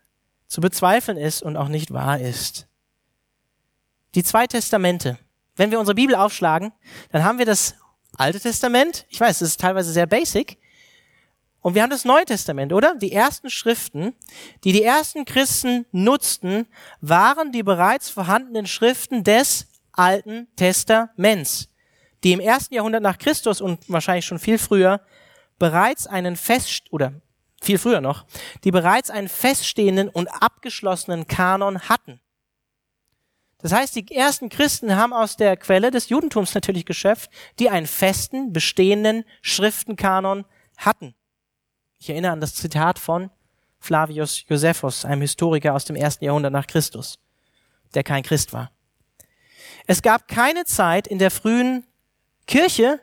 zu 0.46 0.60
bezweifeln 0.60 1.18
ist 1.18 1.42
und 1.42 1.56
auch 1.56 1.68
nicht 1.68 1.92
wahr 1.92 2.20
ist. 2.20 2.68
Die 4.14 4.22
zwei 4.22 4.46
Testamente. 4.46 5.18
Wenn 5.56 5.70
wir 5.70 5.80
unsere 5.80 5.94
Bibel 5.94 6.14
aufschlagen, 6.14 6.72
dann 7.10 7.24
haben 7.24 7.38
wir 7.38 7.46
das 7.46 7.74
Alte 8.16 8.40
Testament. 8.40 9.06
Ich 9.08 9.20
weiß, 9.20 9.40
das 9.40 9.48
ist 9.48 9.60
teilweise 9.60 9.92
sehr 9.92 10.06
basic. 10.06 10.58
Und 11.60 11.74
wir 11.74 11.82
haben 11.82 11.90
das 11.90 12.04
Neue 12.04 12.24
Testament, 12.24 12.72
oder? 12.72 12.94
Die 12.94 13.12
ersten 13.12 13.50
Schriften, 13.50 14.14
die 14.62 14.72
die 14.72 14.84
ersten 14.84 15.24
Christen 15.24 15.84
nutzten, 15.90 16.68
waren 17.00 17.50
die 17.50 17.64
bereits 17.64 18.08
vorhandenen 18.08 18.66
Schriften 18.66 19.24
des 19.24 19.66
Alten 19.96 20.48
Testaments, 20.56 21.68
die 22.24 22.32
im 22.32 22.40
ersten 22.40 22.74
Jahrhundert 22.74 23.02
nach 23.02 23.18
Christus 23.18 23.60
und 23.60 23.80
wahrscheinlich 23.88 24.24
schon 24.24 24.38
viel 24.38 24.58
früher 24.58 25.00
bereits 25.58 26.06
einen 26.06 26.36
fest 26.36 26.84
oder 26.90 27.20
viel 27.62 27.78
früher 27.78 28.00
noch, 28.00 28.26
die 28.64 28.70
bereits 28.70 29.10
einen 29.10 29.28
feststehenden 29.28 30.08
und 30.08 30.28
abgeschlossenen 30.28 31.26
Kanon 31.26 31.80
hatten. 31.88 32.20
Das 33.58 33.72
heißt, 33.72 33.96
die 33.96 34.14
ersten 34.14 34.50
Christen 34.50 34.96
haben 34.96 35.12
aus 35.12 35.36
der 35.36 35.56
Quelle 35.56 35.90
des 35.90 36.10
Judentums 36.10 36.54
natürlich 36.54 36.84
geschöpft, 36.84 37.30
die 37.58 37.70
einen 37.70 37.86
festen, 37.86 38.52
bestehenden 38.52 39.24
Schriftenkanon 39.40 40.44
hatten. 40.76 41.14
Ich 41.98 42.10
erinnere 42.10 42.32
an 42.32 42.40
das 42.40 42.54
Zitat 42.54 42.98
von 42.98 43.30
Flavius 43.78 44.44
Josephus, 44.46 45.04
einem 45.04 45.22
Historiker 45.22 45.74
aus 45.74 45.86
dem 45.86 45.96
ersten 45.96 46.24
Jahrhundert 46.24 46.52
nach 46.52 46.66
Christus, 46.66 47.18
der 47.94 48.04
kein 48.04 48.22
Christ 48.22 48.52
war. 48.52 48.70
Es 49.86 50.02
gab 50.02 50.28
keine 50.28 50.64
Zeit 50.64 51.06
in 51.06 51.18
der 51.18 51.30
frühen 51.30 51.86
Kirche, 52.46 53.00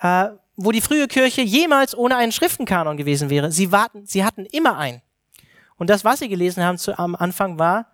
äh, 0.00 0.28
wo 0.56 0.72
die 0.72 0.80
frühe 0.80 1.08
Kirche 1.08 1.42
jemals 1.42 1.96
ohne 1.96 2.16
einen 2.16 2.32
Schriftenkanon 2.32 2.96
gewesen 2.96 3.30
wäre. 3.30 3.50
Sie, 3.50 3.72
warten, 3.72 4.06
sie 4.06 4.24
hatten 4.24 4.46
immer 4.46 4.76
einen. 4.76 5.02
Und 5.76 5.90
das, 5.90 6.04
was 6.04 6.18
sie 6.18 6.28
gelesen 6.28 6.62
haben 6.62 6.78
zu, 6.78 6.98
am 6.98 7.16
Anfang, 7.16 7.58
war 7.58 7.86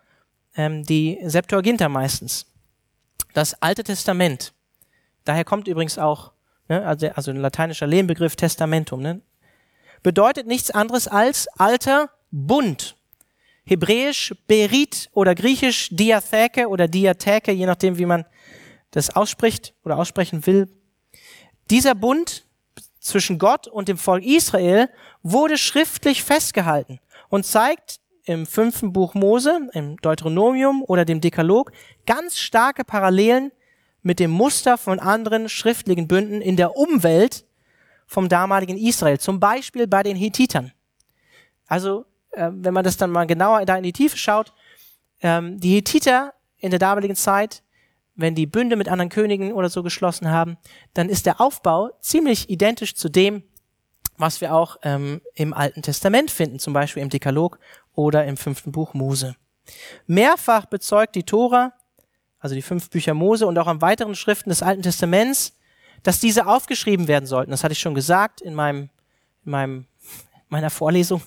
ähm, 0.56 0.84
die 0.84 1.18
Septuaginta 1.22 1.88
meistens. 1.88 2.46
Das 3.32 3.60
Alte 3.62 3.84
Testament. 3.84 4.52
Daher 5.24 5.44
kommt 5.44 5.68
übrigens 5.68 5.98
auch, 5.98 6.32
ne, 6.68 6.84
also, 6.86 7.08
also 7.08 7.30
ein 7.30 7.36
lateinischer 7.36 7.86
Lehnbegriff 7.86 8.36
Testamentum, 8.36 9.00
ne, 9.00 9.20
bedeutet 10.02 10.46
nichts 10.46 10.70
anderes 10.70 11.08
als 11.08 11.48
alter 11.48 12.10
Bund 12.30 12.96
hebräisch 13.66 14.34
Berit 14.46 15.10
oder 15.12 15.34
griechisch 15.34 15.88
Diatheke 15.90 16.68
oder 16.68 16.88
Diatheke, 16.88 17.52
je 17.52 17.66
nachdem, 17.66 17.98
wie 17.98 18.06
man 18.06 18.24
das 18.92 19.14
ausspricht 19.14 19.74
oder 19.84 19.98
aussprechen 19.98 20.46
will. 20.46 20.68
Dieser 21.70 21.94
Bund 21.94 22.46
zwischen 23.00 23.38
Gott 23.38 23.66
und 23.66 23.88
dem 23.88 23.98
Volk 23.98 24.24
Israel 24.24 24.88
wurde 25.22 25.58
schriftlich 25.58 26.22
festgehalten 26.22 27.00
und 27.28 27.44
zeigt 27.44 28.00
im 28.24 28.46
fünften 28.46 28.92
Buch 28.92 29.14
Mose, 29.14 29.68
im 29.72 29.96
Deuteronomium 29.98 30.82
oder 30.82 31.04
dem 31.04 31.20
Dekalog 31.20 31.72
ganz 32.06 32.38
starke 32.38 32.84
Parallelen 32.84 33.52
mit 34.02 34.20
dem 34.20 34.30
Muster 34.30 34.78
von 34.78 34.98
anderen 34.98 35.48
schriftlichen 35.48 36.08
Bünden 36.08 36.40
in 36.40 36.56
der 36.56 36.76
Umwelt 36.76 37.44
vom 38.06 38.28
damaligen 38.28 38.76
Israel, 38.76 39.18
zum 39.18 39.40
Beispiel 39.40 39.86
bei 39.86 40.02
den 40.02 40.16
Hethitern. 40.16 40.72
Also 41.66 42.04
äh, 42.36 42.50
wenn 42.52 42.74
man 42.74 42.84
das 42.84 42.96
dann 42.96 43.10
mal 43.10 43.26
genauer 43.26 43.64
da 43.64 43.76
in 43.76 43.82
die 43.82 43.92
Tiefe 43.92 44.16
schaut, 44.16 44.52
ähm, 45.20 45.58
die 45.58 45.76
Hethiter 45.76 46.34
in 46.58 46.70
der 46.70 46.78
damaligen 46.78 47.16
Zeit, 47.16 47.62
wenn 48.14 48.34
die 48.34 48.46
Bünde 48.46 48.76
mit 48.76 48.88
anderen 48.88 49.08
Königen 49.08 49.52
oder 49.52 49.68
so 49.68 49.82
geschlossen 49.82 50.30
haben, 50.30 50.56
dann 50.94 51.08
ist 51.08 51.26
der 51.26 51.40
Aufbau 51.40 51.90
ziemlich 52.00 52.48
identisch 52.48 52.94
zu 52.94 53.08
dem, 53.08 53.42
was 54.16 54.40
wir 54.40 54.54
auch 54.54 54.78
ähm, 54.82 55.20
im 55.34 55.52
Alten 55.52 55.82
Testament 55.82 56.30
finden, 56.30 56.58
zum 56.58 56.72
Beispiel 56.72 57.02
im 57.02 57.10
Dekalog 57.10 57.58
oder 57.94 58.24
im 58.24 58.36
fünften 58.36 58.72
Buch 58.72 58.94
Mose. 58.94 59.36
Mehrfach 60.06 60.66
bezeugt 60.66 61.14
die 61.14 61.24
Tora, 61.24 61.72
also 62.38 62.54
die 62.54 62.62
fünf 62.62 62.88
Bücher 62.88 63.14
Mose 63.14 63.46
und 63.46 63.58
auch 63.58 63.66
an 63.66 63.82
weiteren 63.82 64.14
Schriften 64.14 64.48
des 64.48 64.62
Alten 64.62 64.82
Testaments, 64.82 65.56
dass 66.02 66.20
diese 66.20 66.46
aufgeschrieben 66.46 67.08
werden 67.08 67.26
sollten. 67.26 67.50
Das 67.50 67.64
hatte 67.64 67.72
ich 67.72 67.80
schon 67.80 67.94
gesagt 67.94 68.40
in 68.40 68.54
meinem, 68.54 68.88
in 69.44 69.50
meinem 69.50 69.86
meiner 70.48 70.70
Vorlesung 70.70 71.22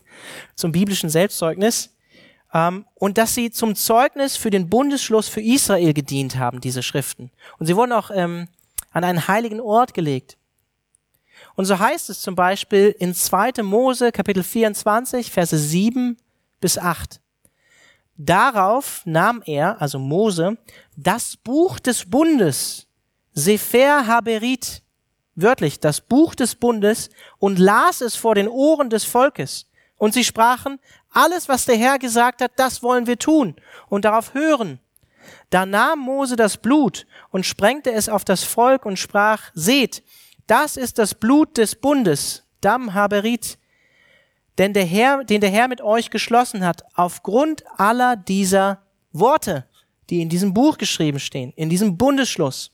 zum 0.55 0.71
biblischen 0.71 1.09
Selbstzeugnis. 1.09 1.95
Ähm, 2.53 2.85
und 2.95 3.17
dass 3.17 3.35
sie 3.35 3.51
zum 3.51 3.75
Zeugnis 3.75 4.35
für 4.35 4.49
den 4.49 4.69
Bundesschluss 4.69 5.27
für 5.27 5.41
Israel 5.41 5.93
gedient 5.93 6.37
haben, 6.37 6.61
diese 6.61 6.83
Schriften. 6.83 7.31
Und 7.59 7.67
sie 7.67 7.75
wurden 7.75 7.91
auch 7.91 8.11
ähm, 8.13 8.47
an 8.91 9.03
einen 9.03 9.27
heiligen 9.27 9.61
Ort 9.61 9.93
gelegt. 9.93 10.37
Und 11.55 11.65
so 11.65 11.77
heißt 11.77 12.09
es 12.09 12.21
zum 12.21 12.35
Beispiel 12.35 12.95
in 12.99 13.13
2. 13.13 13.63
Mose 13.63 14.11
Kapitel 14.11 14.43
24, 14.43 15.31
Verse 15.31 15.57
7 15.57 16.17
bis 16.59 16.77
8. 16.77 17.19
Darauf 18.17 19.01
nahm 19.05 19.41
er, 19.45 19.81
also 19.81 19.99
Mose, 19.99 20.57
das 20.97 21.37
Buch 21.37 21.79
des 21.79 22.09
Bundes, 22.09 22.87
Sefer 23.33 24.07
Haberit, 24.07 24.83
wörtlich 25.41 25.79
das 25.79 26.01
Buch 26.01 26.35
des 26.35 26.55
Bundes 26.55 27.09
und 27.37 27.59
las 27.59 28.01
es 28.01 28.15
vor 28.15 28.35
den 28.35 28.47
Ohren 28.47 28.89
des 28.89 29.03
Volkes. 29.03 29.67
Und 29.97 30.13
sie 30.13 30.23
sprachen, 30.23 30.79
alles, 31.11 31.49
was 31.49 31.65
der 31.65 31.77
Herr 31.77 31.99
gesagt 31.99 32.41
hat, 32.41 32.51
das 32.55 32.83
wollen 32.83 33.07
wir 33.07 33.19
tun 33.19 33.55
und 33.89 34.05
darauf 34.05 34.33
hören. 34.33 34.79
Da 35.49 35.65
nahm 35.65 35.99
Mose 35.99 36.35
das 36.35 36.57
Blut 36.57 37.05
und 37.31 37.45
sprengte 37.45 37.91
es 37.91 38.09
auf 38.09 38.23
das 38.23 38.43
Volk 38.43 38.85
und 38.85 38.97
sprach, 38.97 39.51
seht, 39.53 40.03
das 40.47 40.77
ist 40.77 40.97
das 40.97 41.15
Blut 41.15 41.57
des 41.57 41.75
Bundes, 41.75 42.43
Dam 42.61 42.93
Haberit, 42.93 43.57
denn 44.57 44.73
der 44.73 44.85
Herr, 44.85 45.23
den 45.23 45.41
der 45.41 45.49
Herr 45.49 45.67
mit 45.67 45.81
euch 45.81 46.09
geschlossen 46.09 46.65
hat, 46.65 46.83
aufgrund 46.93 47.63
aller 47.77 48.15
dieser 48.15 48.81
Worte, 49.11 49.65
die 50.09 50.21
in 50.21 50.29
diesem 50.29 50.53
Buch 50.53 50.77
geschrieben 50.77 51.19
stehen, 51.19 51.53
in 51.55 51.69
diesem 51.69 51.97
Bundesschluss. 51.97 52.71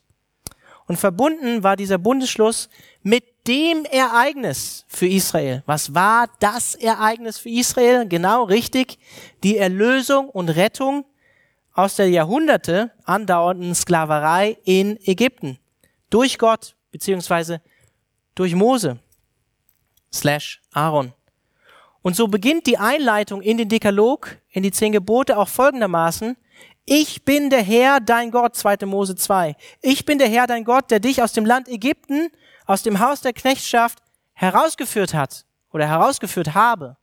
Und 0.87 0.97
verbunden 0.97 1.63
war 1.63 1.75
dieser 1.75 1.97
Bundesschluss 1.97 2.69
mit 3.01 3.23
dem 3.47 3.85
Ereignis 3.85 4.85
für 4.87 5.07
Israel. 5.07 5.63
Was 5.65 5.93
war 5.93 6.29
das 6.39 6.75
Ereignis 6.75 7.37
für 7.37 7.49
Israel? 7.49 8.07
Genau 8.07 8.43
richtig. 8.43 8.99
Die 9.43 9.57
Erlösung 9.57 10.29
und 10.29 10.49
Rettung 10.49 11.05
aus 11.73 11.95
der 11.95 12.09
Jahrhunderte 12.09 12.91
andauernden 13.03 13.75
Sklaverei 13.75 14.57
in 14.63 14.99
Ägypten. 15.05 15.59
Durch 16.09 16.37
Gott, 16.37 16.75
beziehungsweise 16.91 17.61
durch 18.35 18.55
Mose 18.55 18.99
slash 20.13 20.61
Aaron. 20.71 21.13
Und 22.01 22.15
so 22.15 22.27
beginnt 22.27 22.67
die 22.67 22.77
Einleitung 22.77 23.41
in 23.41 23.57
den 23.57 23.67
Dekalog, 23.67 24.37
in 24.51 24.63
die 24.63 24.71
zehn 24.71 24.91
Gebote 24.91 25.37
auch 25.37 25.49
folgendermaßen. 25.49 26.37
Ich 26.87 27.25
bin 27.25 27.49
der 27.49 27.63
Herr, 27.63 27.99
dein 27.99 28.29
Gott, 28.29 28.55
2. 28.55 28.85
Mose 28.85 29.15
2. 29.15 29.55
Ich 29.81 30.05
bin 30.05 30.19
der 30.19 30.29
Herr, 30.29 30.45
dein 30.45 30.63
Gott, 30.63 30.91
der 30.91 30.99
dich 30.99 31.23
aus 31.23 31.33
dem 31.33 31.43
Land 31.43 31.67
Ägypten, 31.67 32.29
aus 32.67 32.83
dem 32.83 32.99
Haus 32.99 33.21
der 33.21 33.33
Knechtschaft 33.33 33.97
herausgeführt 34.33 35.15
hat 35.15 35.45
oder 35.73 35.87
herausgeführt 35.87 36.53
habe. 36.53 36.97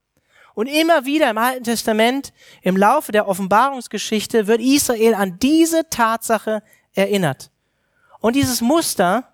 Und 0.55 0.69
immer 0.69 1.05
wieder 1.05 1.29
im 1.31 1.39
Alten 1.39 1.65
Testament, 1.65 2.33
im 2.61 2.77
Laufe 2.77 3.11
der 3.11 3.27
Offenbarungsgeschichte, 3.27 4.47
wird 4.47 4.61
Israel 4.61 5.15
an 5.15 5.41
diese 5.41 5.89
Tatsache 5.89 6.63
erinnert. 6.95 7.51
Und 8.21 8.37
dieses 8.37 8.61
Muster 8.61 9.33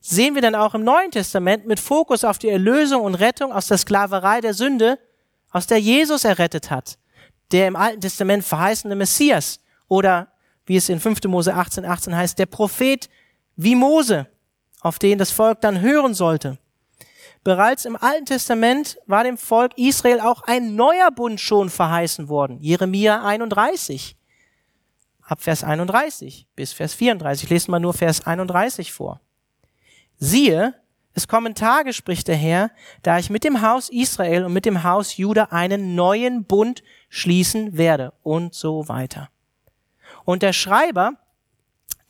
sehen 0.00 0.36
wir 0.36 0.42
dann 0.42 0.54
auch 0.54 0.74
im 0.74 0.84
Neuen 0.84 1.10
Testament 1.10 1.66
mit 1.66 1.80
Fokus 1.80 2.22
auf 2.22 2.38
die 2.38 2.50
Erlösung 2.50 3.02
und 3.02 3.16
Rettung 3.16 3.50
aus 3.50 3.66
der 3.66 3.78
Sklaverei 3.78 4.40
der 4.40 4.54
Sünde, 4.54 5.00
aus 5.50 5.66
der 5.66 5.80
Jesus 5.80 6.24
errettet 6.24 6.70
hat, 6.70 6.98
der 7.50 7.66
im 7.66 7.74
Alten 7.74 8.00
Testament 8.00 8.44
verheißene 8.44 8.94
Messias, 8.94 9.58
oder 9.88 10.28
wie 10.66 10.76
es 10.76 10.88
in 10.88 11.00
5. 11.00 11.24
Mose 11.24 11.54
18, 11.54 11.84
18 11.84 12.14
heißt, 12.14 12.38
der 12.38 12.46
Prophet 12.46 13.08
wie 13.56 13.74
Mose, 13.74 14.26
auf 14.80 14.98
den 14.98 15.18
das 15.18 15.30
Volk 15.30 15.60
dann 15.60 15.80
hören 15.80 16.14
sollte. 16.14 16.58
Bereits 17.42 17.84
im 17.84 17.96
Alten 17.96 18.26
Testament 18.26 18.98
war 19.06 19.24
dem 19.24 19.38
Volk 19.38 19.72
Israel 19.76 20.20
auch 20.20 20.42
ein 20.42 20.74
neuer 20.74 21.10
Bund 21.10 21.40
schon 21.40 21.70
verheißen 21.70 22.28
worden. 22.28 22.58
Jeremia 22.60 23.24
31. 23.24 24.16
Ab 25.22 25.42
Vers 25.42 25.64
31 25.64 26.46
bis 26.54 26.72
Vers 26.72 26.94
34. 26.94 27.44
Ich 27.44 27.50
lese 27.50 27.70
mal 27.70 27.80
nur 27.80 27.94
Vers 27.94 28.26
31 28.26 28.92
vor. 28.92 29.20
Siehe, 30.18 30.74
Es 31.14 31.26
kommen 31.26 31.54
Tage, 31.54 31.92
spricht 31.92 32.28
der 32.28 32.36
Herr, 32.36 32.70
da 33.02 33.18
ich 33.18 33.28
mit 33.28 33.42
dem 33.42 33.60
Haus 33.60 33.88
Israel 33.88 34.44
und 34.44 34.52
mit 34.52 34.64
dem 34.64 34.84
Haus 34.84 35.16
Juda 35.16 35.48
einen 35.50 35.96
neuen 35.96 36.44
Bund 36.44 36.82
schließen 37.08 37.76
werde 37.76 38.12
und 38.22 38.54
so 38.54 38.88
weiter. 38.88 39.28
Und 40.28 40.42
der 40.42 40.52
Schreiber 40.52 41.14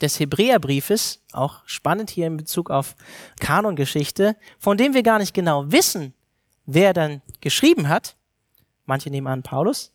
des 0.01 0.19
Hebräerbriefes, 0.19 1.21
auch 1.31 1.61
spannend 1.65 2.09
hier 2.09 2.27
in 2.27 2.35
Bezug 2.35 2.69
auf 2.69 2.97
Kanongeschichte, 3.39 4.35
von 4.57 4.75
dem 4.75 4.93
wir 4.93 5.03
gar 5.03 5.19
nicht 5.19 5.33
genau 5.33 5.71
wissen, 5.71 6.13
wer 6.65 6.91
dann 6.91 7.21
geschrieben 7.39 7.87
hat, 7.87 8.17
manche 8.85 9.09
nehmen 9.09 9.27
an 9.27 9.41
Paulus, 9.41 9.93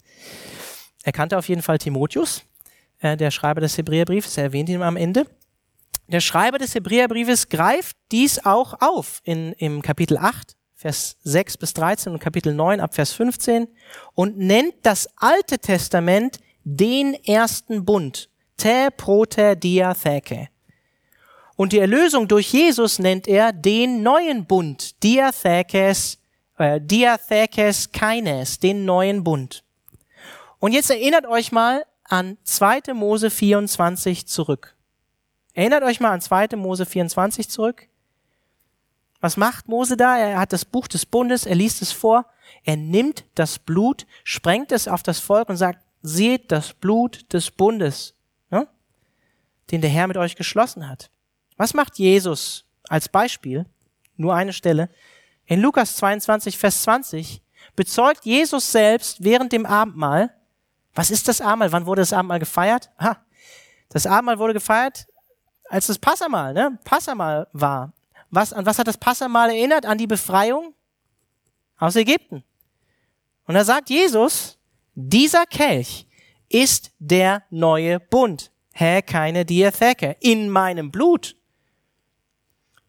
er 1.02 1.12
kannte 1.12 1.36
auf 1.36 1.50
jeden 1.50 1.60
Fall 1.60 1.76
Timotheus, 1.76 2.44
äh, 3.00 3.18
der 3.18 3.30
Schreiber 3.30 3.60
des 3.60 3.76
Hebräerbriefes, 3.76 4.38
er 4.38 4.44
erwähnt 4.44 4.70
ihn 4.70 4.80
am 4.80 4.96
Ende. 4.96 5.26
Der 6.06 6.20
Schreiber 6.20 6.56
des 6.56 6.74
Hebräerbriefes 6.74 7.50
greift 7.50 7.94
dies 8.10 8.42
auch 8.46 8.80
auf 8.80 9.20
in, 9.24 9.52
im 9.58 9.82
Kapitel 9.82 10.16
8, 10.16 10.56
Vers 10.74 11.18
6 11.24 11.58
bis 11.58 11.74
13 11.74 12.14
und 12.14 12.20
Kapitel 12.20 12.54
9 12.54 12.80
ab 12.80 12.94
Vers 12.94 13.12
15 13.12 13.68
und 14.14 14.38
nennt 14.38 14.76
das 14.82 15.10
Alte 15.18 15.58
Testament 15.58 16.38
den 16.64 17.14
ersten 17.24 17.84
Bund, 17.84 18.28
te 18.56 18.88
proter 18.96 19.54
dia 19.54 19.94
theke. 19.94 20.48
Und 21.56 21.72
die 21.72 21.78
Erlösung 21.78 22.26
durch 22.26 22.52
Jesus 22.52 22.98
nennt 22.98 23.28
er 23.28 23.52
den 23.52 24.02
neuen 24.02 24.44
Bund, 24.44 25.02
diathekes, 25.02 26.18
äh, 26.58 26.80
diathekes 26.80 27.92
keines, 27.92 28.58
den 28.58 28.84
neuen 28.84 29.22
Bund. 29.22 29.62
Und 30.58 30.72
jetzt 30.72 30.90
erinnert 30.90 31.26
euch 31.26 31.52
mal 31.52 31.84
an 32.04 32.38
2. 32.42 32.94
Mose 32.94 33.30
24 33.30 34.26
zurück. 34.26 34.74
Erinnert 35.52 35.84
euch 35.84 36.00
mal 36.00 36.10
an 36.10 36.20
2. 36.20 36.56
Mose 36.56 36.86
24 36.86 37.48
zurück. 37.48 37.86
Was 39.20 39.36
macht 39.36 39.68
Mose 39.68 39.96
da? 39.96 40.18
Er 40.18 40.38
hat 40.38 40.52
das 40.52 40.64
Buch 40.64 40.88
des 40.88 41.06
Bundes, 41.06 41.46
er 41.46 41.54
liest 41.54 41.80
es 41.82 41.92
vor, 41.92 42.26
er 42.64 42.76
nimmt 42.76 43.24
das 43.34 43.58
Blut, 43.58 44.06
sprengt 44.24 44.72
es 44.72 44.88
auf 44.88 45.02
das 45.02 45.20
Volk 45.20 45.48
und 45.48 45.56
sagt, 45.56 45.83
seht 46.06 46.52
das 46.52 46.74
Blut 46.74 47.32
des 47.32 47.50
Bundes, 47.50 48.14
ne? 48.50 48.68
den 49.70 49.80
der 49.80 49.88
Herr 49.88 50.06
mit 50.06 50.18
euch 50.18 50.36
geschlossen 50.36 50.86
hat. 50.86 51.10
Was 51.56 51.72
macht 51.72 51.98
Jesus 51.98 52.66
als 52.88 53.08
Beispiel? 53.08 53.64
Nur 54.16 54.34
eine 54.34 54.52
Stelle. 54.52 54.90
In 55.46 55.60
Lukas 55.60 55.96
22, 55.96 56.58
Vers 56.58 56.82
20 56.82 57.42
bezeugt 57.74 58.26
Jesus 58.26 58.70
selbst 58.70 59.24
während 59.24 59.52
dem 59.52 59.64
Abendmahl, 59.64 60.34
was 60.94 61.10
ist 61.10 61.26
das 61.26 61.40
Abendmahl? 61.40 61.72
Wann 61.72 61.86
wurde 61.86 62.02
das 62.02 62.12
Abendmahl 62.12 62.38
gefeiert? 62.38 62.90
Ha, 63.00 63.16
das 63.88 64.06
Abendmahl 64.06 64.38
wurde 64.38 64.52
gefeiert 64.52 65.06
als 65.70 65.86
das 65.86 65.98
Passamal, 65.98 66.52
ne? 66.52 66.78
Passamal 66.84 67.48
war. 67.52 67.94
Was, 68.30 68.52
an 68.52 68.66
was 68.66 68.78
hat 68.78 68.86
das 68.86 68.98
Passamal 68.98 69.50
erinnert? 69.50 69.86
An 69.86 69.96
die 69.96 70.06
Befreiung 70.06 70.74
aus 71.78 71.96
Ägypten. 71.96 72.44
Und 73.46 73.54
da 73.54 73.64
sagt 73.64 73.88
Jesus, 73.88 74.58
dieser 74.94 75.46
Kelch 75.46 76.06
ist 76.48 76.92
der 76.98 77.42
neue 77.50 78.00
Bund. 78.00 78.52
Hä, 78.72 79.02
keine 79.02 79.44
Diatheke. 79.44 80.16
In 80.20 80.50
meinem 80.50 80.90
Blut, 80.90 81.36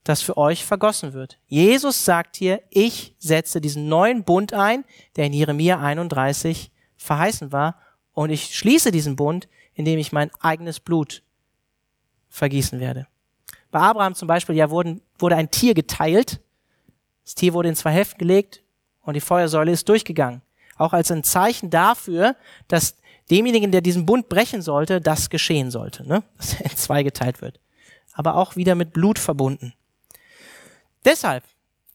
das 0.03 0.21
für 0.21 0.37
euch 0.37 0.63
vergossen 0.63 1.13
wird. 1.13 1.39
Jesus 1.47 2.05
sagt 2.05 2.37
hier, 2.37 2.61
ich 2.69 3.15
setze 3.17 3.59
diesen 3.59 3.87
neuen 3.89 4.23
Bund 4.23 4.53
ein, 4.53 4.85
der 5.15 5.25
in 5.25 5.33
Jeremia 5.33 5.79
31 5.79 6.71
verheißen 6.97 7.51
war, 7.51 7.79
und 8.13 8.29
ich 8.29 8.55
schließe 8.55 8.91
diesen 8.91 9.15
Bund, 9.15 9.49
indem 9.73 9.99
ich 9.99 10.13
mein 10.13 10.31
eigenes 10.39 10.79
Blut 10.79 11.21
vergießen 12.29 12.79
werde. 12.79 13.07
Bei 13.71 13.79
Abraham 13.81 14.15
zum 14.15 14.27
Beispiel 14.27 14.55
ja 14.55 14.69
wurden, 14.69 15.01
wurde 15.19 15.35
ein 15.35 15.51
Tier 15.51 15.73
geteilt. 15.73 16.39
Das 17.25 17.35
Tier 17.35 17.53
wurde 17.53 17.69
in 17.69 17.75
zwei 17.75 17.91
Hälften 17.91 18.19
gelegt 18.19 18.63
und 19.01 19.15
die 19.15 19.21
Feuersäule 19.21 19.71
ist 19.71 19.89
durchgegangen. 19.89 20.41
Auch 20.77 20.93
als 20.93 21.11
ein 21.11 21.23
Zeichen 21.23 21.69
dafür, 21.69 22.35
dass 22.67 22.95
demjenigen, 23.29 23.71
der 23.71 23.81
diesen 23.81 24.05
Bund 24.05 24.29
brechen 24.29 24.61
sollte, 24.61 25.01
das 25.01 25.29
geschehen 25.29 25.71
sollte, 25.71 26.07
ne? 26.07 26.23
dass 26.37 26.53
er 26.59 26.71
in 26.71 26.77
zwei 26.77 27.03
geteilt 27.03 27.41
wird. 27.41 27.59
Aber 28.13 28.35
auch 28.35 28.55
wieder 28.55 28.75
mit 28.75 28.93
Blut 28.93 29.19
verbunden. 29.19 29.73
Deshalb, 31.03 31.43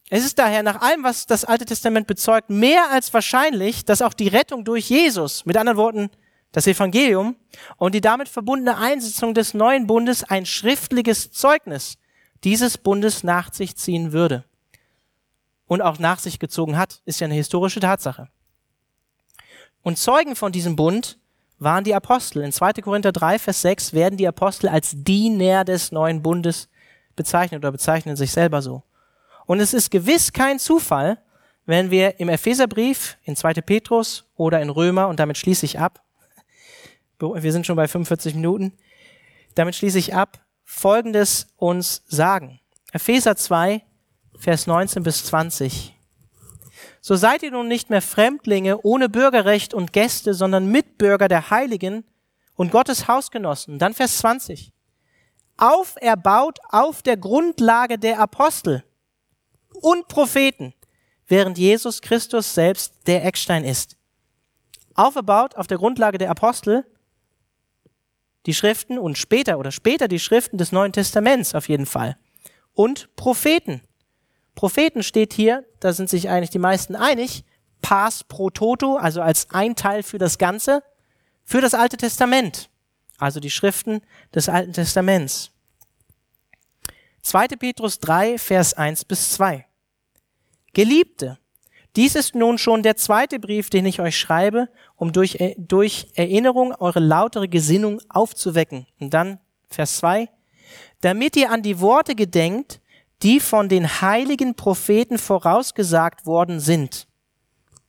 es 0.09 0.25
ist 0.25 0.39
daher 0.39 0.63
nach 0.63 0.81
allem, 0.81 1.05
was 1.05 1.27
das 1.27 1.45
Alte 1.45 1.65
Testament 1.65 2.07
bezeugt, 2.07 2.51
mehr 2.51 2.91
als 2.91 3.13
wahrscheinlich, 3.15 3.85
dass 3.85 4.03
auch 4.03 4.13
die 4.13 4.29
Rettung 4.29 4.65
durch 4.65 4.91
Jesus, 4.91 5.47
mit 5.47 5.57
anderen 5.57 5.79
Worten, 5.79 6.11
das 6.53 6.67
Evangelium 6.67 7.37
und 7.77 7.95
die 7.95 8.01
damit 8.01 8.29
verbundene 8.29 8.77
Einsetzung 8.77 9.35
des 9.35 9.55
neuen 9.55 9.87
Bundes 9.87 10.25
ein 10.25 10.47
schriftliches 10.47 11.31
Zeugnis 11.31 11.97
dieses 12.43 12.79
Bundes 12.79 13.23
nach 13.23 13.53
sich 13.53 13.77
ziehen 13.77 14.13
würde. 14.13 14.45
Und 15.67 15.83
auch 15.83 15.99
nach 15.99 16.19
sich 16.19 16.41
gezogen 16.41 16.77
hat, 16.77 17.01
ist 17.05 17.21
ja 17.21 17.27
eine 17.27 17.35
historische 17.35 17.81
Tatsache. 17.81 18.29
Und 19.83 19.99
Zeugen 19.99 20.37
von 20.37 20.53
diesem 20.53 20.77
Bund 20.77 21.19
waren 21.59 21.85
die 21.85 21.95
Apostel. 21.95 22.43
In 22.43 22.53
2. 22.53 22.75
Korinther 22.75 23.13
3, 23.13 23.39
Vers 23.39 23.63
6 23.63 23.93
werden 23.93 24.17
die 24.17 24.29
Apostel 24.29 24.69
als 24.69 24.93
Diener 24.95 25.65
des 25.65 25.93
neuen 25.93 26.23
Bundes 26.23 26.69
bezeichnet 27.17 27.59
oder 27.59 27.73
bezeichnen 27.73 28.17
sich 28.17 28.33
selber 28.33 28.63
so. 28.63 28.83
Und 29.47 29.61
es 29.61 29.75
ist 29.75 29.91
gewiss 29.91 30.33
kein 30.33 30.59
Zufall, 30.59 31.19
wenn 31.67 31.91
wir 31.91 32.19
im 32.19 32.29
Epheserbrief, 32.29 33.17
in 33.25 33.37
2. 33.37 33.55
Petrus 33.55 34.25
oder 34.37 34.61
in 34.61 34.71
Römer, 34.71 35.09
und 35.09 35.21
damit 35.21 35.39
schließe 35.39 35.67
ich 35.67 35.79
ab, 35.79 36.03
wir 37.19 37.53
sind 37.53 37.67
schon 37.67 37.77
bei 37.77 37.87
45 37.87 38.35
Minuten. 38.35 38.73
Damit 39.55 39.75
schließe 39.75 39.99
ich 39.99 40.15
ab. 40.15 40.41
Folgendes 40.65 41.49
uns 41.57 42.03
sagen. 42.07 42.61
Epheser 42.93 43.37
2, 43.37 43.83
Vers 44.39 44.67
19 44.67 45.03
bis 45.03 45.25
20. 45.27 45.95
So 47.01 47.17
seid 47.17 47.43
ihr 47.43 47.51
nun 47.51 47.69
nicht 47.69 47.91
mehr 47.91 48.03
Fremdlinge 48.03 48.81
ohne 48.83 49.09
Bürgerrecht 49.09 49.73
und 49.73 49.93
Gäste, 49.93 50.35
sondern 50.35 50.67
Mitbürger 50.67 51.29
der 51.29 51.51
Heiligen 51.51 52.05
und 52.57 52.71
Gottes 52.71 53.09
Hausgenossen. 53.09 53.79
Dann 53.79 53.95
Vers 53.95 54.19
20. 54.19 54.73
Auferbaut 55.57 56.59
auf 56.69 57.03
der 57.03 57.17
Grundlage 57.17 57.99
der 57.99 58.21
Apostel 58.21 58.85
und 59.81 60.09
Propheten, 60.09 60.75
während 61.27 61.59
Jesus 61.59 62.03
Christus 62.03 62.55
selbst 62.55 63.07
der 63.07 63.25
Eckstein 63.25 63.65
ist. 63.65 63.97
Auferbaut 64.95 65.57
auf 65.57 65.67
der 65.67 65.79
Grundlage 65.79 66.19
der 66.19 66.31
Apostel 66.31 66.85
die 68.47 68.55
Schriften 68.55 68.99
und 68.99 69.19
später 69.19 69.59
oder 69.59 69.71
später 69.71 70.09
die 70.09 70.19
Schriften 70.19 70.59
des 70.59 70.73
Neuen 70.73 70.93
Testaments 70.93 71.55
auf 71.55 71.69
jeden 71.69 71.87
Fall. 71.87 72.17
Und 72.73 73.15
Propheten. 73.17 73.83
Propheten 74.61 75.03
steht 75.03 75.33
hier, 75.33 75.65
da 75.81 75.95
sind 75.95 76.11
sich 76.11 76.29
eigentlich 76.29 76.51
die 76.51 76.59
meisten 76.59 76.95
einig, 76.95 77.47
Pas 77.81 78.25
pro 78.25 78.51
Toto, 78.51 78.97
also 78.97 79.23
als 79.23 79.49
ein 79.53 79.75
Teil 79.75 80.03
für 80.03 80.19
das 80.19 80.37
Ganze, 80.37 80.83
für 81.47 81.63
das 81.63 81.73
Alte 81.73 81.97
Testament. 81.97 82.69
Also 83.17 83.41
die 83.41 83.49
Schriften 83.49 84.03
des 84.35 84.51
Alten 84.51 84.75
Testaments. 84.75 85.51
2. 87.23 87.49
Petrus 87.57 88.01
3, 88.01 88.37
Vers 88.37 88.75
1 88.75 89.07
bis 89.07 89.31
2. 89.31 89.65
Geliebte, 90.75 91.39
dies 91.97 92.15
ist 92.15 92.35
nun 92.35 92.59
schon 92.59 92.83
der 92.83 92.97
zweite 92.97 93.41
Brief, 93.41 93.71
den 93.71 93.87
ich 93.87 93.99
euch 93.99 94.19
schreibe, 94.19 94.69
um 94.95 95.15
durch, 95.15 95.39
durch 95.57 96.09
Erinnerung 96.17 96.75
eure 96.75 97.01
lautere 97.01 97.49
Gesinnung 97.49 98.03
aufzuwecken. 98.11 98.87
Und 98.99 99.15
dann 99.15 99.41
Vers 99.71 99.97
2. 99.97 100.29
Damit 101.01 101.35
ihr 101.37 101.51
an 101.51 101.63
die 101.63 101.81
Worte 101.81 102.15
gedenkt, 102.15 102.83
die 103.23 103.41
von 103.41 103.69
den 103.69 104.01
heiligen 104.01 104.55
Propheten 104.55 105.19
vorausgesagt 105.19 106.27
worden 106.27 106.61
sind. 106.61 107.07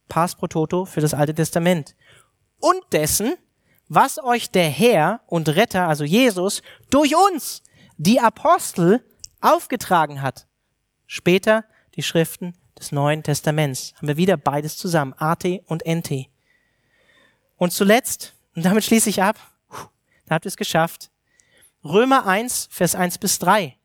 Pass 0.10 0.36
pro 0.36 0.48
toto 0.48 0.86
für 0.86 1.02
das 1.02 1.14
Alte 1.14 1.34
Testament. 1.34 1.96
Und 2.60 2.82
dessen, 2.92 3.36
was 3.88 4.22
euch 4.22 4.52
der 4.52 4.70
Herr 4.70 5.22
und 5.28 5.50
Retter, 5.50 5.88
also 5.88 6.04
Jesus, 6.04 6.62
durch 6.90 7.16
uns, 7.16 7.64
die 7.98 8.20
Apostel, 8.20 9.04
aufgetragen 9.40 10.22
hat. 10.22 10.48
Später 11.08 11.66
die 11.96 12.04
Schriften 12.04 12.56
des 12.78 12.92
Neuen 12.92 13.24
Testaments. 13.24 13.94
Haben 13.96 14.08
wir 14.08 14.18
wieder 14.18 14.38
beides 14.38 14.78
zusammen, 14.78 15.14
AT 15.18 15.46
und 15.66 15.86
NT. 15.86 16.28
Und 17.58 17.72
zuletzt, 17.72 18.34
und 18.56 18.66
damit 18.66 18.84
schließe 18.84 19.10
ich 19.10 19.22
ab, 19.22 19.38
da 20.26 20.36
habt 20.36 20.46
ihr 20.46 20.50
es 20.50 20.58
geschafft, 20.58 21.12
Römer 21.84 22.26
1, 22.26 22.70
Vers 22.72 22.96
1 22.96 23.18
bis 23.18 23.40
3. 23.40 23.78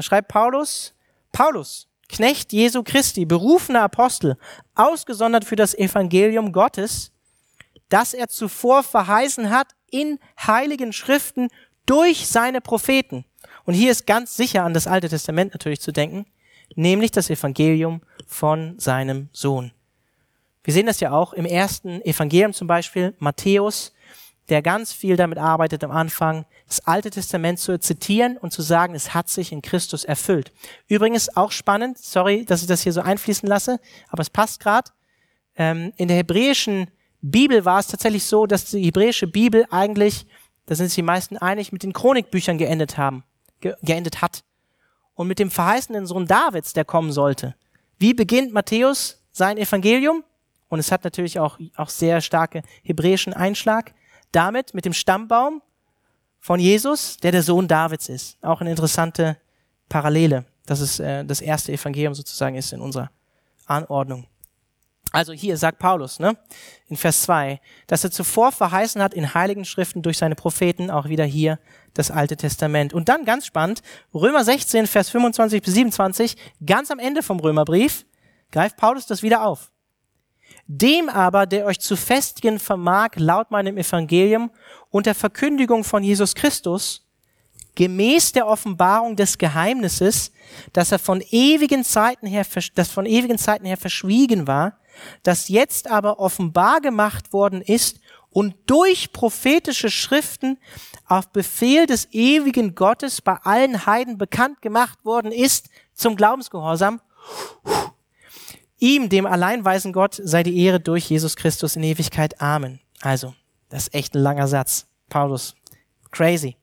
Da 0.00 0.04
schreibt 0.04 0.28
Paulus, 0.28 0.94
Paulus, 1.30 1.86
Knecht 2.08 2.54
Jesu 2.54 2.82
Christi, 2.82 3.26
berufener 3.26 3.82
Apostel, 3.82 4.38
ausgesondert 4.74 5.44
für 5.44 5.56
das 5.56 5.74
Evangelium 5.74 6.52
Gottes, 6.52 7.12
das 7.90 8.14
er 8.14 8.28
zuvor 8.28 8.82
verheißen 8.82 9.50
hat 9.50 9.74
in 9.90 10.18
heiligen 10.46 10.94
Schriften 10.94 11.48
durch 11.84 12.26
seine 12.26 12.62
Propheten. 12.62 13.26
Und 13.66 13.74
hier 13.74 13.90
ist 13.90 14.06
ganz 14.06 14.34
sicher 14.34 14.64
an 14.64 14.72
das 14.72 14.86
Alte 14.86 15.10
Testament 15.10 15.52
natürlich 15.52 15.82
zu 15.82 15.92
denken, 15.92 16.24
nämlich 16.74 17.10
das 17.10 17.28
Evangelium 17.28 18.00
von 18.26 18.78
seinem 18.78 19.28
Sohn. 19.32 19.70
Wir 20.64 20.72
sehen 20.72 20.86
das 20.86 21.00
ja 21.00 21.12
auch 21.12 21.34
im 21.34 21.44
ersten 21.44 22.00
Evangelium 22.00 22.54
zum 22.54 22.68
Beispiel, 22.68 23.14
Matthäus, 23.18 23.92
der 24.50 24.62
ganz 24.62 24.92
viel 24.92 25.16
damit 25.16 25.38
arbeitet 25.38 25.84
am 25.84 25.92
Anfang, 25.92 26.44
das 26.66 26.86
Alte 26.86 27.10
Testament 27.10 27.58
zu 27.58 27.78
zitieren 27.78 28.36
und 28.36 28.52
zu 28.52 28.62
sagen, 28.62 28.94
es 28.94 29.14
hat 29.14 29.28
sich 29.28 29.52
in 29.52 29.62
Christus 29.62 30.04
erfüllt. 30.04 30.52
Übrigens 30.88 31.36
auch 31.36 31.52
spannend, 31.52 31.98
sorry, 31.98 32.44
dass 32.44 32.60
ich 32.60 32.66
das 32.66 32.82
hier 32.82 32.92
so 32.92 33.00
einfließen 33.00 33.48
lasse, 33.48 33.78
aber 34.08 34.22
es 34.22 34.30
passt 34.30 34.60
gerade. 34.60 34.90
Ähm, 35.56 35.92
in 35.96 36.08
der 36.08 36.16
hebräischen 36.16 36.90
Bibel 37.22 37.64
war 37.64 37.78
es 37.78 37.86
tatsächlich 37.86 38.24
so, 38.24 38.46
dass 38.46 38.66
die 38.66 38.82
hebräische 38.82 39.26
Bibel 39.26 39.66
eigentlich, 39.70 40.26
da 40.66 40.74
sind 40.74 40.86
sich 40.86 40.96
die 40.96 41.02
meisten 41.02 41.36
einig, 41.36 41.72
mit 41.72 41.82
den 41.82 41.92
Chronikbüchern 41.92 42.58
geendet 42.58 42.98
haben, 42.98 43.24
ge 43.60 43.74
geendet 43.82 44.20
hat. 44.20 44.42
Und 45.14 45.28
mit 45.28 45.38
dem 45.38 45.50
verheißenen 45.50 46.06
Sohn 46.06 46.26
Davids, 46.26 46.72
der 46.72 46.84
kommen 46.84 47.12
sollte. 47.12 47.54
Wie 47.98 48.14
beginnt 48.14 48.52
Matthäus 48.52 49.22
sein 49.32 49.58
Evangelium? 49.58 50.24
Und 50.68 50.78
es 50.78 50.90
hat 50.90 51.04
natürlich 51.04 51.38
auch, 51.38 51.58
auch 51.76 51.90
sehr 51.90 52.20
starke 52.20 52.62
hebräischen 52.82 53.34
Einschlag. 53.34 53.92
Damit, 54.32 54.74
mit 54.74 54.84
dem 54.84 54.92
Stammbaum 54.92 55.62
von 56.38 56.60
Jesus, 56.60 57.16
der 57.18 57.32
der 57.32 57.42
Sohn 57.42 57.68
Davids 57.68 58.08
ist. 58.08 58.38
Auch 58.42 58.60
eine 58.60 58.70
interessante 58.70 59.36
Parallele, 59.88 60.46
dass 60.66 60.80
es 60.80 60.98
äh, 61.00 61.24
das 61.24 61.40
erste 61.40 61.72
Evangelium 61.72 62.14
sozusagen 62.14 62.56
ist 62.56 62.72
in 62.72 62.80
unserer 62.80 63.10
Anordnung. 63.66 64.26
Also 65.12 65.32
hier 65.32 65.56
sagt 65.56 65.80
Paulus, 65.80 66.20
ne, 66.20 66.36
in 66.86 66.96
Vers 66.96 67.22
2, 67.22 67.60
dass 67.88 68.04
er 68.04 68.12
zuvor 68.12 68.52
verheißen 68.52 69.02
hat 69.02 69.12
in 69.12 69.34
heiligen 69.34 69.64
Schriften 69.64 70.02
durch 70.02 70.18
seine 70.18 70.36
Propheten, 70.36 70.90
auch 70.90 71.08
wieder 71.08 71.24
hier 71.24 71.58
das 71.94 72.12
Alte 72.12 72.36
Testament. 72.36 72.94
Und 72.94 73.08
dann 73.08 73.24
ganz 73.24 73.44
spannend, 73.44 73.82
Römer 74.14 74.44
16, 74.44 74.86
Vers 74.86 75.10
25 75.10 75.62
bis 75.62 75.74
27, 75.74 76.36
ganz 76.64 76.92
am 76.92 77.00
Ende 77.00 77.24
vom 77.24 77.40
Römerbrief, 77.40 78.06
greift 78.52 78.76
Paulus 78.76 79.06
das 79.06 79.22
wieder 79.22 79.44
auf. 79.44 79.72
Dem 80.72 81.08
aber, 81.08 81.46
der 81.46 81.66
euch 81.66 81.80
zu 81.80 81.96
festigen 81.96 82.60
vermag, 82.60 83.16
laut 83.16 83.50
meinem 83.50 83.76
Evangelium 83.76 84.52
und 84.88 85.06
der 85.06 85.16
Verkündigung 85.16 85.82
von 85.82 86.04
Jesus 86.04 86.36
Christus, 86.36 87.04
gemäß 87.74 88.30
der 88.30 88.46
Offenbarung 88.46 89.16
des 89.16 89.36
Geheimnisses, 89.36 90.30
dass 90.72 90.92
er 90.92 91.00
von 91.00 91.24
ewigen 91.32 91.82
Zeiten 91.82 92.28
her, 92.28 92.46
das 92.76 92.88
von 92.88 93.04
ewigen 93.04 93.36
Zeiten 93.36 93.64
her 93.64 93.76
verschwiegen 93.76 94.46
war, 94.46 94.78
das 95.24 95.48
jetzt 95.48 95.90
aber 95.90 96.20
offenbar 96.20 96.80
gemacht 96.80 97.32
worden 97.32 97.62
ist 97.62 97.98
und 98.30 98.54
durch 98.66 99.12
prophetische 99.12 99.90
Schriften 99.90 100.56
auf 101.04 101.30
Befehl 101.30 101.86
des 101.86 102.06
ewigen 102.12 102.76
Gottes 102.76 103.20
bei 103.22 103.34
allen 103.42 103.86
Heiden 103.86 104.18
bekannt 104.18 104.62
gemacht 104.62 105.04
worden 105.04 105.32
ist 105.32 105.68
zum 105.94 106.14
Glaubensgehorsam. 106.14 107.00
Ihm, 108.80 109.10
dem 109.10 109.26
alleinweisen 109.26 109.92
Gott, 109.92 110.18
sei 110.22 110.42
die 110.42 110.58
Ehre 110.58 110.80
durch 110.80 111.08
Jesus 111.08 111.36
Christus 111.36 111.76
in 111.76 111.82
Ewigkeit. 111.82 112.40
Amen. 112.40 112.80
Also, 113.02 113.34
das 113.68 113.84
ist 113.84 113.94
echt 113.94 114.14
ein 114.14 114.22
langer 114.22 114.48
Satz. 114.48 114.86
Paulus. 115.10 115.54
Crazy. 116.10 116.56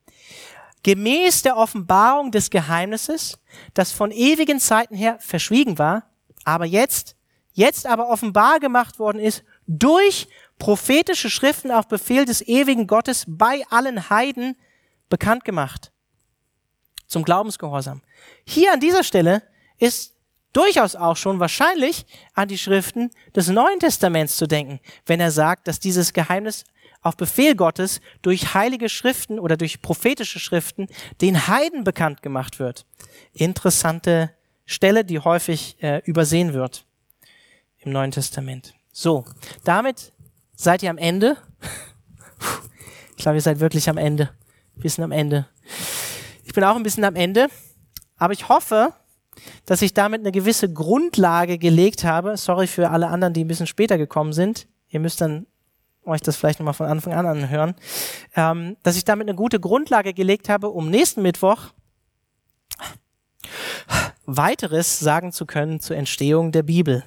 Gemäß 0.81 1.43
der 1.43 1.57
Offenbarung 1.57 2.31
des 2.31 2.49
Geheimnisses, 2.49 3.37
das 3.75 3.91
von 3.91 4.11
ewigen 4.11 4.59
Zeiten 4.59 4.95
her 4.95 5.17
verschwiegen 5.19 5.77
war, 5.77 6.09
aber 6.43 6.65
jetzt, 6.65 7.15
jetzt 7.53 7.85
aber 7.85 8.09
offenbar 8.09 8.59
gemacht 8.59 8.97
worden 8.97 9.19
ist, 9.19 9.43
durch 9.67 10.27
prophetische 10.57 11.29
Schriften 11.29 11.71
auf 11.71 11.87
Befehl 11.87 12.25
des 12.25 12.41
ewigen 12.41 12.87
Gottes 12.87 13.25
bei 13.27 13.63
allen 13.69 14.09
Heiden 14.09 14.57
bekannt 15.09 15.45
gemacht. 15.45 15.91
Zum 17.05 17.23
Glaubensgehorsam. 17.23 18.01
Hier 18.43 18.73
an 18.73 18.79
dieser 18.79 19.03
Stelle 19.03 19.43
ist 19.77 20.16
durchaus 20.57 20.95
auch 20.95 21.15
schon 21.15 21.39
wahrscheinlich 21.39 22.07
an 22.33 22.47
die 22.47 22.57
Schriften 22.57 23.11
des 23.35 23.47
Neuen 23.47 23.79
Testaments 23.79 24.37
zu 24.37 24.47
denken, 24.47 24.79
wenn 25.05 25.19
er 25.19 25.29
sagt, 25.29 25.67
dass 25.67 25.79
dieses 25.79 26.13
Geheimnis 26.13 26.65
auf 27.03 27.15
Befehl 27.15 27.55
Gottes 27.55 28.01
durch 28.23 28.55
heilige 28.55 28.89
Schriften 28.89 29.39
oder 29.39 29.55
durch 29.55 29.83
prophetische 29.83 30.39
Schriften 30.39 30.87
den 31.21 31.47
Heiden 31.47 31.83
bekannt 31.83 32.23
gemacht 32.23 32.57
wird. 32.57 32.87
Interessante 33.33 34.31
Stelle, 34.65 35.05
die 35.05 35.19
häufig 35.19 35.77
äh, 35.81 36.01
übersehen 36.05 36.53
wird 36.53 36.85
im 37.77 37.91
Neuen 37.91 38.09
Testament. 38.09 38.73
So, 38.91 39.25
damit 39.63 40.11
seid 40.55 40.81
ihr 40.81 40.89
am 40.89 40.97
Ende. 40.97 41.37
Ich 43.15 43.23
glaube, 43.23 43.37
ihr 43.37 43.41
seid 43.41 43.59
wirklich 43.59 43.89
am 43.89 43.97
Ende. 43.97 44.31
Ein 44.75 44.81
bisschen 44.81 45.03
am 45.03 45.11
Ende. 45.11 45.47
Ich 46.43 46.53
bin 46.53 46.63
auch 46.63 46.75
ein 46.75 46.83
bisschen 46.83 47.03
am 47.03 47.15
Ende. 47.15 47.47
Aber 48.17 48.33
ich 48.33 48.49
hoffe, 48.49 48.93
dass 49.67 49.83
ich 49.83 49.93
damit 49.93 50.21
eine 50.21 50.31
gewisse 50.31 50.71
Grundlage 50.73 51.59
gelegt 51.59 52.03
habe. 52.03 52.37
Sorry 52.37 52.65
für 52.65 52.89
alle 52.89 53.09
anderen, 53.09 53.33
die 53.33 53.43
ein 53.43 53.47
bisschen 53.47 53.67
später 53.67 53.99
gekommen 53.99 54.33
sind. 54.33 54.67
Ihr 54.89 54.99
müsst 54.99 55.21
dann 55.21 55.45
euch 56.05 56.21
das 56.21 56.37
vielleicht 56.37 56.59
nochmal 56.59 56.73
von 56.73 56.87
Anfang 56.87 57.13
an 57.13 57.25
anhören. 57.25 57.75
Ähm, 58.35 58.77
dass 58.81 58.95
ich 58.95 59.03
damit 59.03 59.27
eine 59.27 59.35
gute 59.35 59.59
Grundlage 59.59 60.13
gelegt 60.13 60.47
habe, 60.47 60.69
um 60.69 60.89
nächsten 60.89 61.21
Mittwoch 61.21 61.73
weiteres 64.25 64.99
sagen 64.99 65.33
zu 65.33 65.45
können 65.45 65.81
zur 65.81 65.97
Entstehung 65.97 66.53
der 66.53 66.63
Bibel. 66.63 67.03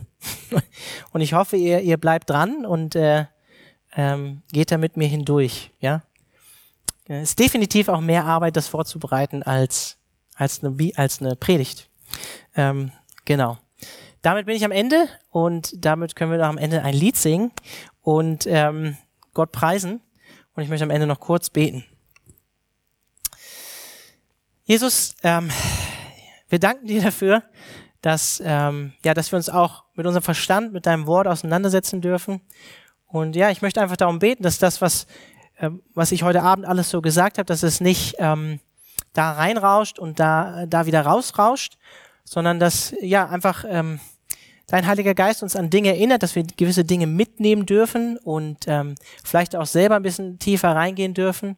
und 1.13 1.23
ich 1.23 1.33
hoffe, 1.33 1.57
ihr, 1.57 1.81
ihr 1.81 1.97
bleibt 1.97 2.29
dran 2.29 2.67
und 2.67 2.95
äh, 2.95 3.25
ähm, 3.97 4.43
geht 4.53 4.71
da 4.71 4.77
mit 4.77 4.99
mir 4.99 5.09
hindurch. 5.09 5.73
Ja, 5.81 6.03
es 7.09 7.31
ist 7.31 7.39
definitiv 7.39 7.89
auch 7.89 8.03
mehr 8.03 8.27
Arbeit, 8.27 8.57
das 8.57 8.69
vorzubereiten 8.69 9.43
als 9.43 9.97
als 10.35 10.65
eine, 10.65 10.93
als 10.97 11.21
eine 11.21 11.37
Predigt. 11.37 11.90
Ähm, 12.55 12.93
genau. 13.25 13.59
Damit 14.23 14.47
bin 14.47 14.57
ich 14.57 14.65
am 14.65 14.73
Ende 14.73 15.09
und 15.31 15.73
damit 15.85 16.15
können 16.15 16.31
wir 16.31 16.39
noch 16.39 16.49
am 16.49 16.59
Ende 16.59 16.83
ein 16.83 16.95
Lied 16.95 17.17
singen 17.17 17.53
und 18.03 18.47
ähm, 18.47 18.97
Gott 19.33 19.53
preisen. 19.53 20.01
Und 20.55 20.63
ich 20.63 20.69
möchte 20.69 20.85
am 20.85 20.91
Ende 20.91 21.07
noch 21.07 21.21
kurz 21.21 21.49
beten. 21.49 21.85
Jesus, 24.65 25.15
ähm, 25.23 25.51
wir 26.49 26.59
danken 26.59 26.87
dir 26.87 27.03
dafür, 27.03 27.43
dass, 28.03 28.43
ähm, 28.45 28.93
ja, 29.05 29.15
dass 29.15 29.33
wir 29.33 29.37
uns 29.37 29.49
auch 29.49 29.85
mit 29.95 30.07
unserem 30.07 30.23
Verstand, 30.23 30.73
mit 30.73 30.87
deinem 30.87 31.07
Wort 31.07 31.27
auseinandersetzen 31.27 32.01
dürfen. 32.01 32.41
Und 33.07 33.37
ja, 33.37 33.51
ich 33.51 33.63
möchte 33.63 33.81
einfach 33.81 33.97
darum 33.97 34.19
beten, 34.19 34.43
dass 34.43 34.59
das, 34.59 34.81
was, 34.81 35.07
äh, 35.57 35.71
was 35.95 36.13
ich 36.13 36.23
heute 36.23 36.43
Abend 36.43 36.67
alles 36.67 36.91
so 36.91 37.01
gesagt 37.03 37.39
habe, 37.39 37.47
dass 37.47 37.63
es 37.63 37.81
nicht 37.81 38.17
ähm, 38.19 38.61
da 39.13 39.33
reinrauscht 39.33 39.99
und 39.99 40.21
da, 40.21 40.67
da 40.67 40.87
wieder 40.87 41.03
rausrauscht, 41.03 41.77
sondern 42.25 42.61
dass 42.61 42.95
ja 43.01 43.29
einfach 43.29 43.65
ähm, 43.69 44.01
dein 44.69 44.87
Heiliger 44.87 45.15
Geist 45.15 45.43
uns 45.43 45.57
an 45.57 45.71
Dinge 45.71 45.91
erinnert, 45.91 46.23
dass 46.23 46.37
wir 46.37 46.45
gewisse 46.45 46.85
Dinge 46.85 47.07
mitnehmen 47.07 47.67
dürfen 47.67 48.17
und 48.19 48.67
ähm, 48.67 48.95
vielleicht 49.25 49.57
auch 49.57 49.67
selber 49.67 49.97
ein 49.97 50.03
bisschen 50.03 50.39
tiefer 50.39 50.75
reingehen 50.75 51.15
dürfen. 51.15 51.57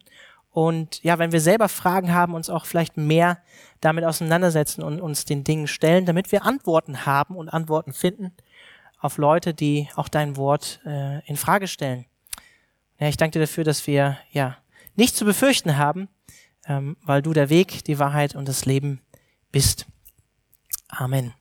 Und 0.50 1.02
ja, 1.02 1.18
wenn 1.18 1.32
wir 1.32 1.40
selber 1.40 1.68
Fragen 1.68 2.12
haben, 2.12 2.34
uns 2.34 2.50
auch 2.50 2.66
vielleicht 2.66 2.96
mehr 2.96 3.38
damit 3.80 4.04
auseinandersetzen 4.04 4.82
und 4.82 5.00
uns 5.00 5.24
den 5.24 5.44
Dingen 5.44 5.66
stellen, 5.66 6.04
damit 6.06 6.30
wir 6.30 6.44
Antworten 6.44 7.06
haben 7.06 7.36
und 7.36 7.48
Antworten 7.48 7.92
finden 7.92 8.32
auf 8.98 9.18
Leute, 9.18 9.52
die 9.52 9.88
auch 9.96 10.08
dein 10.08 10.36
Wort 10.36 10.80
äh, 10.86 11.26
in 11.26 11.36
Frage 11.36 11.68
stellen. 11.68 12.06
Ja, 12.98 13.08
ich 13.08 13.16
danke 13.16 13.38
dir 13.38 13.46
dafür, 13.46 13.64
dass 13.64 13.86
wir 13.86 14.18
ja 14.30 14.56
nichts 14.94 15.18
zu 15.18 15.24
befürchten 15.24 15.76
haben, 15.76 16.08
ähm, 16.66 16.96
weil 17.02 17.22
du 17.22 17.32
der 17.32 17.50
Weg, 17.50 17.84
die 17.84 17.98
Wahrheit 17.98 18.34
und 18.34 18.48
das 18.48 18.64
Leben 18.64 19.00
bist. 19.50 19.86
Amen. 20.88 21.34